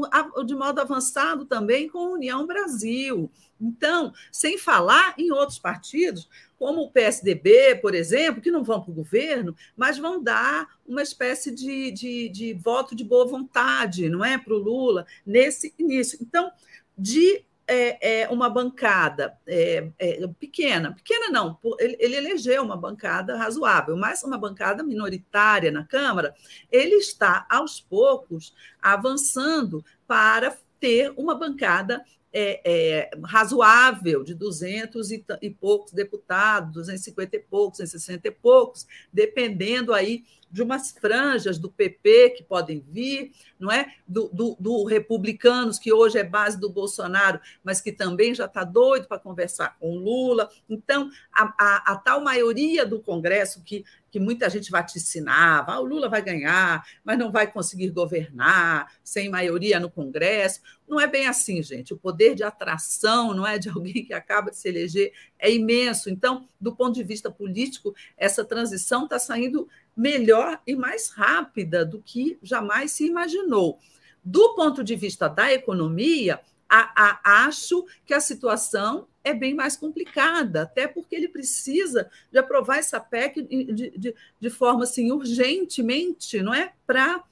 de 0.46 0.54
modo 0.54 0.80
avançado 0.80 1.44
também 1.44 1.88
com 1.88 1.98
a 1.98 2.10
União 2.10 2.46
Brasil. 2.46 3.30
Então, 3.60 4.12
sem 4.32 4.56
falar 4.56 5.14
em 5.18 5.30
outros 5.32 5.58
partidos, 5.58 6.28
como 6.58 6.82
o 6.82 6.90
PSDB, 6.90 7.76
por 7.82 7.94
exemplo, 7.94 8.40
que 8.40 8.50
não 8.50 8.62
vão 8.62 8.80
para 8.80 8.90
o 8.90 8.94
governo, 8.94 9.54
mas 9.76 9.98
vão 9.98 10.22
dar 10.22 10.68
uma 10.86 11.02
espécie 11.02 11.50
de, 11.50 11.90
de, 11.90 12.28
de 12.28 12.54
voto 12.54 12.94
de 12.94 13.04
boa 13.04 13.26
vontade, 13.26 14.08
não 14.08 14.24
é, 14.24 14.38
para 14.38 14.54
o 14.54 14.58
Lula 14.58 15.06
nesse 15.26 15.74
início. 15.78 16.18
Então, 16.20 16.50
de 16.96 17.44
é, 17.72 18.22
é, 18.22 18.28
uma 18.28 18.50
bancada 18.50 19.38
é, 19.46 19.92
é 19.96 20.26
pequena, 20.40 20.92
pequena 20.92 21.30
não, 21.30 21.56
ele, 21.78 21.96
ele, 22.00 22.16
elegeu 22.16 22.64
uma 22.64 22.76
bancada 22.76 23.36
razoável, 23.36 23.96
mas 23.96 24.24
uma 24.24 24.36
bancada 24.36 24.82
minoritária 24.82 25.70
na 25.70 25.84
Câmara, 25.84 26.34
ele 26.70 26.96
está 26.96 27.46
aos 27.48 27.80
poucos 27.80 28.52
avançando 28.82 29.84
para 30.04 30.58
ter 30.80 31.12
uma 31.16 31.36
bancada 31.36 32.04
é, 32.32 32.60
é, 32.64 33.10
razoável 33.24 34.24
de 34.24 34.34
200 34.34 35.12
e, 35.12 35.24
e 35.40 35.50
poucos 35.50 35.92
deputados, 35.92 36.72
250 36.72 37.36
e 37.36 37.38
poucos, 37.38 37.78
160 37.78 38.26
e 38.26 38.30
poucos, 38.32 38.86
dependendo 39.12 39.94
aí 39.94 40.24
de 40.50 40.62
umas 40.62 40.90
franjas 40.90 41.58
do 41.58 41.70
PP 41.70 42.30
que 42.30 42.42
podem 42.42 42.80
vir, 42.80 43.32
não 43.58 43.70
é? 43.70 43.94
Do, 44.06 44.28
do, 44.32 44.56
do 44.58 44.84
republicanos, 44.84 45.78
que 45.78 45.92
hoje 45.92 46.18
é 46.18 46.24
base 46.24 46.58
do 46.58 46.68
Bolsonaro, 46.68 47.40
mas 47.62 47.80
que 47.80 47.92
também 47.92 48.34
já 48.34 48.46
está 48.46 48.64
doido 48.64 49.06
para 49.06 49.18
conversar 49.18 49.76
com 49.78 49.96
Lula. 49.96 50.50
Então, 50.68 51.10
a, 51.32 51.54
a, 51.58 51.92
a, 51.92 51.96
tal 51.96 52.20
maioria 52.20 52.84
do 52.84 53.00
Congresso 53.00 53.62
que, 53.62 53.84
que 54.10 54.18
muita 54.18 54.50
gente 54.50 54.70
vaticinava, 54.70 55.72
ah, 55.72 55.80
o 55.80 55.84
Lula 55.84 56.08
vai 56.08 56.22
ganhar, 56.22 56.84
mas 57.04 57.18
não 57.18 57.30
vai 57.30 57.46
conseguir 57.46 57.90
governar 57.90 58.92
sem 59.04 59.28
maioria 59.28 59.78
no 59.78 59.90
Congresso. 59.90 60.60
Não 60.88 61.00
é 61.00 61.06
bem 61.06 61.28
assim, 61.28 61.62
gente. 61.62 61.94
O 61.94 61.98
poder 61.98 62.34
de 62.34 62.42
atração, 62.42 63.32
não 63.32 63.46
é 63.46 63.58
de 63.58 63.68
alguém 63.68 64.04
que 64.04 64.12
acaba 64.12 64.50
de 64.50 64.56
se 64.56 64.68
eleger, 64.68 65.12
é 65.38 65.52
imenso. 65.52 66.10
Então, 66.10 66.48
do 66.60 66.74
ponto 66.74 66.94
de 66.94 67.04
vista 67.04 67.30
político, 67.30 67.94
essa 68.16 68.44
transição 68.44 69.04
está 69.04 69.18
saindo 69.18 69.68
melhor 70.00 70.58
e 70.66 70.74
mais 70.74 71.10
rápida 71.10 71.84
do 71.84 72.00
que 72.00 72.38
jamais 72.42 72.92
se 72.92 73.06
imaginou. 73.06 73.78
Do 74.24 74.54
ponto 74.54 74.82
de 74.82 74.96
vista 74.96 75.28
da 75.28 75.52
economia, 75.52 76.40
a, 76.66 76.90
a, 76.96 77.44
acho 77.44 77.84
que 78.06 78.14
a 78.14 78.20
situação 78.20 79.06
é 79.22 79.34
bem 79.34 79.52
mais 79.52 79.76
complicada, 79.76 80.62
até 80.62 80.88
porque 80.88 81.14
ele 81.14 81.28
precisa 81.28 82.10
de 82.32 82.38
aprovar 82.38 82.78
essa 82.78 82.98
PEC 82.98 83.42
de, 83.42 83.90
de, 83.90 84.14
de 84.40 84.50
forma 84.50 84.84
assim, 84.84 85.12
urgentemente, 85.12 86.40
não 86.40 86.54
é? 86.54 86.72
Para 86.86 87.22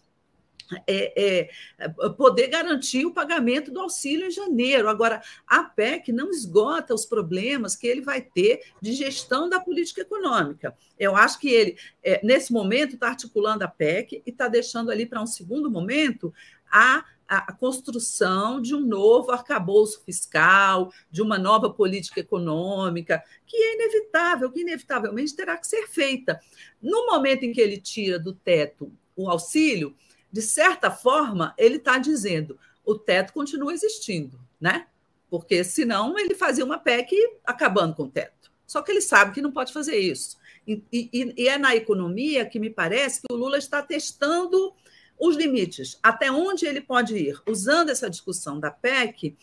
é, 0.86 1.48
é, 1.78 1.88
poder 2.16 2.48
garantir 2.48 3.06
o 3.06 3.12
pagamento 3.12 3.70
do 3.70 3.80
auxílio 3.80 4.26
em 4.26 4.30
janeiro. 4.30 4.88
Agora, 4.88 5.22
a 5.46 5.64
PEC 5.64 6.12
não 6.12 6.30
esgota 6.30 6.94
os 6.94 7.06
problemas 7.06 7.74
que 7.76 7.86
ele 7.86 8.00
vai 8.00 8.20
ter 8.20 8.60
de 8.80 8.92
gestão 8.92 9.48
da 9.48 9.60
política 9.60 10.02
econômica. 10.02 10.76
Eu 10.98 11.16
acho 11.16 11.38
que 11.38 11.48
ele, 11.48 11.76
é, 12.02 12.20
nesse 12.24 12.52
momento, 12.52 12.94
está 12.94 13.08
articulando 13.08 13.64
a 13.64 13.68
PEC 13.68 14.22
e 14.24 14.30
está 14.30 14.48
deixando 14.48 14.90
ali 14.90 15.06
para 15.06 15.22
um 15.22 15.26
segundo 15.26 15.70
momento 15.70 16.32
a 16.70 17.04
a 17.28 17.52
construção 17.52 18.58
de 18.58 18.74
um 18.74 18.80
novo 18.80 19.30
arcabouço 19.30 20.02
fiscal, 20.02 20.90
de 21.10 21.20
uma 21.20 21.38
nova 21.38 21.68
política 21.68 22.20
econômica, 22.20 23.22
que 23.46 23.54
é 23.54 23.74
inevitável, 23.74 24.50
que 24.50 24.62
inevitavelmente 24.62 25.36
terá 25.36 25.58
que 25.58 25.66
ser 25.66 25.86
feita. 25.88 26.40
No 26.80 27.04
momento 27.04 27.42
em 27.42 27.52
que 27.52 27.60
ele 27.60 27.78
tira 27.78 28.18
do 28.18 28.32
teto 28.32 28.90
o 29.14 29.28
auxílio, 29.28 29.94
de 30.30 30.42
certa 30.42 30.90
forma, 30.90 31.54
ele 31.56 31.76
está 31.76 31.98
dizendo 31.98 32.58
o 32.84 32.94
teto 32.94 33.32
continua 33.32 33.72
existindo, 33.72 34.40
né? 34.60 34.86
Porque 35.30 35.62
senão 35.62 36.18
ele 36.18 36.34
fazia 36.34 36.64
uma 36.64 36.78
PEC 36.78 37.14
acabando 37.44 37.94
com 37.94 38.04
o 38.04 38.10
teto. 38.10 38.50
Só 38.66 38.82
que 38.82 38.90
ele 38.90 39.00
sabe 39.00 39.32
que 39.32 39.42
não 39.42 39.52
pode 39.52 39.72
fazer 39.72 39.96
isso. 39.96 40.38
E, 40.66 40.82
e, 40.92 41.34
e 41.36 41.48
é 41.48 41.58
na 41.58 41.74
economia 41.74 42.46
que 42.46 42.58
me 42.58 42.70
parece 42.70 43.20
que 43.20 43.32
o 43.32 43.36
Lula 43.36 43.58
está 43.58 43.82
testando 43.82 44.74
os 45.18 45.36
limites, 45.36 45.98
até 46.02 46.30
onde 46.30 46.66
ele 46.66 46.80
pode 46.80 47.16
ir, 47.16 47.40
usando 47.46 47.90
essa 47.90 48.08
discussão 48.08 48.60
da 48.60 48.70
PEC, 48.70 49.36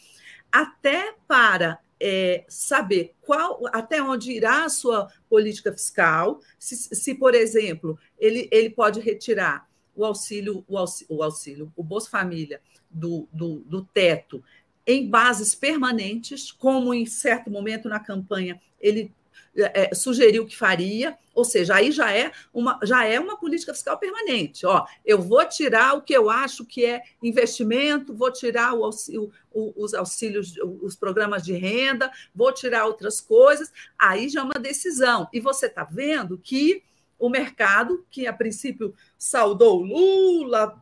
até 0.52 1.14
para 1.28 1.80
é, 2.00 2.46
saber 2.48 3.14
qual, 3.22 3.62
até 3.74 4.02
onde 4.02 4.32
irá 4.32 4.66
a 4.66 4.70
sua 4.70 5.08
política 5.30 5.72
fiscal, 5.72 6.40
se, 6.58 6.76
se 6.76 7.16
por 7.16 7.34
exemplo, 7.34 7.98
ele, 8.18 8.48
ele 8.52 8.70
pode 8.70 9.00
retirar 9.00 9.68
o 9.96 10.06
auxílio, 10.06 10.64
o 10.68 10.78
auxílio, 10.78 11.16
o, 11.16 11.24
auxílio, 11.24 11.74
o 11.76 11.84
Bolsa 11.84 12.10
Família 12.10 12.62
do, 12.90 13.28
do, 13.32 13.60
do 13.66 13.84
teto 13.84 14.44
em 14.86 15.10
bases 15.10 15.56
permanentes, 15.56 16.52
como 16.52 16.94
em 16.94 17.06
certo 17.06 17.50
momento 17.50 17.90
na 17.90 18.00
campanha 18.00 18.62
ele 18.80 19.12
é, 19.56 19.96
sugeriu 19.96 20.46
que 20.46 20.56
faria, 20.56 21.18
ou 21.34 21.46
seja, 21.46 21.76
aí 21.76 21.92
já 21.92 22.12
é 22.12 22.32
uma, 22.54 22.80
já 22.84 23.06
é 23.06 23.20
uma 23.20 23.38
política 23.38 23.74
fiscal 23.74 23.98
permanente. 23.98 24.66
Ó, 24.66 24.86
eu 25.06 25.22
vou 25.22 25.46
tirar 25.46 25.94
o 25.94 26.02
que 26.02 26.14
eu 26.14 26.30
acho 26.30 26.66
que 26.66 26.86
é 26.86 27.02
investimento, 27.24 28.14
vou 28.14 28.32
tirar 28.32 28.74
o 28.74 28.84
auxílio, 28.84 29.32
os 29.54 29.94
auxílios, 29.94 30.56
os 30.82 30.96
programas 30.96 31.44
de 31.44 31.54
renda, 31.54 32.12
vou 32.34 32.52
tirar 32.52 32.86
outras 32.86 33.22
coisas, 33.22 33.72
aí 33.98 34.28
já 34.30 34.42
é 34.42 34.44
uma 34.44 34.60
decisão. 34.60 35.28
E 35.32 35.40
você 35.40 35.68
está 35.68 35.84
vendo 35.84 36.38
que 36.38 36.84
o 37.26 37.30
mercado, 37.30 38.06
que 38.12 38.28
a 38.28 38.34
princípio 38.34 38.94
saudou 39.18 39.82
Lula, 39.82 40.80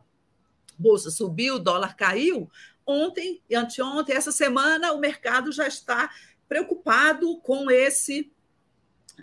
bolsa 0.78 1.10
subiu, 1.10 1.58
dólar 1.58 1.96
caiu, 1.96 2.50
ontem 2.86 3.40
e 3.48 3.54
anteontem, 3.54 4.14
essa 4.14 4.30
semana, 4.30 4.92
o 4.92 5.00
mercado 5.00 5.50
já 5.50 5.66
está 5.66 6.10
preocupado 6.46 7.38
com 7.38 7.70
esse 7.70 8.30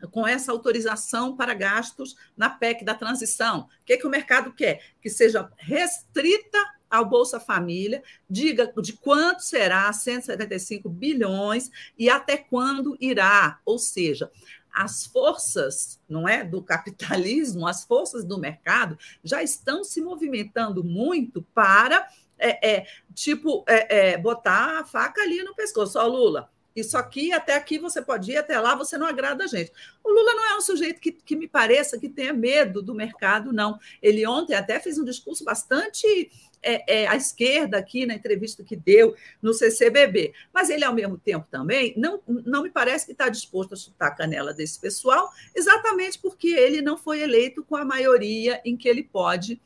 com 0.09 0.25
essa 0.25 0.53
autorização 0.53 1.35
para 1.35 1.53
gastos 1.53 2.15
na 2.35 2.49
PEC 2.49 2.83
da 2.83 2.95
transição. 2.95 3.67
O 3.81 3.85
que, 3.85 3.93
é 3.93 3.97
que 3.97 4.07
o 4.07 4.09
mercado 4.09 4.53
quer? 4.53 4.81
Que 5.01 5.09
seja 5.09 5.51
restrita 5.57 6.57
ao 6.89 7.05
Bolsa 7.05 7.41
Família, 7.41 8.01
diga 8.29 8.71
de 8.81 8.93
quanto 8.93 9.43
será 9.43 9.91
175 9.91 10.89
bilhões 10.89 11.69
e 11.99 12.09
até 12.09 12.37
quando 12.37 12.97
irá, 13.01 13.59
ou 13.65 13.77
seja, 13.77 14.31
as 14.73 15.05
forças, 15.05 15.99
não 16.07 16.27
é, 16.27 16.43
do 16.43 16.61
capitalismo, 16.61 17.67
as 17.67 17.83
forças 17.83 18.23
do 18.23 18.37
mercado 18.37 18.97
já 19.23 19.43
estão 19.43 19.83
se 19.83 20.01
movimentando 20.01 20.83
muito 20.83 21.41
para, 21.53 22.07
é, 22.37 22.75
é 22.75 22.87
tipo, 23.13 23.63
é, 23.67 24.11
é, 24.11 24.17
botar 24.17 24.79
a 24.79 24.85
faca 24.85 25.21
ali 25.21 25.43
no 25.43 25.55
pescoço. 25.55 25.99
Ó, 25.99 26.07
Lula, 26.07 26.49
isso 26.75 26.97
aqui, 26.97 27.31
até 27.31 27.55
aqui 27.55 27.77
você 27.77 28.01
pode 28.01 28.31
ir, 28.31 28.37
até 28.37 28.59
lá 28.59 28.75
você 28.75 28.97
não 28.97 29.05
agrada 29.05 29.43
a 29.43 29.47
gente. 29.47 29.71
O 30.03 30.09
Lula 30.09 30.33
não 30.33 30.51
é 30.51 30.57
um 30.57 30.61
sujeito 30.61 30.99
que, 31.01 31.11
que 31.11 31.35
me 31.35 31.47
pareça 31.47 31.99
que 31.99 32.09
tenha 32.09 32.33
medo 32.33 32.81
do 32.81 32.95
mercado, 32.95 33.51
não. 33.51 33.79
Ele 34.01 34.25
ontem 34.25 34.53
até 34.53 34.79
fez 34.79 34.97
um 34.97 35.03
discurso 35.03 35.43
bastante 35.43 36.31
é, 36.63 37.01
é, 37.01 37.07
à 37.07 37.15
esquerda 37.15 37.77
aqui 37.77 38.05
na 38.05 38.13
entrevista 38.13 38.63
que 38.63 38.75
deu 38.75 39.15
no 39.41 39.53
CCBB. 39.53 40.33
Mas 40.53 40.69
ele, 40.69 40.85
ao 40.85 40.93
mesmo 40.93 41.17
tempo, 41.17 41.47
também 41.49 41.93
não, 41.97 42.21
não 42.27 42.63
me 42.63 42.69
parece 42.69 43.05
que 43.05 43.11
está 43.11 43.29
disposto 43.29 43.73
a 43.73 43.77
chutar 43.77 44.07
a 44.07 44.15
canela 44.15 44.53
desse 44.53 44.79
pessoal, 44.79 45.29
exatamente 45.55 46.19
porque 46.19 46.49
ele 46.49 46.81
não 46.81 46.97
foi 46.97 47.21
eleito 47.21 47.63
com 47.63 47.75
a 47.75 47.85
maioria 47.85 48.61
em 48.63 48.77
que 48.77 48.87
ele 48.87 49.03
pode 49.03 49.59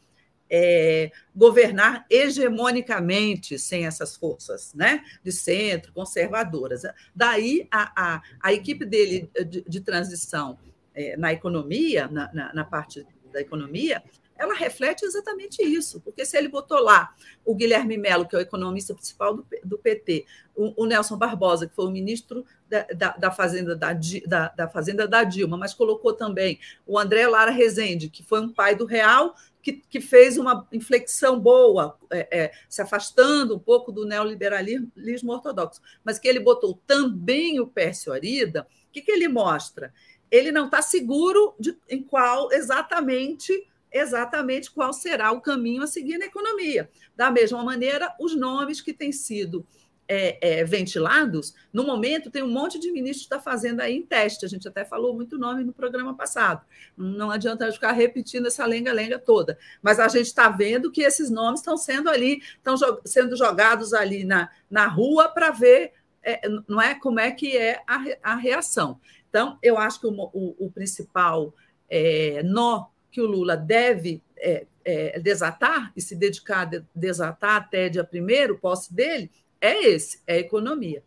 é, 0.49 1.11
governar 1.35 2.05
hegemonicamente 2.09 3.57
sem 3.57 3.85
essas 3.85 4.15
forças 4.15 4.73
né, 4.73 5.03
de 5.23 5.31
centro, 5.31 5.91
conservadoras. 5.93 6.83
Daí 7.15 7.67
a, 7.71 8.15
a, 8.15 8.21
a 8.41 8.53
equipe 8.53 8.85
dele 8.85 9.29
de, 9.47 9.63
de 9.67 9.81
transição 9.81 10.57
é, 10.93 11.17
na 11.17 11.33
economia, 11.33 12.07
na, 12.07 12.31
na, 12.33 12.53
na, 12.53 12.63
parte 12.63 13.05
da 13.31 13.41
economia, 13.41 14.01
ela 14.37 14.53
reflete 14.53 15.05
exatamente 15.05 15.61
isso, 15.61 16.01
porque 16.01 16.25
se 16.25 16.37
ele 16.37 16.47
botou 16.47 16.79
lá 16.79 17.13
o 17.43 17.55
Guilherme 17.55 17.97
Melo, 17.97 18.27
que 18.27 18.35
é 18.35 18.39
o 18.39 18.41
economista 18.41 18.93
principal 18.93 19.35
do, 19.35 19.47
do 19.63 19.77
PT, 19.77 20.25
o, 20.55 20.83
o, 20.83 20.85
Nelson 20.85 21.17
Barbosa, 21.17 21.67
que 21.67 21.75
foi 21.75 21.85
o 21.85 21.91
ministro 21.91 22.45
da, 22.69 22.83
da, 22.83 23.09
da, 23.11 23.31
Fazenda 23.31 23.75
da, 23.75 23.93
da, 24.27 24.47
da, 24.49 24.67
Fazenda 24.67 25.07
da 25.07 25.23
Dilma, 25.23 25.57
mas 25.57 25.73
colocou 25.73 26.13
também 26.13 26.59
o 26.85 26.99
André 26.99 27.27
Lara 27.27 27.51
Rezende, 27.51 28.09
que 28.09 28.23
foi 28.23 28.41
um 28.41 28.51
pai 28.51 28.75
do 28.75 28.85
Real, 28.85 29.35
que, 29.65 29.73
que 29.89 29.99
fez 29.99 30.37
uma 30.37 30.67
inflexão 30.71 31.39
boa, 31.39 31.97
é, 32.11 32.27
é, 32.39 32.51
se 32.69 32.83
afastando 32.83 33.55
um 33.55 33.59
pouco 33.59 33.91
do 33.91 34.05
neoliberalismo 34.05 35.33
ortodoxo, 35.33 35.81
mas 36.03 36.19
que 36.19 36.27
ele 36.27 36.39
botou 36.39 36.79
também 36.85 37.59
o 37.59 37.65
Pércio 37.65 38.13
Arida, 38.13 38.67
o 38.87 38.91
que, 38.91 39.01
que 39.01 39.11
ele 39.11 39.27
mostra? 39.27 39.91
Ele 40.29 40.51
não 40.51 40.65
está 40.65 40.83
seguro 40.83 41.55
de 41.59 41.75
em 41.89 42.03
qual 42.03 42.51
exatamente 42.51 43.67
exatamente 43.91 44.69
qual 44.69 44.91
será 44.91 45.31
o 45.31 45.41
caminho 45.41 45.81
a 45.81 45.87
seguir 45.87 46.17
na 46.17 46.25
economia. 46.25 46.89
Da 47.15 47.31
mesma 47.31 47.63
maneira, 47.63 48.13
os 48.19 48.35
nomes 48.35 48.81
que 48.81 48.93
têm 48.93 49.13
sido 49.13 49.65
é, 50.07 50.59
é, 50.59 50.63
ventilados, 50.63 51.53
no 51.73 51.83
momento 51.83 52.29
tem 52.29 52.43
um 52.43 52.51
monte 52.51 52.79
de 52.79 52.91
ministros 52.91 53.27
da 53.27 53.39
Fazenda 53.39 53.83
aí 53.83 53.95
em 53.95 54.05
teste. 54.05 54.45
A 54.45 54.49
gente 54.49 54.67
até 54.67 54.85
falou 54.85 55.13
muito 55.15 55.37
nome 55.37 55.63
no 55.63 55.73
programa 55.73 56.15
passado. 56.15 56.65
Não 56.95 57.31
adianta 57.31 57.71
ficar 57.71 57.91
repetindo 57.91 58.47
essa 58.47 58.65
lenga-lenga 58.65 59.17
toda. 59.17 59.57
Mas 59.81 59.99
a 59.99 60.07
gente 60.07 60.27
está 60.27 60.49
vendo 60.49 60.91
que 60.91 61.01
esses 61.01 61.29
nomes 61.29 61.59
estão 61.59 61.77
sendo 61.77 62.09
ali, 62.09 62.41
estão 62.57 62.75
sendo 63.03 63.35
jogados 63.35 63.93
ali 63.93 64.23
na, 64.23 64.49
na 64.69 64.87
rua 64.87 65.29
para 65.29 65.51
ver 65.51 65.93
é, 66.25 66.41
não 66.67 66.81
é 66.81 66.95
como 66.95 67.19
é 67.19 67.31
que 67.31 67.55
é 67.55 67.81
a, 67.87 68.03
a 68.23 68.35
reação. 68.35 68.99
Então, 69.29 69.59
eu 69.61 69.77
acho 69.77 69.99
que 69.99 70.07
o, 70.07 70.11
o, 70.11 70.65
o 70.65 70.71
principal 70.71 71.53
é, 71.87 72.41
nó 72.43 72.87
que 73.11 73.21
o 73.21 73.27
Lula 73.27 73.55
deve 73.55 74.21
é, 74.37 74.65
é, 74.83 75.19
desatar 75.19 75.91
e 75.95 76.01
se 76.01 76.15
dedicar 76.15 76.67
a 76.67 76.81
desatar 76.93 77.57
até 77.57 77.87
dia 77.87 78.03
primeiro, 78.03 78.57
posse 78.57 78.93
dele, 78.93 79.31
é 79.65 79.87
esse, 79.89 80.19
é 80.27 80.35
a 80.35 80.39
economia. 80.39 81.03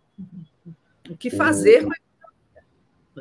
O 1.09 1.17
que 1.17 1.31
fazer 1.31 1.87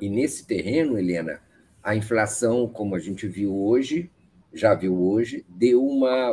E 0.02 0.10
nesse 0.10 0.46
terreno, 0.46 0.98
Helena, 0.98 1.42
a 1.84 1.96
inflação, 1.96 2.68
como 2.68 2.96
a 2.96 3.00
gente 3.00 3.28
viu 3.28 3.56
hoje, 3.56 4.12
já 4.54 4.74
viu 4.74 5.02
hoje, 5.02 5.46
deu 5.48 5.86
uma, 5.86 6.32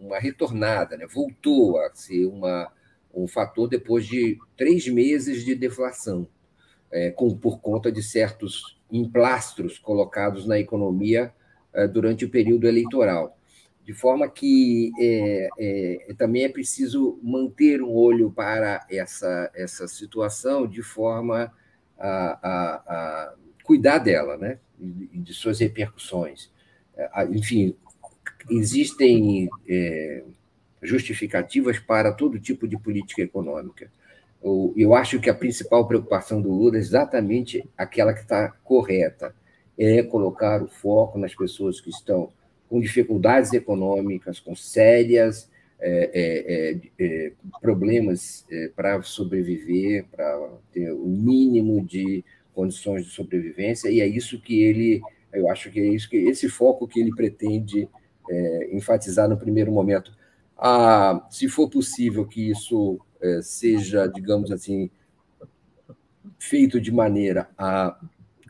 uma 0.00 0.18
retornada, 0.18 0.96
né? 0.96 1.06
voltou 1.06 1.78
a 1.78 1.92
ser 1.94 2.26
uma, 2.26 2.70
um 3.14 3.26
fator 3.26 3.68
depois 3.68 4.06
de 4.06 4.38
três 4.56 4.86
meses 4.88 5.44
de 5.44 5.54
deflação, 5.54 6.26
é, 6.90 7.10
com, 7.10 7.36
por 7.36 7.60
conta 7.60 7.90
de 7.90 8.02
certos 8.02 8.78
emplastros 8.90 9.78
colocados 9.78 10.46
na 10.46 10.58
economia 10.58 11.32
é, 11.72 11.88
durante 11.88 12.24
o 12.24 12.30
período 12.30 12.66
eleitoral 12.66 13.36
de 13.84 13.92
forma 13.92 14.28
que 14.28 14.92
é, 14.98 15.48
é, 15.58 16.14
também 16.14 16.44
é 16.44 16.48
preciso 16.48 17.18
manter 17.22 17.82
um 17.82 17.90
olho 17.90 18.30
para 18.30 18.86
essa, 18.88 19.50
essa 19.54 19.88
situação 19.88 20.66
de 20.66 20.82
forma 20.82 21.52
a, 21.98 22.38
a, 22.42 22.74
a 22.86 23.34
cuidar 23.64 23.98
dela, 23.98 24.36
né? 24.36 24.58
E 24.80 25.18
de 25.18 25.34
suas 25.34 25.60
repercussões. 25.60 26.50
É, 26.96 27.24
enfim, 27.30 27.74
existem 28.50 29.48
é, 29.68 30.24
justificativas 30.80 31.78
para 31.78 32.12
todo 32.12 32.40
tipo 32.40 32.68
de 32.68 32.78
política 32.78 33.22
econômica. 33.22 33.90
Eu, 34.42 34.72
eu 34.76 34.94
acho 34.94 35.20
que 35.20 35.30
a 35.30 35.34
principal 35.34 35.86
preocupação 35.86 36.40
do 36.40 36.52
Lula 36.52 36.76
é 36.76 36.80
exatamente 36.80 37.68
aquela 37.76 38.12
que 38.12 38.20
está 38.20 38.48
correta, 38.64 39.34
é 39.78 40.02
colocar 40.02 40.62
o 40.62 40.68
foco 40.68 41.18
nas 41.18 41.34
pessoas 41.34 41.80
que 41.80 41.90
estão 41.90 42.32
com 42.72 42.80
dificuldades 42.80 43.52
econômicas, 43.52 44.40
com 44.40 44.56
sérias 44.56 45.46
é, 45.78 46.10
é, 46.14 47.04
é, 47.04 47.26
é 47.26 47.32
problemas 47.60 48.46
é, 48.50 48.68
para 48.74 49.02
sobreviver, 49.02 50.06
para 50.10 50.48
ter 50.72 50.90
o 50.90 51.06
mínimo 51.06 51.84
de 51.84 52.24
condições 52.54 53.04
de 53.04 53.10
sobrevivência, 53.10 53.90
e 53.90 54.00
é 54.00 54.06
isso 54.06 54.40
que 54.40 54.62
ele, 54.62 55.02
eu 55.34 55.50
acho 55.50 55.70
que 55.70 55.80
é 55.80 55.86
isso 55.86 56.08
que 56.08 56.16
esse 56.16 56.48
foco 56.48 56.88
que 56.88 56.98
ele 56.98 57.14
pretende 57.14 57.86
é, 58.30 58.74
enfatizar 58.74 59.28
no 59.28 59.36
primeiro 59.36 59.70
momento. 59.70 60.10
Ah, 60.56 61.26
se 61.30 61.50
for 61.50 61.68
possível 61.68 62.26
que 62.26 62.50
isso 62.50 62.98
seja, 63.42 64.06
digamos 64.06 64.50
assim, 64.50 64.90
feito 66.38 66.80
de 66.80 66.90
maneira 66.90 67.50
a 67.56 67.96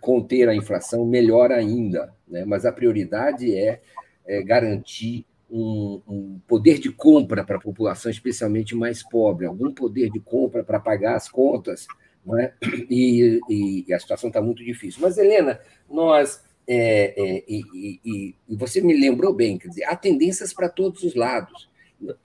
conter 0.01 0.49
a 0.49 0.55
inflação, 0.55 1.05
melhor 1.05 1.53
ainda. 1.53 2.14
Né? 2.27 2.45
Mas 2.45 2.64
a 2.64 2.73
prioridade 2.73 3.55
é 3.55 3.83
é, 4.27 4.43
garantir 4.43 5.27
um, 5.51 6.01
um, 6.09 6.41
poder 6.49 6.79
de 6.79 6.91
compra 6.91 7.45
para 7.45 7.57
a 7.57 7.61
população, 7.61 8.11
especialmente 8.11 8.75
mais 8.75 9.03
pobre, 9.03 9.47
algum 9.47 9.73
poder 9.73 10.11
de 10.11 10.18
compra 10.18 10.64
para 10.64 10.81
pagar 10.81 11.14
as 11.14 11.29
contas, 11.29 11.87
não 12.25 12.39
é? 12.39 12.55
e, 12.89 13.41
e, 13.49 13.85
e 13.87 13.93
a 13.93 14.01
situação 14.01 14.29
está 14.29 14.41
muito 14.41 14.64
difícil. 14.64 15.01
Mas, 15.03 15.18
Helena, 15.18 15.61
nós. 15.89 16.43
É, 16.64 17.12
é, 17.20 17.45
e, 17.49 17.61
e, 17.75 18.37
e 18.49 18.57
você 18.57 18.81
me 18.81 18.97
lembrou 18.97 19.35
bem, 19.35 19.59
quer 19.59 19.66
dizer, 19.66 19.83
há 19.83 19.97
tendências 19.97 20.55
para 20.55 20.68
todos 20.68 21.03
os 21.03 21.16
lados. 21.16 21.68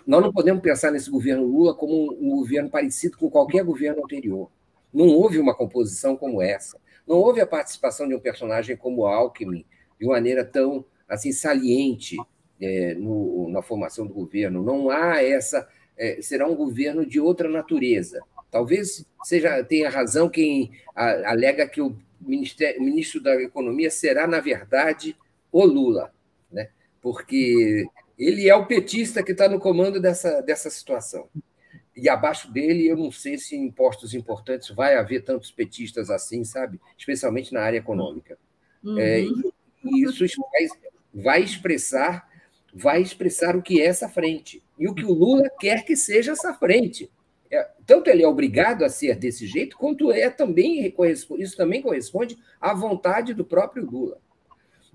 Nós 0.06 0.22
não 0.22 0.32
podemos 0.32 0.62
pensar 0.62 0.92
nesse 0.92 1.10
governo 1.10 1.44
Lula 1.44 1.74
como 1.74 1.94
um, 1.94 2.28
um 2.28 2.36
governo 2.38 2.70
parecido 2.70 3.18
com 3.18 3.32
qualquer 3.32 3.64
governo 3.64 4.04
anterior. 4.04 4.52
Não 4.94 5.08
houve 5.08 5.40
uma 5.40 5.56
composição 5.56 6.16
como 6.16 6.40
essa. 6.40 6.80
Não 7.08 7.18
houve 7.18 7.42
a 7.42 7.48
participação 7.48 8.08
de 8.08 8.14
um 8.14 8.20
personagem 8.20 8.78
como 8.78 9.06
Alckmin 9.06 9.66
de 10.00 10.06
maneira 10.06 10.46
tão 10.46 10.86
assim 11.08 11.32
saliente 11.32 12.18
é, 12.60 12.94
no, 12.96 13.50
na 13.50 13.62
formação 13.62 14.06
do 14.06 14.14
governo. 14.14 14.64
Não 14.64 14.90
há 14.90 15.24
essa. 15.24 15.68
É, 15.98 16.22
será 16.22 16.48
um 16.48 16.56
governo 16.56 17.06
de 17.06 17.20
outra 17.20 17.50
natureza. 17.50 18.22
Talvez 18.52 19.06
seja 19.24 19.64
tenha 19.64 19.90
razão 19.90 20.30
quem 20.30 20.72
alega 20.96 21.68
que 21.68 21.82
o 21.82 21.98
ministro 22.20 23.22
da 23.22 23.36
Economia 23.42 23.90
será, 23.90 24.26
na 24.28 24.40
verdade, 24.40 25.16
o 25.52 25.66
Lula, 25.66 26.14
né? 26.52 26.70
porque 27.02 27.88
ele 28.18 28.50
é 28.50 28.56
o 28.56 28.66
petista 28.66 29.22
que 29.22 29.32
está 29.32 29.48
no 29.48 29.60
comando 29.60 30.00
dessa, 30.00 30.42
dessa 30.42 30.70
situação. 30.70 31.30
E 31.96 32.08
abaixo 32.10 32.52
dele, 32.52 32.88
eu 32.88 32.96
não 32.96 33.12
sei 33.12 33.38
se 33.38 33.56
em 33.56 33.72
postos 33.72 34.14
importantes 34.14 34.70
vai 34.70 34.96
haver 34.96 35.24
tantos 35.24 35.52
petistas 35.52 36.10
assim, 36.10 36.44
sabe? 36.44 36.80
Especialmente 36.98 37.54
na 37.54 37.62
área 37.62 37.78
econômica. 37.78 38.38
Uhum. 38.84 39.00
É, 39.00 39.22
e 39.22 40.04
isso 40.04 40.26
vai 41.22 41.44
expressar 41.44 42.28
vai 42.74 43.02
expressar 43.02 43.56
o 43.56 43.62
que 43.62 43.82
é 43.82 43.86
essa 43.86 44.08
frente 44.08 44.64
e 44.78 44.88
o 44.88 44.94
que 44.94 45.04
o 45.04 45.14
Lula 45.14 45.50
quer 45.60 45.84
que 45.84 45.96
seja 45.96 46.34
essa 46.34 46.54
frente. 46.54 47.10
É, 47.50 47.68
tanto 47.86 48.10
ele 48.10 48.24
é 48.24 48.28
obrigado 48.28 48.84
a 48.84 48.90
ser 48.90 49.16
desse 49.16 49.48
jeito, 49.48 49.78
quanto 49.78 50.12
é 50.12 50.30
também 50.30 50.94
isso 51.40 51.58
também 51.58 51.82
corresponde 51.82 52.38
à 52.62 52.74
vontade 52.74 53.34
do 53.34 53.44
próprio 53.44 53.86
Lula. 53.86 54.20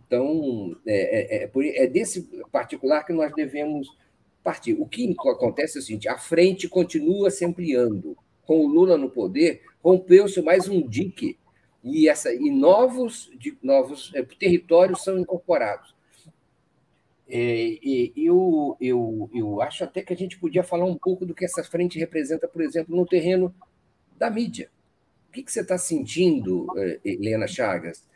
Então, 0.07 0.77
é, 0.87 1.45
é, 1.45 1.45
é, 1.45 1.85
é 1.85 1.87
desse 1.87 2.29
particular 2.53 3.05
que 3.05 3.13
nós 3.13 3.35
devemos 3.35 3.89
partir. 4.45 4.75
O 4.75 4.87
que 4.87 5.17
acontece 5.19 5.79
é 5.79 5.81
o 5.81 5.83
seguinte: 5.83 6.09
a 6.09 6.19
frente 6.19 6.69
continua 6.69 7.31
se 7.31 7.45
ampliando. 7.45 8.17
Com 8.45 8.67
o 8.67 8.67
Lula 8.67 8.99
no 8.99 9.09
poder, 9.09 9.63
rompeu-se 9.83 10.43
mais 10.43 10.69
um 10.69 10.87
dique 10.87 11.39
e, 11.83 12.09
essa, 12.09 12.35
e 12.35 12.51
novos, 12.51 13.31
de, 13.39 13.57
novos 13.63 14.11
é, 14.15 14.23
territórios 14.23 15.03
são 15.03 15.19
incorporados. 15.19 15.95
É, 17.35 17.79
eu, 18.15 18.77
eu, 18.79 19.31
eu 19.33 19.63
acho 19.63 19.83
até 19.83 20.03
que 20.03 20.13
a 20.13 20.17
gente 20.17 20.39
podia 20.39 20.63
falar 20.63 20.85
um 20.85 20.99
pouco 20.99 21.25
do 21.25 21.35
que 21.35 21.47
essa 21.47 21.65
frente 21.65 21.99
representa, 21.99 22.47
por 22.47 22.61
exemplo, 22.61 22.95
no 22.95 23.07
terreno 23.07 23.55
da 24.19 24.29
mídia. 24.29 24.71
O 25.31 25.33
que, 25.33 25.43
que 25.43 25.51
você 25.51 25.63
está 25.63 25.79
sentindo, 25.79 26.67
é, 26.77 27.01
Helena 27.03 27.47
Chagas, 27.47 28.07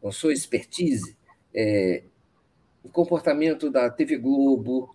com 0.00 0.10
sua 0.10 0.32
expertise, 0.32 1.16
é, 1.54 2.02
o 2.82 2.88
comportamento 2.88 3.70
da 3.70 3.88
TV 3.88 4.16
Globo, 4.16 4.92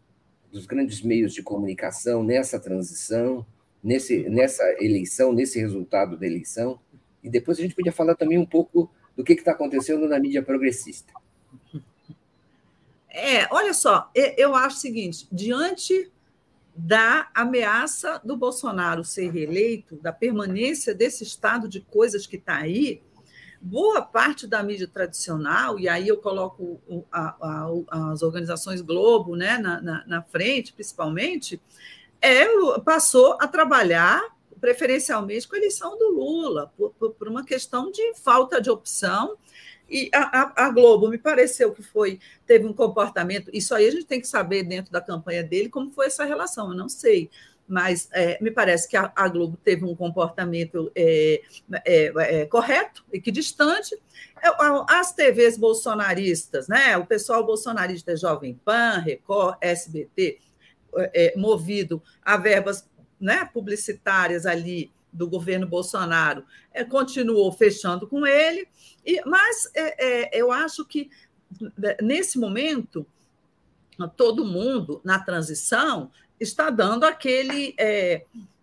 dos 0.52 0.66
grandes 0.66 1.02
meios 1.02 1.34
de 1.34 1.42
comunicação 1.42 2.22
nessa 2.22 2.60
transição, 2.60 3.46
nesse, 3.82 4.28
nessa 4.30 4.64
eleição, 4.84 5.32
nesse 5.32 5.58
resultado 5.58 6.18
da 6.18 6.28
eleição? 6.28 6.82
E 7.24 7.30
depois 7.30 7.58
a 7.58 7.62
gente 7.62 7.76
podia 7.76 7.94
falar 7.94 8.16
também 8.16 8.38
um 8.38 8.46
pouco 8.46 8.92
do 9.16 9.24
que 9.24 9.32
está 9.32 9.54
acontecendo 9.54 10.06
na 10.06 10.20
mídia 10.20 10.44
progressista. 10.44 11.14
É, 13.20 13.48
olha 13.52 13.74
só, 13.74 14.10
eu 14.16 14.56
acho 14.56 14.78
o 14.78 14.80
seguinte: 14.80 15.28
diante 15.32 16.12
da 16.76 17.30
ameaça 17.34 18.22
do 18.24 18.38
Bolsonaro 18.38 19.04
ser 19.04 19.30
reeleito, 19.32 19.98
da 19.98 20.14
permanência 20.14 20.96
desse 20.96 21.24
estado 21.24 21.68
de 21.68 21.82
coisas 21.82 22.26
que 22.26 22.38
está 22.38 22.56
aí, 22.58 23.02
boa 23.62 24.02
parte 24.02 24.48
da 24.48 24.64
mídia 24.64 24.88
tradicional, 24.88 25.78
e 25.78 25.90
aí 25.90 26.08
eu 26.08 26.18
coloco 26.18 26.80
a, 27.12 27.36
a, 27.42 28.12
as 28.12 28.24
organizações 28.24 28.82
Globo 28.82 29.36
né, 29.36 29.58
na, 29.58 29.82
na, 29.82 30.04
na 30.08 30.22
frente, 30.22 30.72
principalmente, 30.72 31.62
é, 32.22 32.46
passou 32.80 33.38
a 33.40 33.48
trabalhar 33.48 34.24
preferencialmente 34.60 35.48
com 35.48 35.56
a 35.56 35.58
eleição 35.58 35.98
do 35.98 36.10
Lula, 36.12 36.72
por, 36.78 36.92
por, 36.92 37.12
por 37.12 37.28
uma 37.28 37.46
questão 37.46 37.92
de 37.92 38.14
falta 38.16 38.62
de 38.62 38.70
opção 38.70 39.38
E 39.90 40.10
a, 40.14 40.42
a, 40.42 40.66
a, 40.66 40.70
Globo 40.72 41.10
me 41.10 41.18
pareceu 41.18 41.74
que 41.74 41.82
foi 41.82 42.20
teve 42.46 42.66
um 42.66 42.74
comportamento. 42.74 43.50
Isso 43.54 43.74
aí 43.74 43.88
a 43.88 43.92
gente 43.92 44.06
tem 44.06 44.22
que 44.22 44.28
saber 44.28 44.64
dentro 44.64 44.92
da 44.92 45.02
campanha 45.02 45.44
dele 45.44 45.70
como 45.70 45.92
foi 45.92 46.08
essa 46.08 46.26
relação. 46.26 46.70
Eu 46.70 46.78
não 46.78 46.90
sei, 46.90 47.30
mas 47.68 48.10
é, 48.12 48.38
me 48.42 48.52
parece 48.52 48.88
que 48.88 48.98
a, 48.98 49.12
a, 49.16 49.28
Globo 49.28 49.58
teve 49.64 49.86
um 49.86 49.96
comportamento 49.96 50.92
é, 50.96 51.42
é, 51.86 52.42
é 52.42 52.46
correto, 52.46 53.04
equidistante. 53.12 53.96
É, 54.42 54.50
as 54.90 55.14
TVs 55.14 55.58
bolsonaristas, 55.58 56.68
né? 56.68 56.98
O 56.98 57.06
pessoal 57.06 57.46
bolsonarista 57.46 58.16
Jovem 58.16 58.60
Pan, 58.64 59.00
Record, 59.00 59.58
SBT, 59.62 60.40
é, 61.14 61.34
movido 61.38 62.02
a 62.24 62.38
verbas 62.38 62.88
né, 63.20 63.48
publicitárias 63.54 64.46
ali 64.46 64.92
do 65.20 65.30
governo 65.30 65.68
Bolsonaro 65.68 66.46
é, 66.74 66.84
continuou 66.86 67.52
fechando 67.52 68.08
com 68.08 68.26
ele, 68.26 68.68
e, 69.06 69.22
mas 69.26 69.70
é, 69.76 70.38
é, 70.38 70.42
eu 70.42 70.50
acho 70.52 70.86
que 70.86 71.10
né, 71.78 71.98
nesse 72.02 72.40
momento 72.40 73.06
todo 74.16 74.46
mundo 74.46 75.02
na 75.04 75.20
transição 75.20 76.10
está 76.40 76.70
dando 76.70 77.04
aquele. 77.04 77.76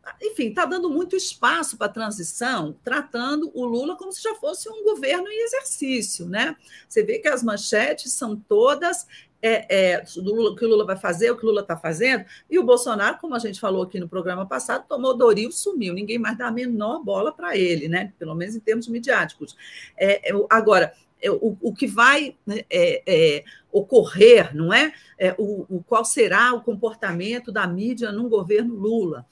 É, 0.07 0.27
enfim, 0.27 0.49
está 0.49 0.65
dando 0.65 0.89
muito 0.89 1.17
espaço 1.17 1.77
para 1.77 1.87
a 1.87 1.93
transição, 1.93 2.77
tratando 2.85 3.51
o 3.55 3.65
Lula 3.65 3.97
como 3.97 4.13
se 4.13 4.23
já 4.23 4.35
fosse 4.37 4.69
um 4.69 4.85
governo 4.85 5.27
em 5.29 5.45
exercício. 5.45 6.27
Né? 6.27 6.57
Você 6.89 7.03
vê 7.03 7.19
que 7.19 7.29
as 7.29 7.43
manchetes 7.43 8.13
são 8.13 8.37
todas 8.37 9.07
é, 9.43 9.93
é, 9.93 10.05
do 10.17 10.53
o 10.53 10.57
que 10.57 10.65
o 10.65 10.69
Lula 10.69 10.85
vai 10.85 10.97
fazer, 10.97 11.31
o 11.31 11.37
que 11.37 11.45
o 11.45 11.49
Lula 11.49 11.61
está 11.61 11.77
fazendo, 11.77 12.25
e 12.51 12.59
o 12.59 12.65
Bolsonaro, 12.65 13.19
como 13.19 13.35
a 13.35 13.39
gente 13.39 13.61
falou 13.61 13.83
aqui 13.83 14.01
no 14.01 14.09
programa 14.09 14.47
passado, 14.47 14.87
tomou 14.89 15.17
Doril, 15.17 15.53
sumiu, 15.53 15.93
ninguém 15.93 16.19
mais 16.19 16.39
dá 16.39 16.49
a 16.49 16.53
menor 16.53 17.03
bola 17.03 17.33
para 17.33 17.57
ele, 17.57 17.89
né? 17.89 18.13
pelo 18.19 18.35
menos 18.35 18.57
em 18.57 18.61
termos 18.61 18.89
midiáticos. 18.89 19.57
É, 19.97 20.31
é 20.31 20.47
agora, 20.51 20.93
é, 21.21 21.31
o, 21.31 21.57
o, 21.61 21.75
que 21.75 21.87
vai 21.87 22.37
né, 22.47 22.63
é, 22.71 23.45
ocorrer, 23.73 24.55
não 24.55 24.73
é? 24.73 24.93
O, 25.39 25.77
o, 25.77 25.83
qual 25.83 26.05
será 26.05 26.53
o 26.53 26.63
comportamento 26.63 27.51
da 27.51 27.67
mídia 27.67 28.13
num 28.13 28.29
governo 28.29 28.75
Lula? 28.75 29.27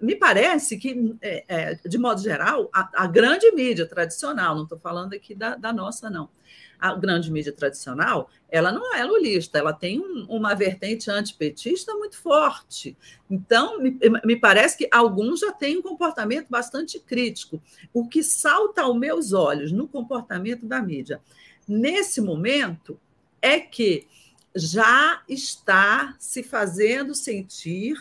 Me 0.00 0.16
parece 0.16 0.78
que, 0.78 1.14
de 1.84 1.98
modo 1.98 2.22
geral, 2.22 2.70
a, 2.72 3.04
a, 3.04 3.06
grande 3.06 3.50
mídia 3.52 3.86
tradicional, 3.86 4.54
não 4.54 4.62
estou 4.62 4.78
falando 4.78 5.12
aqui 5.12 5.34
da, 5.34 5.56
da 5.56 5.72
nossa, 5.72 6.08
não, 6.08 6.30
a 6.82 6.94
grande 6.96 7.30
mídia 7.30 7.52
tradicional, 7.52 8.28
ela 8.50 8.72
não 8.72 8.92
é 8.92 9.04
lulista, 9.04 9.58
ela 9.58 9.72
tem 9.72 10.00
um, 10.00 10.26
uma 10.28 10.52
vertente 10.52 11.08
antipetista 11.08 11.94
muito 11.94 12.16
forte. 12.16 12.96
Então, 13.30 13.78
me, 13.80 13.96
me, 14.24 14.36
parece 14.36 14.76
que 14.76 14.88
alguns 14.90 15.40
já 15.40 15.52
têm 15.52 15.78
um 15.78 15.82
comportamento 15.82 16.48
bastante 16.48 16.98
crítico. 16.98 17.62
O 17.94 18.08
que 18.08 18.22
salta 18.22 18.82
aos 18.82 18.98
meus 18.98 19.32
olhos 19.32 19.70
no 19.70 19.86
comportamento 19.86 20.66
da 20.66 20.82
mídia, 20.82 21.20
nesse 21.68 22.20
momento, 22.20 22.98
é 23.40 23.60
que 23.60 24.08
já 24.54 25.22
está 25.28 26.16
se 26.18 26.42
fazendo 26.42 27.14
sentir 27.14 27.96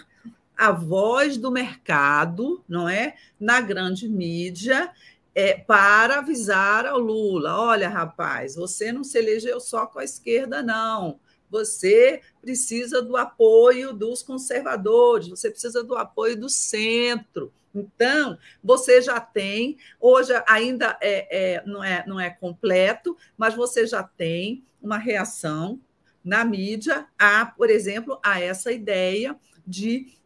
a 0.62 0.72
voz 0.72 1.38
do 1.38 1.49
mercado, 1.49 2.64
não 2.70 2.88
é, 2.88 3.16
na 3.39 3.59
grande 3.59 4.07
mídia, 4.07 4.91
é, 5.34 5.55
para 5.55 6.20
avisar 6.20 6.86
ao 6.86 6.99
Lula: 6.99 7.57
olha, 7.57 7.89
rapaz, 7.89 8.53
você 8.53 8.91
não 8.91 9.03
se 9.03 9.18
elegeu 9.18 9.59
só 9.59 9.88
com 9.88 9.97
a 9.97 10.03
esquerda, 10.03 10.62
não. 10.62 11.20
Você 11.49 12.22
precisa 12.39 13.01
do 13.01 13.18
apoio 13.18 13.91
dos 13.91 14.22
conservadores, 14.22 15.30
você 15.30 15.49
precisa 15.49 15.84
do 15.84 15.95
apoio 15.95 16.39
do 16.39 16.47
centro. 16.47 17.51
Então, 17.74 18.38
você 18.64 19.01
já 19.01 19.20
tem, 19.20 19.80
hoje 19.99 20.32
ainda 20.47 20.95
é, 21.01 21.55
é, 21.55 21.64
não, 21.66 21.84
é, 21.84 22.03
não 22.05 22.20
é 22.20 22.30
completo, 22.30 23.18
mas 23.36 23.55
você 23.55 23.88
já 23.88 24.03
tem 24.03 24.64
uma 24.80 24.99
reação 24.99 25.82
na 26.24 26.45
mídia 26.45 27.07
a, 27.18 27.47
por 27.47 27.72
exemplo, 27.72 28.20
a 28.22 28.39
essa 28.39 28.72
ideia 28.72 29.36
de 29.66 30.20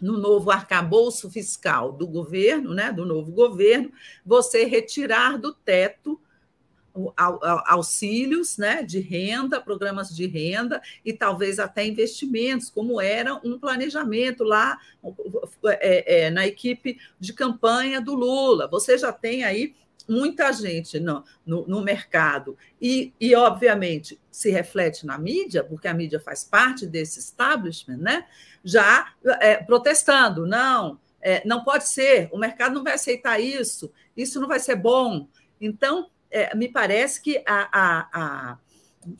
no 0.00 0.16
novo 0.16 0.50
arcabouço 0.50 1.30
fiscal 1.30 1.92
do 1.92 2.06
governo, 2.06 2.72
né, 2.72 2.92
do 2.92 3.04
novo 3.04 3.30
governo, 3.32 3.92
você 4.24 4.64
retirar 4.64 5.38
do 5.38 5.52
teto 5.52 6.20
auxílios 7.66 8.58
né, 8.58 8.82
de 8.82 8.98
renda, 8.98 9.60
programas 9.60 10.14
de 10.14 10.26
renda 10.26 10.82
e 11.04 11.12
talvez 11.12 11.58
até 11.58 11.86
investimentos, 11.86 12.68
como 12.68 13.00
era 13.00 13.34
um 13.44 13.58
planejamento 13.58 14.42
lá 14.42 14.78
é, 15.64 16.24
é, 16.24 16.30
na 16.30 16.46
equipe 16.46 16.98
de 17.18 17.32
campanha 17.32 18.00
do 18.00 18.14
Lula. 18.14 18.68
Você 18.68 18.98
já 18.98 19.12
tem 19.12 19.44
aí 19.44 19.74
muita 20.08 20.52
gente 20.52 20.98
no, 20.98 21.24
no, 21.44 21.66
no, 21.66 21.80
mercado 21.82 22.56
e, 22.80 23.12
e, 23.20 23.34
obviamente, 23.34 24.20
se 24.30 24.50
reflete 24.50 25.06
na 25.06 25.18
mídia, 25.18 25.64
porque 25.64 25.88
a 25.88 25.94
mídia 25.94 26.20
faz 26.20 26.44
parte 26.44 26.86
desse 26.86 27.18
establishment, 27.18 27.98
né? 27.98 28.26
já 28.64 29.12
é, 29.40 29.56
protestando. 29.56 30.46
Não, 30.46 30.98
é, 31.20 31.42
não 31.46 31.64
pode 31.64 31.88
ser, 31.88 32.28
o 32.32 32.38
mercado 32.38 32.74
não 32.74 32.84
vai 32.84 32.94
aceitar 32.94 33.40
isso, 33.40 33.92
isso 34.16 34.40
não 34.40 34.48
vai 34.48 34.60
ser 34.60 34.76
bom. 34.76 35.28
Então, 35.60 36.10
é, 36.30 36.54
me 36.54 36.68
parece 36.68 37.20
que 37.20 37.42
a, 37.46 37.68
a, 37.72 38.08
a, 38.12 38.58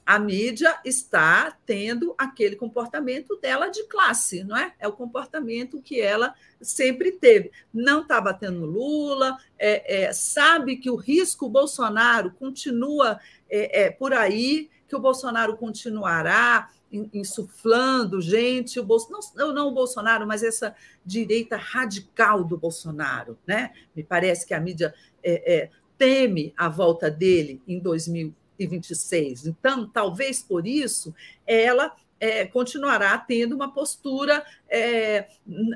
a, 0.04 0.18
mídia 0.18 0.78
está 0.84 1.56
tendo 1.64 2.14
aquele 2.18 2.54
comportamento 2.54 3.36
dela 3.40 3.68
de 3.68 3.84
classe, 3.84 4.44
não 4.44 4.56
é? 4.56 4.74
É 4.78 4.86
o 4.86 4.92
comportamento 4.92 5.80
que 5.80 6.00
ela 6.00 6.34
sempre 6.60 7.12
teve. 7.12 7.50
Não 7.72 8.02
está 8.02 8.20
batendo 8.20 8.66
Lula, 8.66 9.36
é, 9.58 10.04
é, 10.04 10.12
sabe 10.12 10.76
que 10.76 10.90
o 10.90 10.96
risco 10.96 11.48
Bolsonaro 11.48 12.30
continua 12.32 13.18
é, 13.48 13.84
é, 13.84 13.90
por 13.90 14.12
aí, 14.12 14.68
que 14.86 14.94
o 14.94 15.00
Bolsonaro 15.00 15.56
continuará 15.56 16.68
insuflando 17.12 18.20
gente, 18.20 18.80
o 18.80 18.84
Bolsonaro, 18.84 19.24
não, 19.36 19.54
não 19.54 19.68
o 19.68 19.74
Bolsonaro, 19.74 20.26
mas 20.26 20.42
essa 20.42 20.74
direita 21.06 21.56
radical 21.56 22.42
do 22.42 22.58
Bolsonaro. 22.58 23.38
Né? 23.46 23.72
Me 23.94 24.02
parece 24.02 24.44
que 24.44 24.52
a 24.52 24.60
mídia 24.60 24.92
é, 25.22 25.54
é, 25.54 25.70
teme 25.96 26.52
a 26.56 26.68
volta 26.68 27.10
dele 27.10 27.62
em 27.66 27.78
2026. 28.66 29.46
Então, 29.46 29.88
talvez 29.88 30.42
por 30.42 30.66
isso, 30.66 31.14
ela 31.46 31.94
é, 32.18 32.44
continuará 32.46 33.16
tendo 33.18 33.54
uma 33.54 33.72
postura 33.72 34.44
é, 34.68 35.28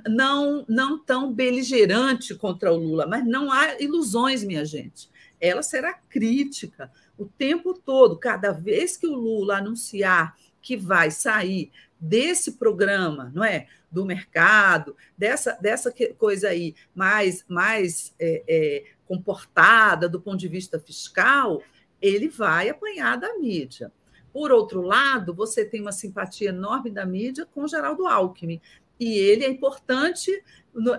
não, 0.08 0.64
não 0.68 0.98
tão 0.98 1.32
beligerante 1.32 2.34
contra 2.34 2.72
o 2.72 2.76
Lula, 2.76 3.06
mas 3.06 3.26
não 3.26 3.50
há 3.50 3.80
ilusões, 3.80 4.44
minha 4.44 4.64
gente. 4.64 5.08
Ela 5.40 5.62
será 5.62 5.94
crítica 5.94 6.90
o 7.16 7.24
tempo 7.24 7.74
todo, 7.74 8.18
cada 8.18 8.52
vez 8.52 8.96
que 8.96 9.06
o 9.06 9.14
Lula 9.14 9.58
anunciar 9.58 10.36
que 10.60 10.76
vai 10.76 11.10
sair 11.10 11.70
desse 12.00 12.52
programa, 12.52 13.30
não 13.34 13.44
é, 13.44 13.66
do 13.90 14.04
mercado, 14.04 14.96
dessa, 15.16 15.52
dessa 15.60 15.94
coisa 16.18 16.48
aí 16.48 16.74
mais, 16.94 17.44
mais 17.48 18.14
é, 18.18 18.42
é, 18.48 18.84
comportada 19.06 20.08
do 20.08 20.20
ponto 20.20 20.38
de 20.38 20.48
vista 20.48 20.78
fiscal, 20.78 21.62
ele 22.04 22.28
vai 22.28 22.68
apanhar 22.68 23.16
da 23.16 23.38
mídia. 23.38 23.90
Por 24.32 24.52
outro 24.52 24.82
lado, 24.82 25.32
você 25.32 25.64
tem 25.64 25.80
uma 25.80 25.92
simpatia 25.92 26.50
enorme 26.50 26.90
da 26.90 27.06
mídia 27.06 27.46
com 27.46 27.66
Geraldo 27.66 28.06
Alckmin, 28.06 28.60
e 28.98 29.18
ele 29.18 29.44
é 29.44 29.48
importante 29.48 30.30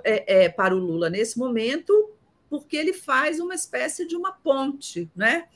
é, 0.04 0.46
é, 0.46 0.50
para 0.50 0.76
o 0.76 0.80
Lula 0.80 1.10
nesse 1.10 1.38
momento, 1.38 2.12
porque 2.50 2.76
ele 2.76 2.94
faz 2.94 3.40
uma 3.40 3.54
espécie 3.54 4.08
de 4.08 4.16
uma 4.16 4.32
ponte, 4.32 5.10
né? 5.16 5.48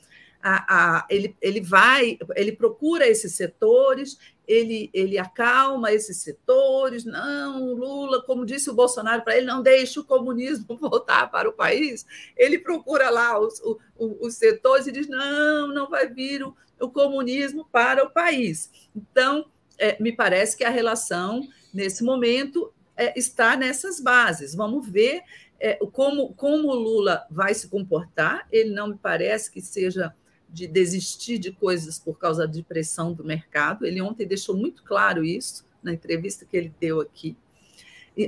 A, 0.42 0.98
a, 0.98 1.06
ele, 1.10 1.36
ele 1.40 1.60
vai, 1.60 2.18
ele 2.34 2.52
procura 2.52 3.06
esses 3.06 3.34
setores, 3.34 4.18
ele, 4.46 4.90
ele 4.92 5.18
acalma 5.18 5.92
esses 5.92 6.18
setores. 6.18 7.04
Não, 7.04 7.74
Lula, 7.74 8.22
como 8.22 8.46
disse 8.46 8.70
o 8.70 8.74
Bolsonaro 8.74 9.22
para 9.22 9.36
ele, 9.36 9.46
não 9.46 9.62
deixe 9.62 10.00
o 10.00 10.04
comunismo 10.04 10.76
voltar 10.80 11.30
para 11.30 11.48
o 11.48 11.52
país. 11.52 12.06
Ele 12.36 12.58
procura 12.58 13.10
lá 13.10 13.38
os, 13.38 13.60
os, 13.60 13.78
os 13.98 14.34
setores 14.34 14.86
e 14.86 14.92
diz: 14.92 15.08
não, 15.08 15.68
não 15.68 15.88
vai 15.88 16.08
vir 16.08 16.42
o, 16.42 16.56
o 16.80 16.90
comunismo 16.90 17.68
para 17.70 18.04
o 18.04 18.10
país. 18.10 18.70
Então, 18.96 19.46
é, 19.78 19.96
me 20.02 20.12
parece 20.12 20.56
que 20.56 20.64
a 20.64 20.70
relação, 20.70 21.46
nesse 21.72 22.02
momento, 22.02 22.72
é, 22.96 23.18
está 23.18 23.56
nessas 23.56 24.00
bases. 24.00 24.54
Vamos 24.54 24.88
ver 24.88 25.22
é, 25.60 25.74
como, 25.92 26.34
como 26.34 26.68
o 26.68 26.74
Lula 26.74 27.26
vai 27.30 27.54
se 27.54 27.68
comportar. 27.68 28.46
Ele 28.50 28.70
não 28.70 28.88
me 28.88 28.96
parece 28.96 29.50
que 29.50 29.60
seja 29.60 30.14
de 30.52 30.66
desistir 30.66 31.38
de 31.38 31.52
coisas 31.52 31.98
por 31.98 32.18
causa 32.18 32.46
de 32.46 32.62
pressão 32.62 33.12
do 33.12 33.24
mercado. 33.24 33.86
Ele 33.86 34.00
ontem 34.00 34.26
deixou 34.26 34.56
muito 34.56 34.82
claro 34.82 35.24
isso 35.24 35.64
na 35.82 35.92
entrevista 35.92 36.44
que 36.44 36.56
ele 36.56 36.74
deu 36.80 37.00
aqui. 37.00 37.36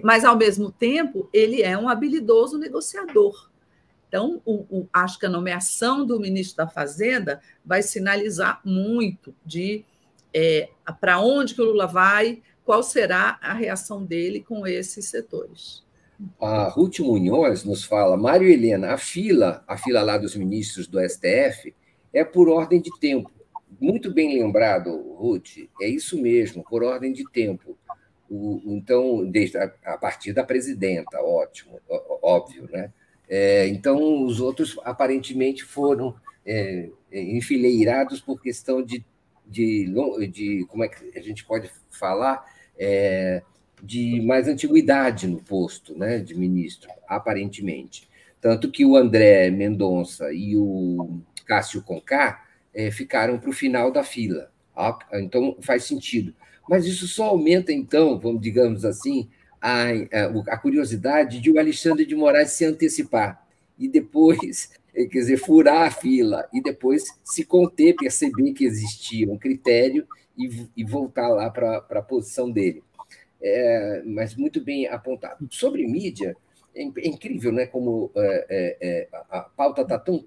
Mas, 0.03 0.25
ao 0.25 0.37
mesmo 0.37 0.71
tempo, 0.71 1.29
ele 1.33 1.63
é 1.63 1.77
um 1.77 1.89
habilidoso 1.89 2.57
negociador. 2.57 3.51
Então, 4.09 4.41
o, 4.45 4.65
o, 4.71 4.89
acho 4.93 5.19
que 5.19 5.27
a 5.27 5.31
nomeação 5.31 6.05
do 6.05 6.21
ministro 6.21 6.59
da 6.59 6.69
Fazenda 6.69 7.41
vai 7.65 7.83
sinalizar 7.83 8.61
muito 8.65 9.35
de 9.45 9.85
é, 10.35 10.69
para 11.01 11.19
onde 11.19 11.55
que 11.55 11.61
o 11.61 11.65
Lula 11.65 11.87
vai, 11.87 12.43
qual 12.65 12.83
será 12.83 13.39
a 13.43 13.53
reação 13.53 14.05
dele 14.05 14.41
com 14.41 14.67
esses 14.67 15.07
setores. 15.07 15.83
A 16.41 16.69
Ruth 16.69 17.01
Munhoz 17.01 17.65
nos 17.65 17.85
fala, 17.85 18.17
Mário 18.17 18.49
Helena, 18.49 18.93
a 18.93 18.99
fila, 18.99 19.65
a 19.67 19.77
fila 19.77 20.03
lá 20.03 20.17
dos 20.17 20.37
ministros 20.37 20.87
do 20.87 21.01
STF, 21.01 21.75
é 22.13 22.25
por 22.25 22.49
ordem 22.49 22.81
de 22.81 22.91
tempo. 22.99 23.31
Muito 23.81 24.13
bem 24.13 24.39
lembrado, 24.41 24.91
Ruth, 25.17 25.69
é 25.81 25.89
isso 25.89 26.21
mesmo, 26.21 26.63
por 26.63 26.83
ordem 26.85 27.13
de 27.13 27.29
tempo. 27.31 27.77
O, 28.31 28.61
então, 28.65 29.29
desde 29.29 29.59
a, 29.59 29.73
a, 29.85 29.99
partir 29.99 30.33
da 30.33 30.45
presidenta, 30.45 31.21
ótimo, 31.21 31.79
óbvio, 32.23 32.69
né? 32.71 32.93
É, 33.29 33.67
então, 33.69 34.25
os 34.25 34.41
outros 34.41 34.79
aparentemente 34.85 35.65
foram 35.65 36.15
é, 36.45 36.89
enfileirados 37.13 38.21
por 38.21 38.41
questão 38.41 38.83
de, 38.83 39.05
de, 39.47 39.87
de, 40.31 40.67
como 40.69 40.85
é 40.85 40.89
que 40.89 41.19
a 41.19 41.23
gente 41.23 41.45
pode 41.45 41.71
falar, 41.91 42.45
é, 42.79 43.43
de 43.83 44.21
mais 44.21 44.47
antiguidade 44.47 45.27
no 45.27 45.43
posto 45.43 45.97
né, 45.99 46.19
de 46.19 46.35
ministro, 46.35 46.89
aparentemente. 47.09 48.09
Tanto 48.41 48.71
que 48.71 48.85
o 48.85 48.97
André 48.97 49.51
Mendonça 49.51 50.33
e 50.33 50.57
o 50.57 51.21
Cássio 51.53 51.83
Conká 51.83 52.47
é, 52.73 52.91
ficaram 52.91 53.39
para 53.39 53.51
o 53.51 53.53
final 53.53 53.91
da 53.91 54.03
fila. 54.03 54.51
Então, 55.13 55.59
faz 55.61 55.85
sentido. 55.85 56.35
Mas 56.67 56.87
isso 56.87 57.07
só 57.07 57.25
aumenta, 57.25 57.71
então, 57.71 58.19
vamos 58.19 58.41
digamos 58.41 58.87
assim, 58.87 59.29
a, 59.61 59.89
a, 60.49 60.57
curiosidade 60.57 61.41
de 61.41 61.51
o 61.51 61.59
Alexandre 61.59 62.07
de 62.07 62.15
Moraes 62.15 62.53
se 62.53 62.65
antecipar 62.65 63.47
e 63.79 63.87
depois, 63.87 64.71
quer 64.95 65.07
dizer, 65.07 65.37
furar 65.37 65.89
a 65.89 65.91
fila 65.91 66.49
e 66.55 66.63
depois 66.63 67.05
se 67.23 67.45
conter, 67.45 67.97
perceber 67.97 68.55
que 68.55 68.65
existia 68.65 69.31
um 69.31 69.37
critério 69.37 70.07
e, 70.39 70.67
e 70.75 70.83
voltar 70.85 71.29
lá 71.29 71.51
para 71.51 71.85
a 71.91 72.03
posição 72.03 72.51
dele. 72.51 72.83
É, 73.43 74.03
mas 74.07 74.35
muito 74.35 74.59
bem 74.59 74.87
apontado. 74.87 75.47
Sobre 75.51 75.87
mídia, 75.87 76.35
é, 76.75 76.83
é 76.83 77.09
incrível 77.09 77.53
né, 77.53 77.67
como 77.67 78.11
é, 78.17 78.47
é, 78.49 78.77
é 78.81 79.09
a 79.31 79.41
pauta 79.41 79.83
está 79.83 79.99
tão, 79.99 80.25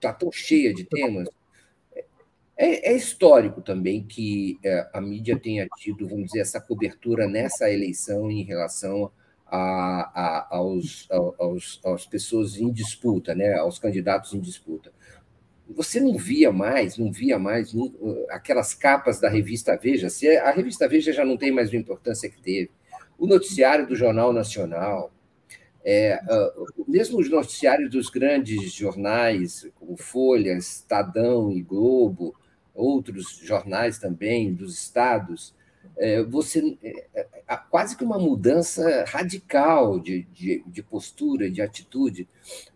tá 0.00 0.12
tão 0.12 0.30
cheia 0.32 0.72
de 0.72 0.84
temas. 0.84 1.28
É, 2.56 2.92
é, 2.92 2.96
histórico 2.96 3.60
também 3.60 4.04
que 4.04 4.58
é, 4.64 4.88
a 4.92 5.00
mídia 5.00 5.38
tenha 5.38 5.66
tido, 5.76 6.08
vamos 6.08 6.26
dizer, 6.26 6.40
essa 6.40 6.60
cobertura 6.60 7.26
nessa 7.26 7.68
eleição 7.70 8.30
em 8.30 8.44
relação 8.44 9.10
a, 9.46 10.10
a, 10.14 10.56
aos, 10.56 11.08
aos, 11.10 11.80
aos 11.84 12.06
pessoas 12.06 12.56
em 12.56 12.70
disputa, 12.70 13.34
né, 13.34 13.54
aos 13.54 13.78
candidatos 13.78 14.34
em 14.34 14.40
disputa. 14.40 14.92
Você 15.70 15.98
não 15.98 16.16
via 16.16 16.52
mais, 16.52 16.98
não 16.98 17.10
via 17.10 17.38
mais 17.38 17.72
não, 17.72 17.92
aquelas 18.28 18.74
capas 18.74 19.18
da 19.18 19.28
revista 19.28 19.76
Veja. 19.76 20.10
Se 20.10 20.28
a 20.36 20.50
revista 20.50 20.86
Veja 20.86 21.12
já 21.12 21.24
não 21.24 21.36
tem 21.36 21.50
mais 21.50 21.72
a 21.72 21.76
importância 21.76 22.28
que 22.28 22.40
teve. 22.40 22.70
O 23.18 23.26
noticiário 23.26 23.86
do 23.86 23.96
Jornal 23.96 24.32
Nacional, 24.32 25.12
é, 25.84 26.18
uh, 26.24 26.84
mesmo 26.88 27.18
os 27.18 27.30
noticiários 27.30 27.90
dos 27.90 28.08
grandes 28.08 28.72
jornais, 28.72 29.68
como 29.78 29.96
Folha, 29.96 30.52
Estadão 30.52 31.52
e 31.52 31.60
Globo, 31.60 32.34
outros 32.74 33.38
jornais 33.42 33.98
também 33.98 34.52
dos 34.52 34.76
estados, 34.78 35.54
é, 35.96 36.22
você 36.22 36.76
é, 36.82 37.06
é, 37.14 37.56
quase 37.70 37.96
que 37.96 38.04
uma 38.04 38.18
mudança 38.18 39.04
radical 39.06 40.00
de, 40.00 40.22
de, 40.32 40.64
de, 40.66 40.82
postura, 40.82 41.50
de 41.50 41.62
atitude. 41.62 42.26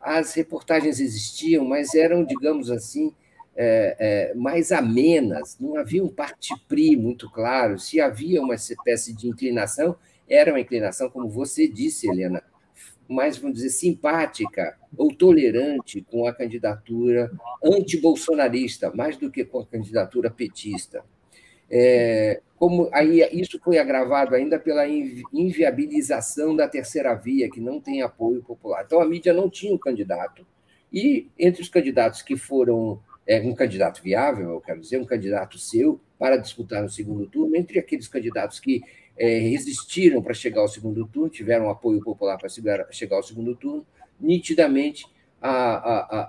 As 0.00 0.34
reportagens 0.34 1.00
existiam, 1.00 1.64
mas 1.64 1.94
eram, 1.94 2.24
digamos 2.24 2.70
assim, 2.70 3.12
é, 3.56 3.96
é, 3.98 4.34
mais 4.34 4.70
amenas, 4.70 5.56
não 5.58 5.76
havia 5.76 6.04
um 6.04 6.08
parti-pri 6.08 6.96
muito 6.96 7.28
claro. 7.30 7.78
Se 7.78 8.00
havia 8.00 8.40
uma 8.40 8.54
espécie 8.54 9.12
de 9.12 9.26
inclinação, 9.26 9.96
era 10.28 10.52
uma 10.52 10.60
inclinação, 10.60 11.10
como 11.10 11.28
você 11.28 11.66
disse, 11.66 12.08
Helena, 12.08 12.42
mais, 13.08 13.38
vamos 13.38 13.56
dizer, 13.56 13.70
simpática 13.70 14.76
ou 14.96 15.14
tolerante 15.14 16.02
com 16.02 16.26
a 16.26 16.34
candidatura 16.34 17.30
anti-bolsonarista, 17.64 18.92
mais 18.94 19.16
do 19.16 19.30
que 19.30 19.44
com 19.44 19.60
a 19.60 19.66
candidatura 19.66 20.30
petista. 20.30 21.02
É, 21.70 22.40
como 22.56 22.88
aí 22.92 23.20
isso 23.32 23.60
foi 23.62 23.78
agravado 23.78 24.34
ainda 24.34 24.58
pela 24.58 24.86
inviabilização 24.86 26.56
da 26.56 26.68
terceira 26.68 27.14
via, 27.14 27.50
que 27.50 27.60
não 27.60 27.80
tem 27.80 28.02
apoio 28.02 28.42
popular. 28.42 28.84
Então 28.84 29.00
a 29.00 29.06
mídia 29.06 29.32
não 29.32 29.48
tinha 29.48 29.72
um 29.74 29.78
candidato 29.78 30.46
e 30.92 31.28
entre 31.38 31.62
os 31.62 31.68
candidatos 31.68 32.22
que 32.22 32.36
foram 32.36 33.00
é, 33.26 33.40
um 33.40 33.54
candidato 33.54 34.02
viável, 34.02 34.50
eu 34.50 34.60
quero 34.60 34.80
dizer, 34.80 34.98
um 34.98 35.04
candidato 35.04 35.58
seu 35.58 36.00
para 36.18 36.36
disputar 36.36 36.82
no 36.82 36.88
segundo 36.88 37.26
turno, 37.26 37.54
entre 37.54 37.78
aqueles 37.78 38.08
candidatos 38.08 38.58
que 38.58 38.82
é, 39.18 39.38
resistiram 39.38 40.22
para 40.22 40.32
chegar 40.32 40.60
ao 40.60 40.68
segundo 40.68 41.06
turno, 41.06 41.28
tiveram 41.28 41.68
apoio 41.68 42.00
popular 42.02 42.38
para 42.38 42.48
chegar 42.48 43.16
ao 43.16 43.22
segundo 43.22 43.54
turno, 43.56 43.86
nitidamente 44.20 45.04
a, 45.40 45.50
a, 45.50 46.20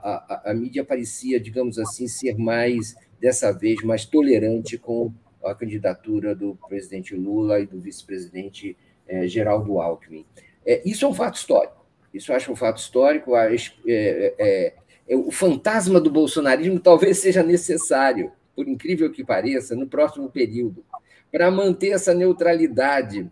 a, 0.46 0.52
a, 0.52 0.54
mídia 0.54 0.84
parecia, 0.84 1.40
digamos 1.40 1.80
assim, 1.80 2.08
ser 2.08 2.38
mais, 2.38 2.96
dessa 3.20 3.52
vez, 3.52 3.84
mais 3.84 4.06
tolerante 4.06 4.78
com 4.78 5.12
a 5.44 5.56
candidatura 5.56 6.36
do 6.36 6.58
presidente 6.68 7.16
Lula 7.16 7.60
e 7.60 7.66
do 7.66 7.80
vice-presidente 7.80 8.78
é, 9.08 9.28
Geraldo 9.28 9.80
Alckmin. 9.80 10.26
É, 10.66 10.82
isso 10.86 11.06
é 11.06 11.08
um 11.08 11.14
fato 11.14 11.36
histórico. 11.36 11.86
Isso 12.14 12.32
eu 12.32 12.36
acho 12.36 12.52
um 12.52 12.56
fato 12.56 12.78
histórico. 12.78 13.36
É, 13.36 13.56
é, 13.88 14.74
é, 15.08 15.16
o 15.16 15.32
fantasma 15.32 16.00
do 16.00 16.12
bolsonarismo 16.12 16.80
talvez 16.80 17.18
seja 17.18 17.42
necessário, 17.42 18.32
por 18.56 18.68
incrível 18.68 19.12
que 19.12 19.24
pareça, 19.24 19.76
no 19.76 19.88
próximo 19.88 20.30
período 20.30 20.84
para 21.32 21.50
manter 21.52 21.90
essa 21.90 22.14
neutralidade 22.14 23.32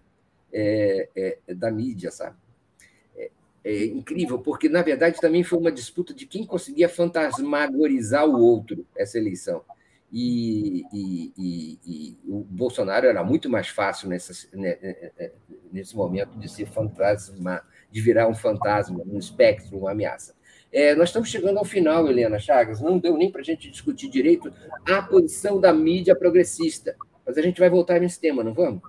é, 0.52 1.10
é, 1.16 1.54
da 1.54 1.72
mídia, 1.72 2.12
sabe? 2.12 2.36
É, 3.16 3.32
é, 3.64 3.86
incrível, 3.86 4.40
porque, 4.40 4.70
na 4.70 4.82
verdade, 4.82 5.20
também 5.20 5.44
foi 5.44 5.60
uma 5.60 5.72
disputa 5.72 6.14
de 6.14 6.26
quem 6.26 6.46
conseguia 6.46 6.88
fantasmagorizar 6.88 8.26
o 8.28 8.40
outro, 8.40 8.86
essa 8.96 9.18
eleição. 9.18 9.64
E, 10.12 10.86
e, 10.94 11.34
e, 11.38 11.80
e 11.86 12.18
o 12.26 12.40
Bolsonaro 12.44 13.08
era 13.08 13.24
muito 13.24 13.50
mais 13.50 13.68
fácil 13.68 14.08
nessa, 14.08 14.34
né, 14.54 14.78
é, 14.82 15.12
é, 15.18 15.32
nesse 15.72 15.96
momento 15.96 16.38
de 16.40 16.50
ser 16.50 16.66
fantasma, 16.66 17.62
de 17.92 18.02
virar 18.02 18.28
um 18.28 18.36
fantasma, 18.36 19.04
um 19.06 19.20
espectro, 19.20 19.78
uma 19.78 19.92
ameaça. 19.92 20.38
É, 20.72 20.96
nós 20.96 21.10
estamos 21.10 21.30
chegando 21.30 21.58
ao 21.58 21.66
final, 21.66 22.08
Helena 22.08 22.40
Chagas. 22.40 22.82
Não 22.82 22.98
deu 23.00 23.18
nem 23.18 23.32
para 23.32 23.42
a 23.42 23.44
gente 23.44 23.70
discutir 23.70 24.10
direito 24.10 24.54
a 24.86 25.02
posição 25.02 25.60
da 25.60 25.74
mídia 25.74 26.16
progressista. 26.16 26.96
Mas 27.28 27.38
a 27.38 27.42
gente 27.42 27.60
vai 27.60 27.70
voltar 27.70 28.00
nesse 28.00 28.20
tema, 28.22 28.42
não 28.42 28.54
vamos? 28.54 28.82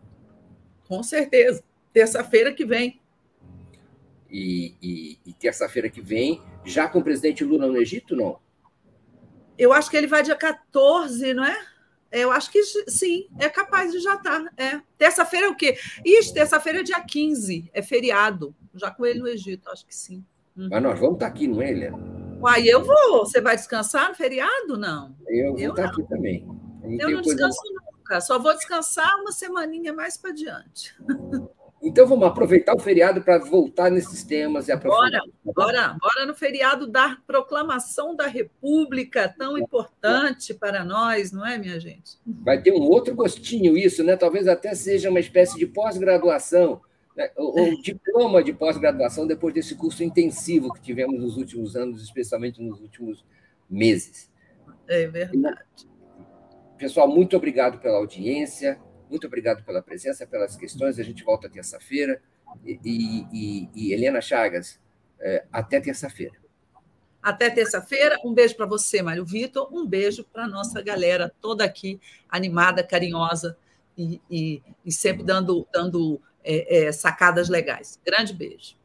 Com 0.87 1.03
certeza. 1.03 1.63
Terça-feira 1.93 2.53
que 2.53 2.65
vem. 2.65 3.01
E, 4.31 4.75
e, 4.81 5.19
e 5.27 5.33
terça-feira 5.33 5.91
que 5.91 6.01
vem, 6.01 6.41
já 6.65 6.87
com 6.87 7.01
o 7.01 7.03
presidente 7.03 7.43
Lula 7.43 7.67
no 7.67 7.77
Egito, 7.77 8.15
não? 8.15 8.39
Eu 9.59 9.73
acho 9.73 9.91
que 9.91 9.97
ele 9.97 10.07
vai 10.07 10.23
dia 10.23 10.37
14, 10.37 11.35
não 11.35 11.45
é? 11.45 11.57
Eu 12.13 12.31
acho 12.31 12.51
que 12.51 12.63
sim, 12.63 13.27
é 13.39 13.49
capaz 13.49 13.91
de 13.91 13.99
já 13.99 14.15
estar. 14.15 14.45
Tá, 14.45 14.51
é. 14.57 14.81
Terça-feira 14.97 15.47
é 15.47 15.51
o 15.51 15.57
quê? 15.57 15.77
Isso, 16.05 16.33
terça-feira 16.33 16.81
é 16.81 16.83
dia 16.83 17.01
15, 17.01 17.69
é 17.73 17.83
feriado. 17.83 18.55
Já 18.75 18.91
com 18.91 19.05
ele 19.05 19.19
no 19.19 19.29
Egito, 19.29 19.69
acho 19.69 19.85
que 19.85 19.95
sim. 19.95 20.25
Uhum. 20.57 20.69
Mas 20.71 20.83
nós 20.83 20.99
vamos 20.99 21.15
estar 21.15 21.27
tá 21.27 21.33
aqui, 21.33 21.49
não 21.49 21.61
é, 21.61 21.71
Helena? 21.71 21.99
Uai, 22.41 22.69
eu 22.69 22.85
vou. 22.85 23.27
Você 23.27 23.41
vai 23.41 23.57
descansar 23.57 24.09
no 24.09 24.15
feriado? 24.15 24.79
Não. 24.79 25.15
Eu 25.27 25.53
vou 25.53 25.61
eu 25.61 25.71
estar 25.71 25.83
tá 25.83 25.89
não. 25.89 25.91
aqui 25.91 26.09
também. 26.09 26.47
Eu, 26.85 27.11
eu 27.11 27.17
não 27.17 27.21
descanso, 27.21 27.61
não 27.75 27.78
nunca, 28.09 28.21
só 28.21 28.39
vou 28.39 28.55
descansar 28.55 29.21
uma 29.21 29.31
semaninha 29.31 29.93
mais 29.93 30.17
para 30.17 30.33
diante. 30.33 30.95
Então 31.81 32.07
vamos 32.09 32.27
aproveitar 32.27 32.75
o 32.75 32.81
feriado 32.81 33.23
para 33.23 33.39
voltar 33.39 33.89
nesses 33.89 34.25
temas 34.25 34.67
e 34.67 34.73
aprofundar. 34.73 35.23
Bora, 35.45 35.55
bora, 35.55 35.97
bora 36.01 36.27
no 36.27 36.35
feriado 36.35 36.89
da 36.89 37.17
proclamação 37.25 38.17
da 38.17 38.27
República, 38.27 39.33
tão 39.39 39.57
importante 39.57 40.53
para 40.53 40.85
nós, 40.85 41.31
não 41.31 41.47
é, 41.47 41.57
minha 41.57 41.79
gente? 41.79 42.19
Vai 42.27 42.61
ter 42.61 42.73
um 42.73 42.83
outro 42.83 43.15
gostinho 43.15 43.77
isso, 43.77 44.03
né? 44.03 44.17
Talvez 44.17 44.49
até 44.49 44.75
seja 44.75 45.09
uma 45.09 45.21
espécie 45.21 45.57
de 45.57 45.67
pós-graduação, 45.67 46.81
né? 47.17 47.31
ou 47.37 47.55
diploma 47.81 48.43
de 48.43 48.53
pós-graduação 48.53 49.25
depois 49.25 49.55
desse 49.55 49.77
curso 49.77 50.03
intensivo 50.03 50.73
que 50.73 50.81
tivemos 50.81 51.21
nos 51.21 51.37
últimos 51.37 51.77
anos, 51.77 52.03
especialmente 52.03 52.61
nos 52.61 52.81
últimos 52.81 53.25
meses. 53.71 54.29
É 54.89 55.07
verdade. 55.07 55.88
Pessoal, 56.79 57.09
muito 57.09 57.37
obrigado 57.37 57.79
pela 57.79 57.99
audiência, 57.99 58.79
muito 59.11 59.27
obrigado 59.27 59.65
pela 59.65 59.83
presença, 59.83 60.27
pelas 60.27 60.57
questões. 60.57 60.99
A 60.99 61.03
gente 61.03 61.25
volta 61.25 61.49
terça-feira. 61.49 62.23
E, 62.65 62.79
e, 63.33 63.69
e, 63.75 63.93
Helena 63.93 64.21
Chagas, 64.21 64.81
é, 65.21 65.45
até 65.53 65.81
terça-feira. 65.81 66.35
Até 67.21 67.51
terça-feira. 67.51 68.17
Um 68.25 68.33
beijo 68.33 68.57
para 68.57 68.65
você, 68.65 69.03
Mário 69.03 69.25
Vitor. 69.25 69.69
Um 69.73 69.87
beijo 69.87 70.25
para 70.25 70.45
a 70.45 70.49
nossa 70.49 70.81
galera 70.81 71.35
toda 71.41 71.65
aqui, 71.65 72.01
animada, 72.29 72.83
carinhosa 72.83 73.57
e, 73.97 74.21
e, 74.31 74.63
e 74.85 74.93
sempre 74.93 75.25
dando, 75.25 75.67
dando 75.73 76.21
é, 76.45 76.87
é, 76.87 76.93
sacadas 76.93 77.49
legais. 77.49 77.99
Grande 78.07 78.33
beijo. 78.33 78.77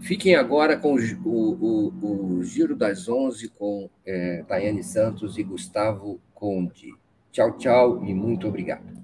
Fiquem 0.00 0.34
agora 0.34 0.76
com 0.76 0.94
o, 0.94 1.28
o, 1.30 2.38
o 2.38 2.44
Giro 2.44 2.76
das 2.76 3.08
Onze 3.08 3.48
com 3.48 3.88
é, 4.04 4.42
Daiane 4.46 4.82
Santos 4.82 5.38
e 5.38 5.42
Gustavo 5.42 6.20
Conde. 6.40 6.94
Tchau, 7.30 7.56
tchau 7.58 8.02
e 8.02 8.14
muito 8.14 8.48
obrigado. 8.48 8.98